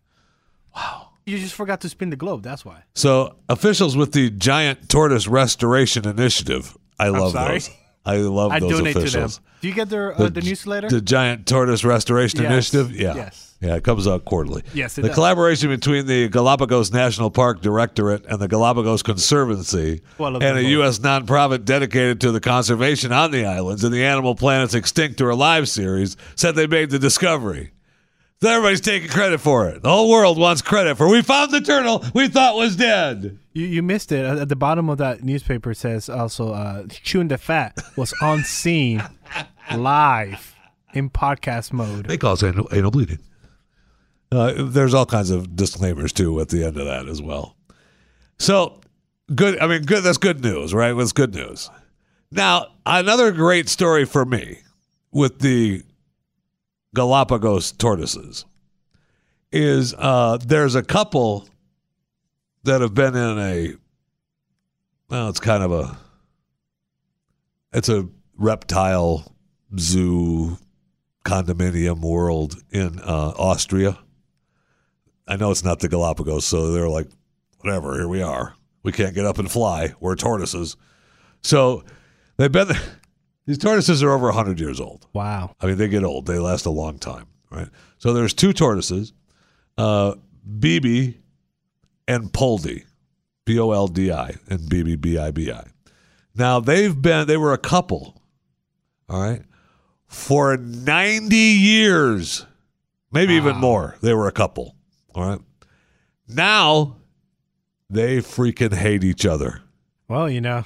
Wow. 0.75 1.13
You 1.25 1.39
just 1.39 1.55
forgot 1.55 1.81
to 1.81 1.89
spin 1.89 2.11
the 2.11 2.15
globe. 2.15 2.43
That's 2.43 2.63
why. 2.63 2.83
So, 2.93 3.37
officials 3.49 3.97
with 3.97 4.11
the 4.11 4.29
Giant 4.29 4.87
Tortoise 4.87 5.27
Restoration 5.27 6.07
Initiative. 6.07 6.77
I 6.99 7.07
love 7.07 7.31
sorry? 7.31 7.53
those. 7.57 7.71
I 8.05 8.17
love 8.17 8.51
I 8.51 8.59
those 8.59 8.71
donate 8.71 8.95
officials. 8.95 9.37
to 9.37 9.41
them. 9.43 9.51
Do 9.61 9.67
you 9.67 9.73
get 9.73 9.89
their 9.89 10.19
uh, 10.19 10.29
the, 10.29 10.41
newsletter? 10.41 10.89
The 10.89 11.01
Giant 11.01 11.45
Tortoise 11.45 11.83
Restoration 11.83 12.41
Yes. 12.41 12.51
Initiative? 12.73 12.91
Yeah. 12.99 13.15
Yes. 13.15 13.47
Yeah, 13.61 13.75
it 13.75 13.83
comes 13.83 14.07
out 14.07 14.25
quarterly. 14.25 14.63
Yes, 14.73 14.97
it 14.97 15.03
the 15.03 15.09
does. 15.09 15.15
collaboration 15.15 15.69
between 15.69 16.07
the 16.07 16.29
Galapagos 16.29 16.91
National 16.91 17.29
Park 17.29 17.61
Directorate 17.61 18.25
and 18.25 18.39
the 18.41 18.47
Galapagos 18.47 19.03
Conservancy 19.03 20.01
Well, 20.17 20.33
and 20.35 20.43
a 20.43 20.47
them 20.47 20.55
both. 20.55 20.71
U.S. 20.71 20.97
nonprofit 20.99 21.63
dedicated 21.63 22.19
to 22.21 22.31
the 22.31 22.39
conservation 22.39 23.11
on 23.11 23.29
the 23.29 23.45
islands 23.45 23.83
and 23.83 23.93
the 23.93 24.03
Animal 24.03 24.33
Planet's 24.33 24.73
Extinct 24.73 25.21
or 25.21 25.29
Alive 25.29 25.69
series 25.69 26.17
said 26.35 26.55
they 26.55 26.65
made 26.65 26.89
the 26.89 26.97
discovery. 26.97 27.69
Everybody's 28.43 28.81
taking 28.81 29.07
credit 29.09 29.39
for 29.39 29.69
it. 29.69 29.83
The 29.83 29.89
whole 29.89 30.09
world 30.09 30.37
wants 30.37 30.61
credit 30.63 30.95
for 30.97 31.07
we 31.07 31.21
found 31.21 31.51
the 31.51 31.61
turtle 31.61 32.03
we 32.15 32.27
thought 32.27 32.55
was 32.55 32.75
dead. 32.75 33.37
you, 33.53 33.65
you 33.67 33.83
missed 33.83 34.11
it. 34.11 34.25
At 34.25 34.49
the 34.49 34.55
bottom 34.55 34.89
of 34.89 34.97
that 34.97 35.23
newspaper 35.23 35.73
says 35.75 36.09
also 36.09 36.51
uh, 36.53 36.87
Chewing 36.89 37.27
the 37.27 37.37
Fat 37.37 37.77
was 37.95 38.13
on 38.21 38.43
scene 38.43 39.03
live 39.75 40.55
in 40.93 41.09
podcast 41.09 41.71
mode. 41.71 42.07
They 42.07 42.17
call 42.17 42.33
it 42.33 42.43
anal, 42.43 42.67
anal 42.71 42.91
bleeding. 42.91 43.19
Uh, 44.31 44.53
there's 44.57 44.93
all 44.93 45.05
kinds 45.05 45.29
of 45.29 45.55
disclaimers 45.55 46.11
too 46.13 46.39
at 46.39 46.49
the 46.49 46.63
end 46.63 46.77
of 46.77 46.85
that 46.85 47.07
as 47.07 47.21
well. 47.21 47.55
So 48.39 48.79
good. 49.35 49.59
I 49.59 49.67
mean, 49.67 49.83
good. 49.83 50.03
That's 50.03 50.17
good 50.17 50.41
news, 50.41 50.73
right? 50.73 50.93
That's 50.93 51.11
good 51.13 51.35
news. 51.35 51.69
Now 52.31 52.67
another 52.85 53.31
great 53.31 53.69
story 53.69 54.05
for 54.05 54.25
me 54.25 54.59
with 55.11 55.39
the 55.39 55.83
Galapagos 56.93 57.71
tortoises 57.71 58.45
is 59.51 59.93
uh, 59.97 60.37
there's 60.37 60.75
a 60.75 60.83
couple 60.83 61.47
that 62.63 62.81
have 62.81 62.93
been 62.93 63.15
in 63.15 63.39
a 63.39 63.73
well, 65.09 65.29
it's 65.29 65.39
kind 65.39 65.63
of 65.63 65.71
a 65.71 65.97
it's 67.73 67.89
a 67.89 68.07
reptile 68.37 69.35
zoo 69.77 70.57
condominium 71.23 72.01
world 72.01 72.55
in 72.71 72.99
uh, 72.99 73.33
Austria. 73.37 73.97
I 75.27 75.35
know 75.37 75.51
it's 75.51 75.63
not 75.63 75.79
the 75.79 75.87
Galapagos, 75.87 76.45
so 76.45 76.71
they're 76.71 76.89
like, 76.89 77.07
whatever, 77.59 77.93
here 77.93 78.07
we 78.07 78.21
are. 78.21 78.55
We 78.83 78.91
can't 78.91 79.13
get 79.13 79.25
up 79.25 79.37
and 79.37 79.49
fly. 79.49 79.93
We're 79.99 80.15
tortoises. 80.15 80.75
So 81.41 81.83
they've 82.37 82.51
been, 82.51 82.69
these 83.51 83.57
tortoises 83.57 84.01
are 84.01 84.11
over 84.11 84.27
100 84.27 84.61
years 84.61 84.79
old. 84.79 85.07
Wow. 85.11 85.57
I 85.59 85.65
mean, 85.65 85.77
they 85.77 85.89
get 85.89 86.05
old. 86.05 86.25
They 86.25 86.39
last 86.39 86.65
a 86.65 86.69
long 86.69 86.97
time, 86.97 87.25
right? 87.49 87.67
So 87.97 88.13
there's 88.13 88.33
two 88.33 88.53
tortoises, 88.53 89.11
uh, 89.77 90.15
Bibi 90.59 91.19
and 92.07 92.31
Poldi, 92.31 92.85
P 93.45 93.59
O 93.59 93.71
L 93.71 93.89
D 93.89 94.09
I, 94.09 94.35
and 94.47 94.69
Bibi, 94.69 94.95
B 94.95 95.17
I 95.17 95.31
B 95.31 95.51
I. 95.51 95.65
Now 96.33 96.61
they've 96.61 96.99
been, 96.99 97.27
they 97.27 97.35
were 97.35 97.51
a 97.51 97.57
couple, 97.57 98.21
all 99.09 99.21
right, 99.21 99.41
for 100.07 100.55
90 100.55 101.35
years, 101.35 102.45
maybe 103.11 103.33
even 103.33 103.57
more. 103.57 103.97
They 104.01 104.13
were 104.13 104.29
a 104.29 104.31
couple, 104.31 104.77
all 105.13 105.27
right. 105.27 105.41
Now 106.25 106.95
they 107.89 108.19
freaking 108.19 108.75
hate 108.75 109.03
each 109.03 109.25
other. 109.25 109.61
Well, 110.07 110.29
you 110.29 110.39
know, 110.39 110.63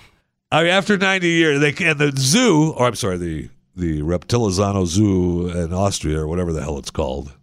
I 0.51 0.63
mean, 0.63 0.71
after 0.71 0.97
90 0.97 1.27
years, 1.27 1.59
they 1.59 1.85
and 1.85 1.99
the 1.99 2.13
zoo, 2.15 2.73
or 2.73 2.87
I'm 2.87 2.95
sorry, 2.95 3.17
the 3.17 3.49
the 3.75 4.01
Reptilizano 4.01 4.85
Zoo 4.85 5.49
in 5.49 5.73
Austria, 5.73 6.21
or 6.21 6.27
whatever 6.27 6.53
the 6.53 6.61
hell 6.61 6.77
it's 6.77 6.91
called, 6.91 7.33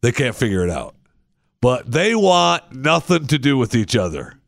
they 0.00 0.10
can't 0.12 0.34
figure 0.34 0.64
it 0.64 0.70
out. 0.70 0.94
But 1.60 1.90
they 1.90 2.14
want 2.14 2.74
nothing 2.74 3.26
to 3.26 3.38
do 3.38 3.58
with 3.58 3.74
each 3.74 3.94
other. 3.94 4.40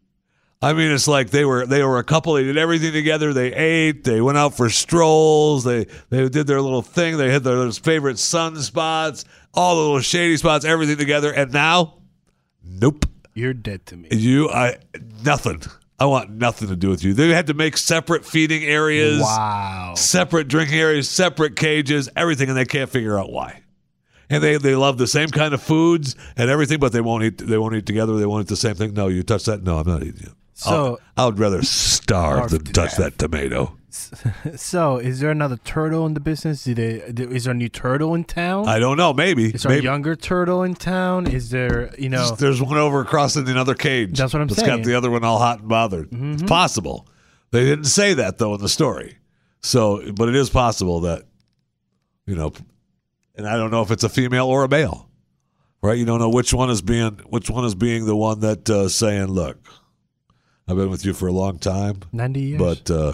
I 0.62 0.72
mean, 0.74 0.92
it's 0.92 1.08
like 1.08 1.30
they 1.30 1.44
were 1.44 1.66
they 1.66 1.82
were 1.82 1.98
a 1.98 2.04
couple. 2.04 2.34
They 2.34 2.44
did 2.44 2.56
everything 2.56 2.92
together. 2.92 3.32
They 3.32 3.52
ate. 3.52 4.04
They 4.04 4.20
went 4.20 4.38
out 4.38 4.56
for 4.56 4.70
strolls. 4.70 5.64
They 5.64 5.86
they 6.08 6.28
did 6.28 6.46
their 6.46 6.60
little 6.60 6.82
thing. 6.82 7.16
They 7.16 7.32
had 7.32 7.42
their 7.42 7.70
favorite 7.72 8.18
sun 8.18 8.56
spots, 8.62 9.24
all 9.52 9.74
the 9.74 9.82
little 9.82 10.00
shady 10.00 10.36
spots, 10.36 10.64
everything 10.64 10.96
together. 10.96 11.32
And 11.32 11.52
now, 11.52 11.98
nope. 12.62 13.06
you're 13.34 13.54
dead 13.54 13.84
to 13.86 13.96
me. 13.96 14.08
You, 14.12 14.50
I, 14.50 14.76
nothing. 15.24 15.62
I 16.02 16.06
want 16.06 16.30
nothing 16.30 16.66
to 16.66 16.74
do 16.74 16.88
with 16.88 17.04
you. 17.04 17.14
They 17.14 17.28
had 17.28 17.46
to 17.46 17.54
make 17.54 17.76
separate 17.76 18.24
feeding 18.24 18.64
areas, 18.64 19.20
Wow. 19.20 19.94
separate 19.96 20.48
drinking 20.48 20.80
areas, 20.80 21.08
separate 21.08 21.54
cages, 21.54 22.08
everything, 22.16 22.48
and 22.48 22.58
they 22.58 22.64
can't 22.64 22.90
figure 22.90 23.16
out 23.16 23.30
why. 23.30 23.62
And 24.28 24.42
they, 24.42 24.56
they 24.56 24.74
love 24.74 24.98
the 24.98 25.06
same 25.06 25.28
kind 25.28 25.54
of 25.54 25.62
foods 25.62 26.16
and 26.36 26.50
everything, 26.50 26.80
but 26.80 26.90
they 26.92 27.00
won't 27.00 27.22
eat. 27.22 27.38
They 27.38 27.56
won't 27.56 27.76
eat 27.76 27.86
together. 27.86 28.16
They 28.16 28.26
won't 28.26 28.46
eat 28.46 28.48
the 28.48 28.56
same 28.56 28.74
thing. 28.74 28.94
No, 28.94 29.06
you 29.06 29.22
touch 29.22 29.44
that. 29.44 29.62
No, 29.62 29.78
I'm 29.78 29.86
not 29.86 30.02
eating 30.02 30.22
it. 30.26 30.32
So, 30.62 31.00
I 31.16 31.26
would 31.26 31.38
rather 31.38 31.62
starve 31.62 32.50
than 32.50 32.64
to 32.64 32.72
touch 32.72 32.90
death. 32.90 32.98
that 32.98 33.18
tomato. 33.18 33.76
so 34.56 34.96
is 34.96 35.20
there 35.20 35.30
another 35.30 35.58
turtle 35.58 36.06
in 36.06 36.14
the 36.14 36.20
business? 36.20 36.64
Did 36.64 36.76
they, 36.76 37.24
is 37.24 37.44
there 37.44 37.52
a 37.52 37.56
new 37.56 37.68
turtle 37.68 38.14
in 38.14 38.24
town? 38.24 38.66
I 38.68 38.78
don't 38.78 38.96
know. 38.96 39.12
Maybe. 39.12 39.46
is 39.50 39.62
there 39.64 39.70
maybe. 39.70 39.86
a 39.86 39.90
younger 39.90 40.16
turtle 40.16 40.62
in 40.62 40.74
town? 40.74 41.26
Is 41.26 41.50
there, 41.50 41.94
you 41.98 42.08
know, 42.08 42.30
There's 42.34 42.62
one 42.62 42.78
over 42.78 43.00
across 43.00 43.36
in 43.36 43.46
another 43.48 43.74
cage. 43.74 44.16
That's 44.16 44.32
what 44.32 44.40
I'm 44.40 44.48
It's 44.48 44.56
saying. 44.56 44.78
got 44.78 44.84
the 44.84 44.94
other 44.94 45.10
one 45.10 45.24
all 45.24 45.38
hot 45.38 45.60
and 45.60 45.68
bothered. 45.68 46.10
Mm-hmm. 46.10 46.32
It's 46.32 46.42
possible. 46.44 47.06
They 47.50 47.64
didn't 47.64 47.84
say 47.84 48.14
that 48.14 48.38
though 48.38 48.54
in 48.54 48.60
the 48.60 48.68
story. 48.68 49.18
So, 49.60 50.10
but 50.12 50.28
it 50.28 50.34
is 50.36 50.48
possible 50.48 51.00
that 51.00 51.24
you 52.26 52.34
know, 52.34 52.52
and 53.36 53.46
I 53.46 53.56
don't 53.56 53.70
know 53.70 53.82
if 53.82 53.90
it's 53.90 54.04
a 54.04 54.08
female 54.08 54.46
or 54.46 54.64
a 54.64 54.68
male, 54.68 55.08
right? 55.82 55.98
You 55.98 56.04
don't 56.04 56.18
know 56.18 56.30
which 56.30 56.54
one 56.54 56.70
is 56.70 56.80
being 56.82 57.20
which 57.26 57.50
one 57.50 57.64
is 57.64 57.74
being 57.74 58.06
the 58.06 58.16
one 58.16 58.40
that 58.40 58.68
uh, 58.70 58.88
saying, 58.88 59.26
"Look, 59.26 59.58
I've 60.68 60.76
been 60.76 60.90
with 60.90 61.04
you 61.04 61.12
for 61.12 61.26
a 61.28 61.32
long 61.32 61.58
time, 61.58 62.00
90 62.12 62.40
years. 62.40 62.58
but 62.58 62.90
uh, 62.90 63.12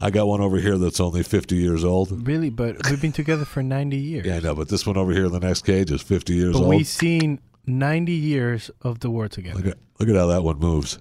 I 0.00 0.10
got 0.10 0.26
one 0.26 0.40
over 0.40 0.58
here 0.58 0.78
that's 0.78 0.98
only 1.00 1.22
50 1.22 1.54
years 1.56 1.84
old." 1.84 2.26
really, 2.26 2.50
but 2.50 2.76
we've 2.88 3.00
been 3.00 3.12
together 3.12 3.44
for 3.44 3.62
90 3.62 3.96
years. 3.96 4.26
Yeah, 4.26 4.36
I 4.36 4.40
know, 4.40 4.54
but 4.54 4.68
this 4.68 4.86
one 4.86 4.96
over 4.96 5.12
here 5.12 5.26
in 5.26 5.32
the 5.32 5.40
next 5.40 5.64
cage 5.64 5.90
is 5.90 6.02
50 6.02 6.34
years 6.34 6.52
but 6.54 6.60
old. 6.60 6.68
we've 6.68 6.86
seen 6.86 7.40
90 7.66 8.12
years 8.12 8.70
of 8.82 9.00
the 9.00 9.10
war 9.10 9.28
together. 9.28 9.58
Look 9.58 9.66
at 9.66 9.78
look 9.98 10.08
at 10.08 10.16
how 10.16 10.26
that 10.26 10.42
one 10.42 10.58
moves. 10.58 10.98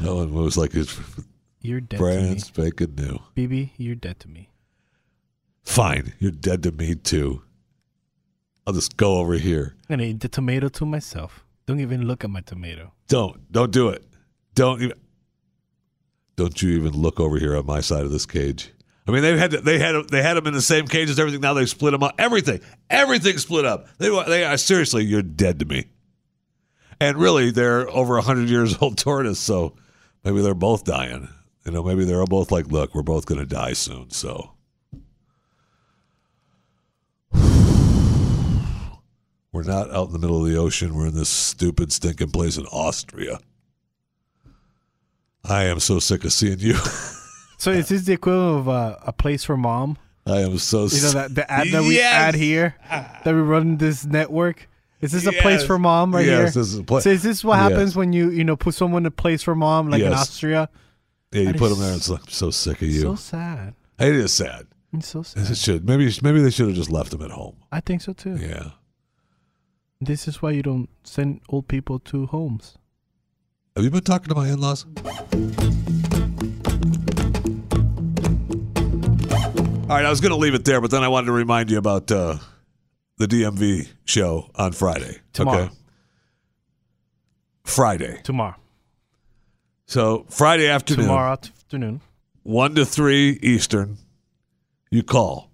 That 0.00 0.14
one 0.14 0.30
moves 0.30 0.56
like 0.56 0.74
it's 0.74 0.98
You're 1.60 1.80
dead 1.80 1.98
brand 1.98 2.40
spanking 2.42 2.94
new. 2.94 3.18
Bibi, 3.34 3.74
you're 3.76 3.94
dead 3.96 4.18
to 4.20 4.28
me. 4.28 4.48
Fine, 5.62 6.14
you're 6.18 6.30
dead 6.30 6.62
to 6.62 6.72
me 6.72 6.94
too. 6.94 7.42
I'll 8.66 8.72
just 8.72 8.96
go 8.96 9.18
over 9.18 9.34
here. 9.34 9.74
I'm 9.88 9.96
going 9.96 9.98
to 9.98 10.04
eat 10.06 10.20
the 10.20 10.28
tomato 10.28 10.68
to 10.68 10.86
myself. 10.86 11.44
Don't 11.66 11.80
even 11.80 12.06
look 12.06 12.24
at 12.24 12.30
my 12.30 12.40
tomato. 12.40 12.92
Don't 13.08 13.50
don't 13.52 13.70
do 13.72 13.88
it. 13.88 14.04
Don't 14.54 14.82
even. 14.82 14.96
Don't 16.36 16.62
you 16.62 16.70
even 16.70 16.92
look 16.92 17.20
over 17.20 17.38
here 17.38 17.56
on 17.56 17.66
my 17.66 17.80
side 17.80 18.04
of 18.04 18.10
this 18.10 18.24
cage. 18.24 18.72
I 19.06 19.12
mean, 19.12 19.22
they 19.22 19.36
had 19.36 19.50
they 19.50 19.78
had 19.78 20.08
they 20.08 20.22
had 20.22 20.36
them 20.36 20.46
in 20.46 20.54
the 20.54 20.62
same 20.62 20.86
cage 20.86 21.10
as 21.10 21.18
everything. 21.18 21.40
Now 21.40 21.52
they 21.52 21.66
split 21.66 21.92
them 21.92 22.02
up. 22.02 22.14
Everything, 22.18 22.60
everything 22.88 23.36
split 23.38 23.64
up. 23.64 23.88
They 23.98 24.08
they 24.26 24.44
are 24.44 24.56
seriously, 24.56 25.04
you're 25.04 25.20
dead 25.20 25.58
to 25.58 25.64
me. 25.64 25.86
And 27.00 27.18
really, 27.18 27.50
they're 27.50 27.90
over 27.90 28.20
hundred 28.20 28.48
years 28.48 28.76
old 28.80 28.98
tortoise, 28.98 29.40
so 29.40 29.74
maybe 30.22 30.42
they're 30.42 30.54
both 30.54 30.84
dying. 30.84 31.28
You 31.64 31.72
know, 31.72 31.82
maybe 31.82 32.04
they're 32.04 32.24
both 32.24 32.52
like, 32.52 32.68
look, 32.68 32.94
we're 32.94 33.02
both 33.02 33.26
going 33.26 33.40
to 33.40 33.46
die 33.46 33.72
soon. 33.72 34.10
So 34.10 34.52
we're 37.34 37.42
not 39.64 39.90
out 39.90 40.06
in 40.06 40.12
the 40.12 40.18
middle 40.18 40.44
of 40.44 40.50
the 40.50 40.56
ocean. 40.56 40.94
We're 40.94 41.08
in 41.08 41.14
this 41.14 41.28
stupid, 41.28 41.92
stinking 41.92 42.30
place 42.30 42.56
in 42.56 42.64
Austria. 42.66 43.40
I 45.44 45.64
am 45.64 45.80
so 45.80 45.98
sick 45.98 46.24
of 46.24 46.32
seeing 46.32 46.58
you. 46.60 46.74
So 47.58 47.70
is 47.72 47.88
this 47.88 48.04
the 48.04 48.14
equivalent 48.14 48.60
of 48.60 48.68
uh, 48.70 48.96
a 49.02 49.12
place 49.12 49.44
for 49.44 49.54
mom? 49.56 49.98
I 50.26 50.38
am 50.40 50.56
so 50.58 50.88
sick. 50.88 51.02
You 51.02 51.06
know 51.08 51.12
that 51.28 51.34
the 51.34 51.50
ad 51.50 51.68
that 51.68 51.82
we 51.82 51.96
Yes! 51.96 52.14
add 52.14 52.34
here 52.34 52.74
that 52.88 53.26
we 53.34 53.40
run 53.40 53.76
this 53.76 54.06
network. 54.06 54.66
Is 55.02 55.12
this 55.12 55.26
a 55.26 55.32
place 55.32 55.62
for 55.64 55.78
mom 55.78 56.14
right 56.14 56.24
yes, 56.24 56.36
here? 56.38 56.44
this 56.46 56.56
is 56.56 56.78
a 56.78 56.82
place. 56.84 57.04
So 57.04 57.10
is 57.10 57.22
this 57.22 57.44
what 57.44 57.56
Yes. 57.56 57.70
happens 57.70 57.96
when 57.96 58.12
you 58.14 58.30
you 58.30 58.44
know 58.44 58.56
put 58.56 58.74
someone 58.74 59.02
in 59.02 59.06
a 59.06 59.10
place 59.10 59.42
for 59.42 59.54
mom 59.54 59.90
like 59.90 60.02
in 60.02 60.12
Austria? 60.12 60.68
Yeah, 61.32 61.40
you 61.42 61.46
That 61.52 61.58
put 61.58 61.68
them 61.68 61.80
there. 61.80 61.88
and 61.88 61.96
It's 61.98 62.08
like, 62.08 62.22
I'm 62.22 62.28
so 62.28 62.50
sick 62.50 62.80
of 62.82 62.88
you. 62.88 63.00
So 63.02 63.14
sad. 63.14 63.74
it 63.98 64.14
is 64.14 64.32
sad. 64.32 64.66
It's 64.94 65.08
so 65.08 65.22
sad. 65.22 65.50
It 65.50 65.56
should 65.56 65.86
maybe 65.86 66.10
maybe 66.22 66.40
they 66.40 66.50
should 66.50 66.66
have 66.68 66.76
just 66.76 66.90
left 66.90 67.10
them 67.10 67.20
at 67.22 67.30
home. 67.30 67.56
I 67.70 67.80
think 67.80 68.00
so 68.00 68.12
too. 68.14 68.36
Yeah. 68.36 68.70
This 70.00 70.26
is 70.26 70.40
why 70.40 70.52
you 70.52 70.62
don't 70.62 70.88
send 71.04 71.40
old 71.50 71.68
people 71.68 71.98
to 72.10 72.24
homes. 72.26 72.78
Have 73.76 73.84
you 73.84 73.90
been 73.90 74.00
talking 74.02 74.28
to 74.28 74.34
my 74.34 74.48
in-laws? 74.48 74.84
All 79.88 79.96
right, 79.96 80.04
I 80.04 80.10
was 80.10 80.20
going 80.20 80.30
to 80.32 80.36
leave 80.36 80.54
it 80.54 80.64
there, 80.64 80.80
but 80.80 80.90
then 80.90 81.02
I 81.02 81.08
wanted 81.08 81.26
to 81.26 81.32
remind 81.32 81.70
you 81.70 81.78
about 81.78 82.10
uh, 82.10 82.38
the 83.18 83.26
DMV 83.26 83.88
show 84.04 84.50
on 84.54 84.72
Friday. 84.72 85.18
Tomorrow. 85.32 85.64
Okay. 85.64 85.74
Friday. 87.64 88.20
Tomorrow. 88.24 88.56
So 89.86 90.26
Friday 90.28 90.68
afternoon, 90.68 91.06
Tomorrow 91.06 91.32
afternoon. 91.32 92.00
1 92.42 92.74
to 92.76 92.84
3 92.84 93.38
Eastern, 93.42 93.98
you 94.90 95.02
call 95.02 95.50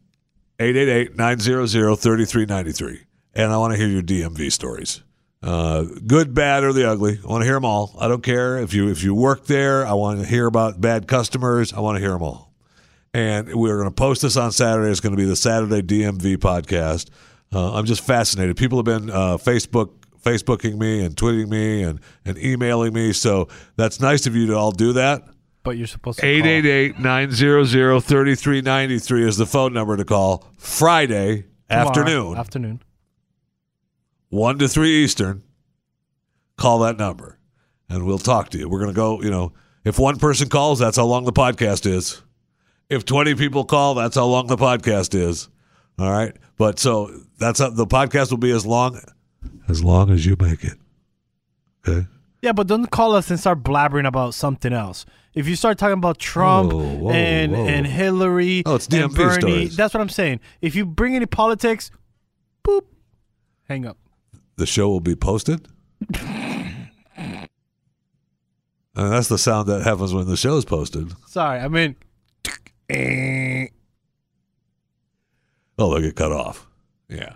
888-900-3393. 0.58 2.98
And 3.34 3.52
I 3.52 3.56
want 3.58 3.72
to 3.74 3.78
hear 3.78 3.88
your 3.88 4.02
DMV 4.02 4.50
stories. 4.52 5.02
Uh, 5.42 5.84
good, 6.06 6.34
bad, 6.34 6.64
or 6.64 6.72
the 6.72 6.88
ugly. 6.88 7.20
I 7.22 7.26
want 7.26 7.42
to 7.42 7.44
hear 7.44 7.54
them 7.54 7.64
all. 7.64 7.94
I 8.00 8.08
don't 8.08 8.22
care 8.22 8.58
if 8.58 8.74
you 8.74 8.88
if 8.90 9.02
you 9.04 9.14
work 9.14 9.46
there. 9.46 9.86
I 9.86 9.92
want 9.92 10.20
to 10.20 10.26
hear 10.26 10.46
about 10.46 10.80
bad 10.80 11.06
customers. 11.06 11.72
I 11.72 11.80
want 11.80 11.96
to 11.96 12.00
hear 12.00 12.12
them 12.12 12.22
all. 12.22 12.52
And 13.14 13.54
we're 13.54 13.76
going 13.76 13.88
to 13.88 13.94
post 13.94 14.22
this 14.22 14.36
on 14.36 14.52
Saturday. 14.52 14.90
It's 14.90 15.00
going 15.00 15.12
to 15.12 15.16
be 15.16 15.24
the 15.24 15.36
Saturday 15.36 15.82
DMV 15.82 16.36
podcast. 16.38 17.10
Uh, 17.52 17.74
I'm 17.74 17.86
just 17.86 18.04
fascinated. 18.04 18.56
People 18.56 18.78
have 18.78 18.84
been 18.84 19.08
uh, 19.10 19.36
Facebook 19.36 19.90
Facebooking 20.22 20.76
me 20.76 21.04
and 21.04 21.14
tweeting 21.14 21.48
me 21.48 21.82
and, 21.84 22.00
and 22.24 22.36
emailing 22.38 22.92
me. 22.92 23.12
So 23.12 23.48
that's 23.76 24.00
nice 24.00 24.26
of 24.26 24.34
you 24.34 24.48
to 24.48 24.54
all 24.56 24.72
do 24.72 24.94
that. 24.94 25.22
But 25.62 25.76
you're 25.76 25.86
supposed 25.86 26.18
to 26.18 26.26
888 26.26 26.98
900 26.98 28.00
3393 28.00 29.28
is 29.28 29.36
the 29.36 29.46
phone 29.46 29.72
number 29.72 29.96
to 29.96 30.04
call 30.04 30.48
Friday. 30.58 31.44
Tomorrow 31.68 31.88
afternoon, 31.88 32.36
Afternoon. 32.36 32.82
1 34.30 34.58
to 34.58 34.68
3 34.68 35.04
Eastern. 35.04 35.42
Call 36.56 36.78
that 36.80 36.96
number 36.98 37.38
and 37.88 38.04
we'll 38.06 38.18
talk 38.18 38.48
to 38.50 38.58
you. 38.58 38.68
We're 38.68 38.80
going 38.80 38.90
to 38.90 38.96
go, 38.96 39.22
you 39.22 39.30
know, 39.30 39.52
if 39.84 39.98
one 39.98 40.18
person 40.18 40.48
calls, 40.48 40.78
that's 40.78 40.96
how 40.96 41.04
long 41.04 41.24
the 41.24 41.32
podcast 41.32 41.86
is. 41.86 42.22
If 42.88 43.04
20 43.04 43.34
people 43.34 43.64
call, 43.64 43.94
that's 43.94 44.16
how 44.16 44.26
long 44.26 44.46
the 44.46 44.56
podcast 44.56 45.14
is. 45.14 45.48
All 45.98 46.10
right. 46.10 46.34
But 46.56 46.78
so 46.78 47.10
that's 47.38 47.58
how 47.60 47.70
the 47.70 47.86
podcast 47.86 48.30
will 48.30 48.38
be 48.38 48.50
as 48.50 48.64
long 48.66 49.00
as 49.68 49.82
long 49.84 50.10
as 50.10 50.24
you 50.24 50.36
make 50.38 50.64
it. 50.64 50.78
Okay. 51.86 52.06
Yeah, 52.42 52.52
but 52.52 52.66
don't 52.66 52.90
call 52.90 53.14
us 53.14 53.30
and 53.30 53.38
start 53.40 53.62
blabbering 53.62 54.06
about 54.06 54.34
something 54.34 54.72
else. 54.72 55.04
If 55.34 55.48
you 55.48 55.56
start 55.56 55.78
talking 55.78 55.98
about 55.98 56.18
Trump 56.18 56.72
Whoa, 56.72 56.96
whoa, 56.96 57.10
and 57.10 57.52
whoa. 57.52 57.66
and 57.66 57.86
Hillary 57.86 58.62
Oh, 58.64 58.76
it's 58.76 58.86
and 58.88 59.12
Bernie, 59.14 59.40
stories. 59.40 59.76
that's 59.76 59.92
what 59.94 60.00
I'm 60.00 60.08
saying. 60.08 60.40
If 60.62 60.74
you 60.74 60.86
bring 60.86 61.14
any 61.16 61.26
politics, 61.26 61.90
boop, 62.64 62.82
hang 63.68 63.84
up. 63.86 63.98
The 64.56 64.66
show 64.66 64.88
will 64.88 65.00
be 65.00 65.14
posted. 65.14 65.66
And 68.98 69.12
that's 69.12 69.28
the 69.28 69.36
sound 69.38 69.68
that 69.68 69.82
happens 69.82 70.14
when 70.14 70.26
the 70.26 70.36
show 70.38 70.56
is 70.56 70.64
posted. 70.64 71.12
Sorry, 71.26 71.60
I 71.60 71.68
mean. 71.68 71.96
Oh, 75.78 75.92
they'll 75.92 76.00
get 76.00 76.16
cut 76.16 76.32
off. 76.32 76.66
Yeah. 77.08 77.34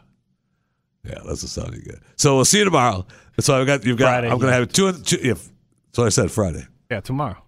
Yeah, 1.04 1.18
that's 1.26 1.42
the 1.42 1.48
sound 1.48 1.74
you 1.74 1.82
get. 1.82 1.96
So 2.16 2.36
we'll 2.36 2.44
see 2.46 2.58
you 2.58 2.64
tomorrow. 2.64 3.06
So 3.40 3.60
I've 3.60 3.66
got 3.66 3.84
you've 3.84 3.98
got 3.98 4.06
Friday, 4.06 4.28
I'm 4.30 4.38
gonna 4.38 4.52
yeah. 4.52 4.58
have 4.60 4.72
two, 4.72 4.92
two 4.92 5.18
if 5.22 5.48
so 5.92 6.04
I 6.04 6.08
said 6.10 6.30
Friday. 6.30 6.66
yeah, 6.90 7.00
tomorrow. 7.00 7.42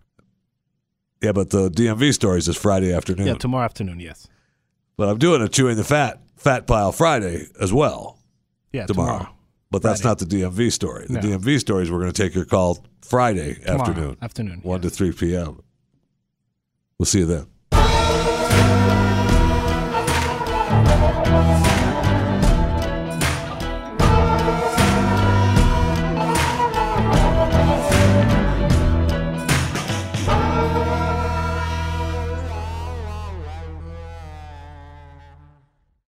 Yeah, 1.23 1.33
but 1.33 1.51
the 1.51 1.71
DMV 1.71 2.13
stories 2.15 2.49
is 2.49 2.57
Friday 2.57 2.93
afternoon. 2.95 3.27
Yeah, 3.27 3.35
tomorrow 3.35 3.65
afternoon. 3.65 4.01
Yes. 4.01 4.27
but 4.97 5.09
I'm 5.09 5.19
doing 5.19 5.41
a 5.43 5.49
chewing 5.49 5.77
the 5.77 5.85
fat 5.85 6.21
fat 6.37 6.67
pile 6.67 6.93
Friday 6.93 7.47
as 7.61 7.73
well 7.73 8.19
Yeah, 8.73 8.87
tomorrow. 8.87 9.19
tomorrow. 9.19 9.35
But 9.73 9.81
that's 9.81 10.05
not 10.05 10.19
the 10.19 10.27
DMV 10.27 10.71
story. 10.71 11.07
The 11.09 11.15
No. 11.15 11.21
DMV 11.21 11.59
stories 11.59 11.91
we're 11.91 11.99
gonna 12.01 12.13
take 12.13 12.35
your 12.35 12.45
call 12.45 12.85
Friday 13.01 13.55
Tomorrow 13.55 13.81
afternoon. 13.81 14.17
Afternoon. 14.21 14.61
One 14.63 14.81
yeah. 14.83 14.89
to 14.89 14.95
three 14.95 15.13
PM. 15.13 15.61
We'll 16.99 17.07
see 17.07 17.21
you 17.21 17.27
then. 17.27 18.82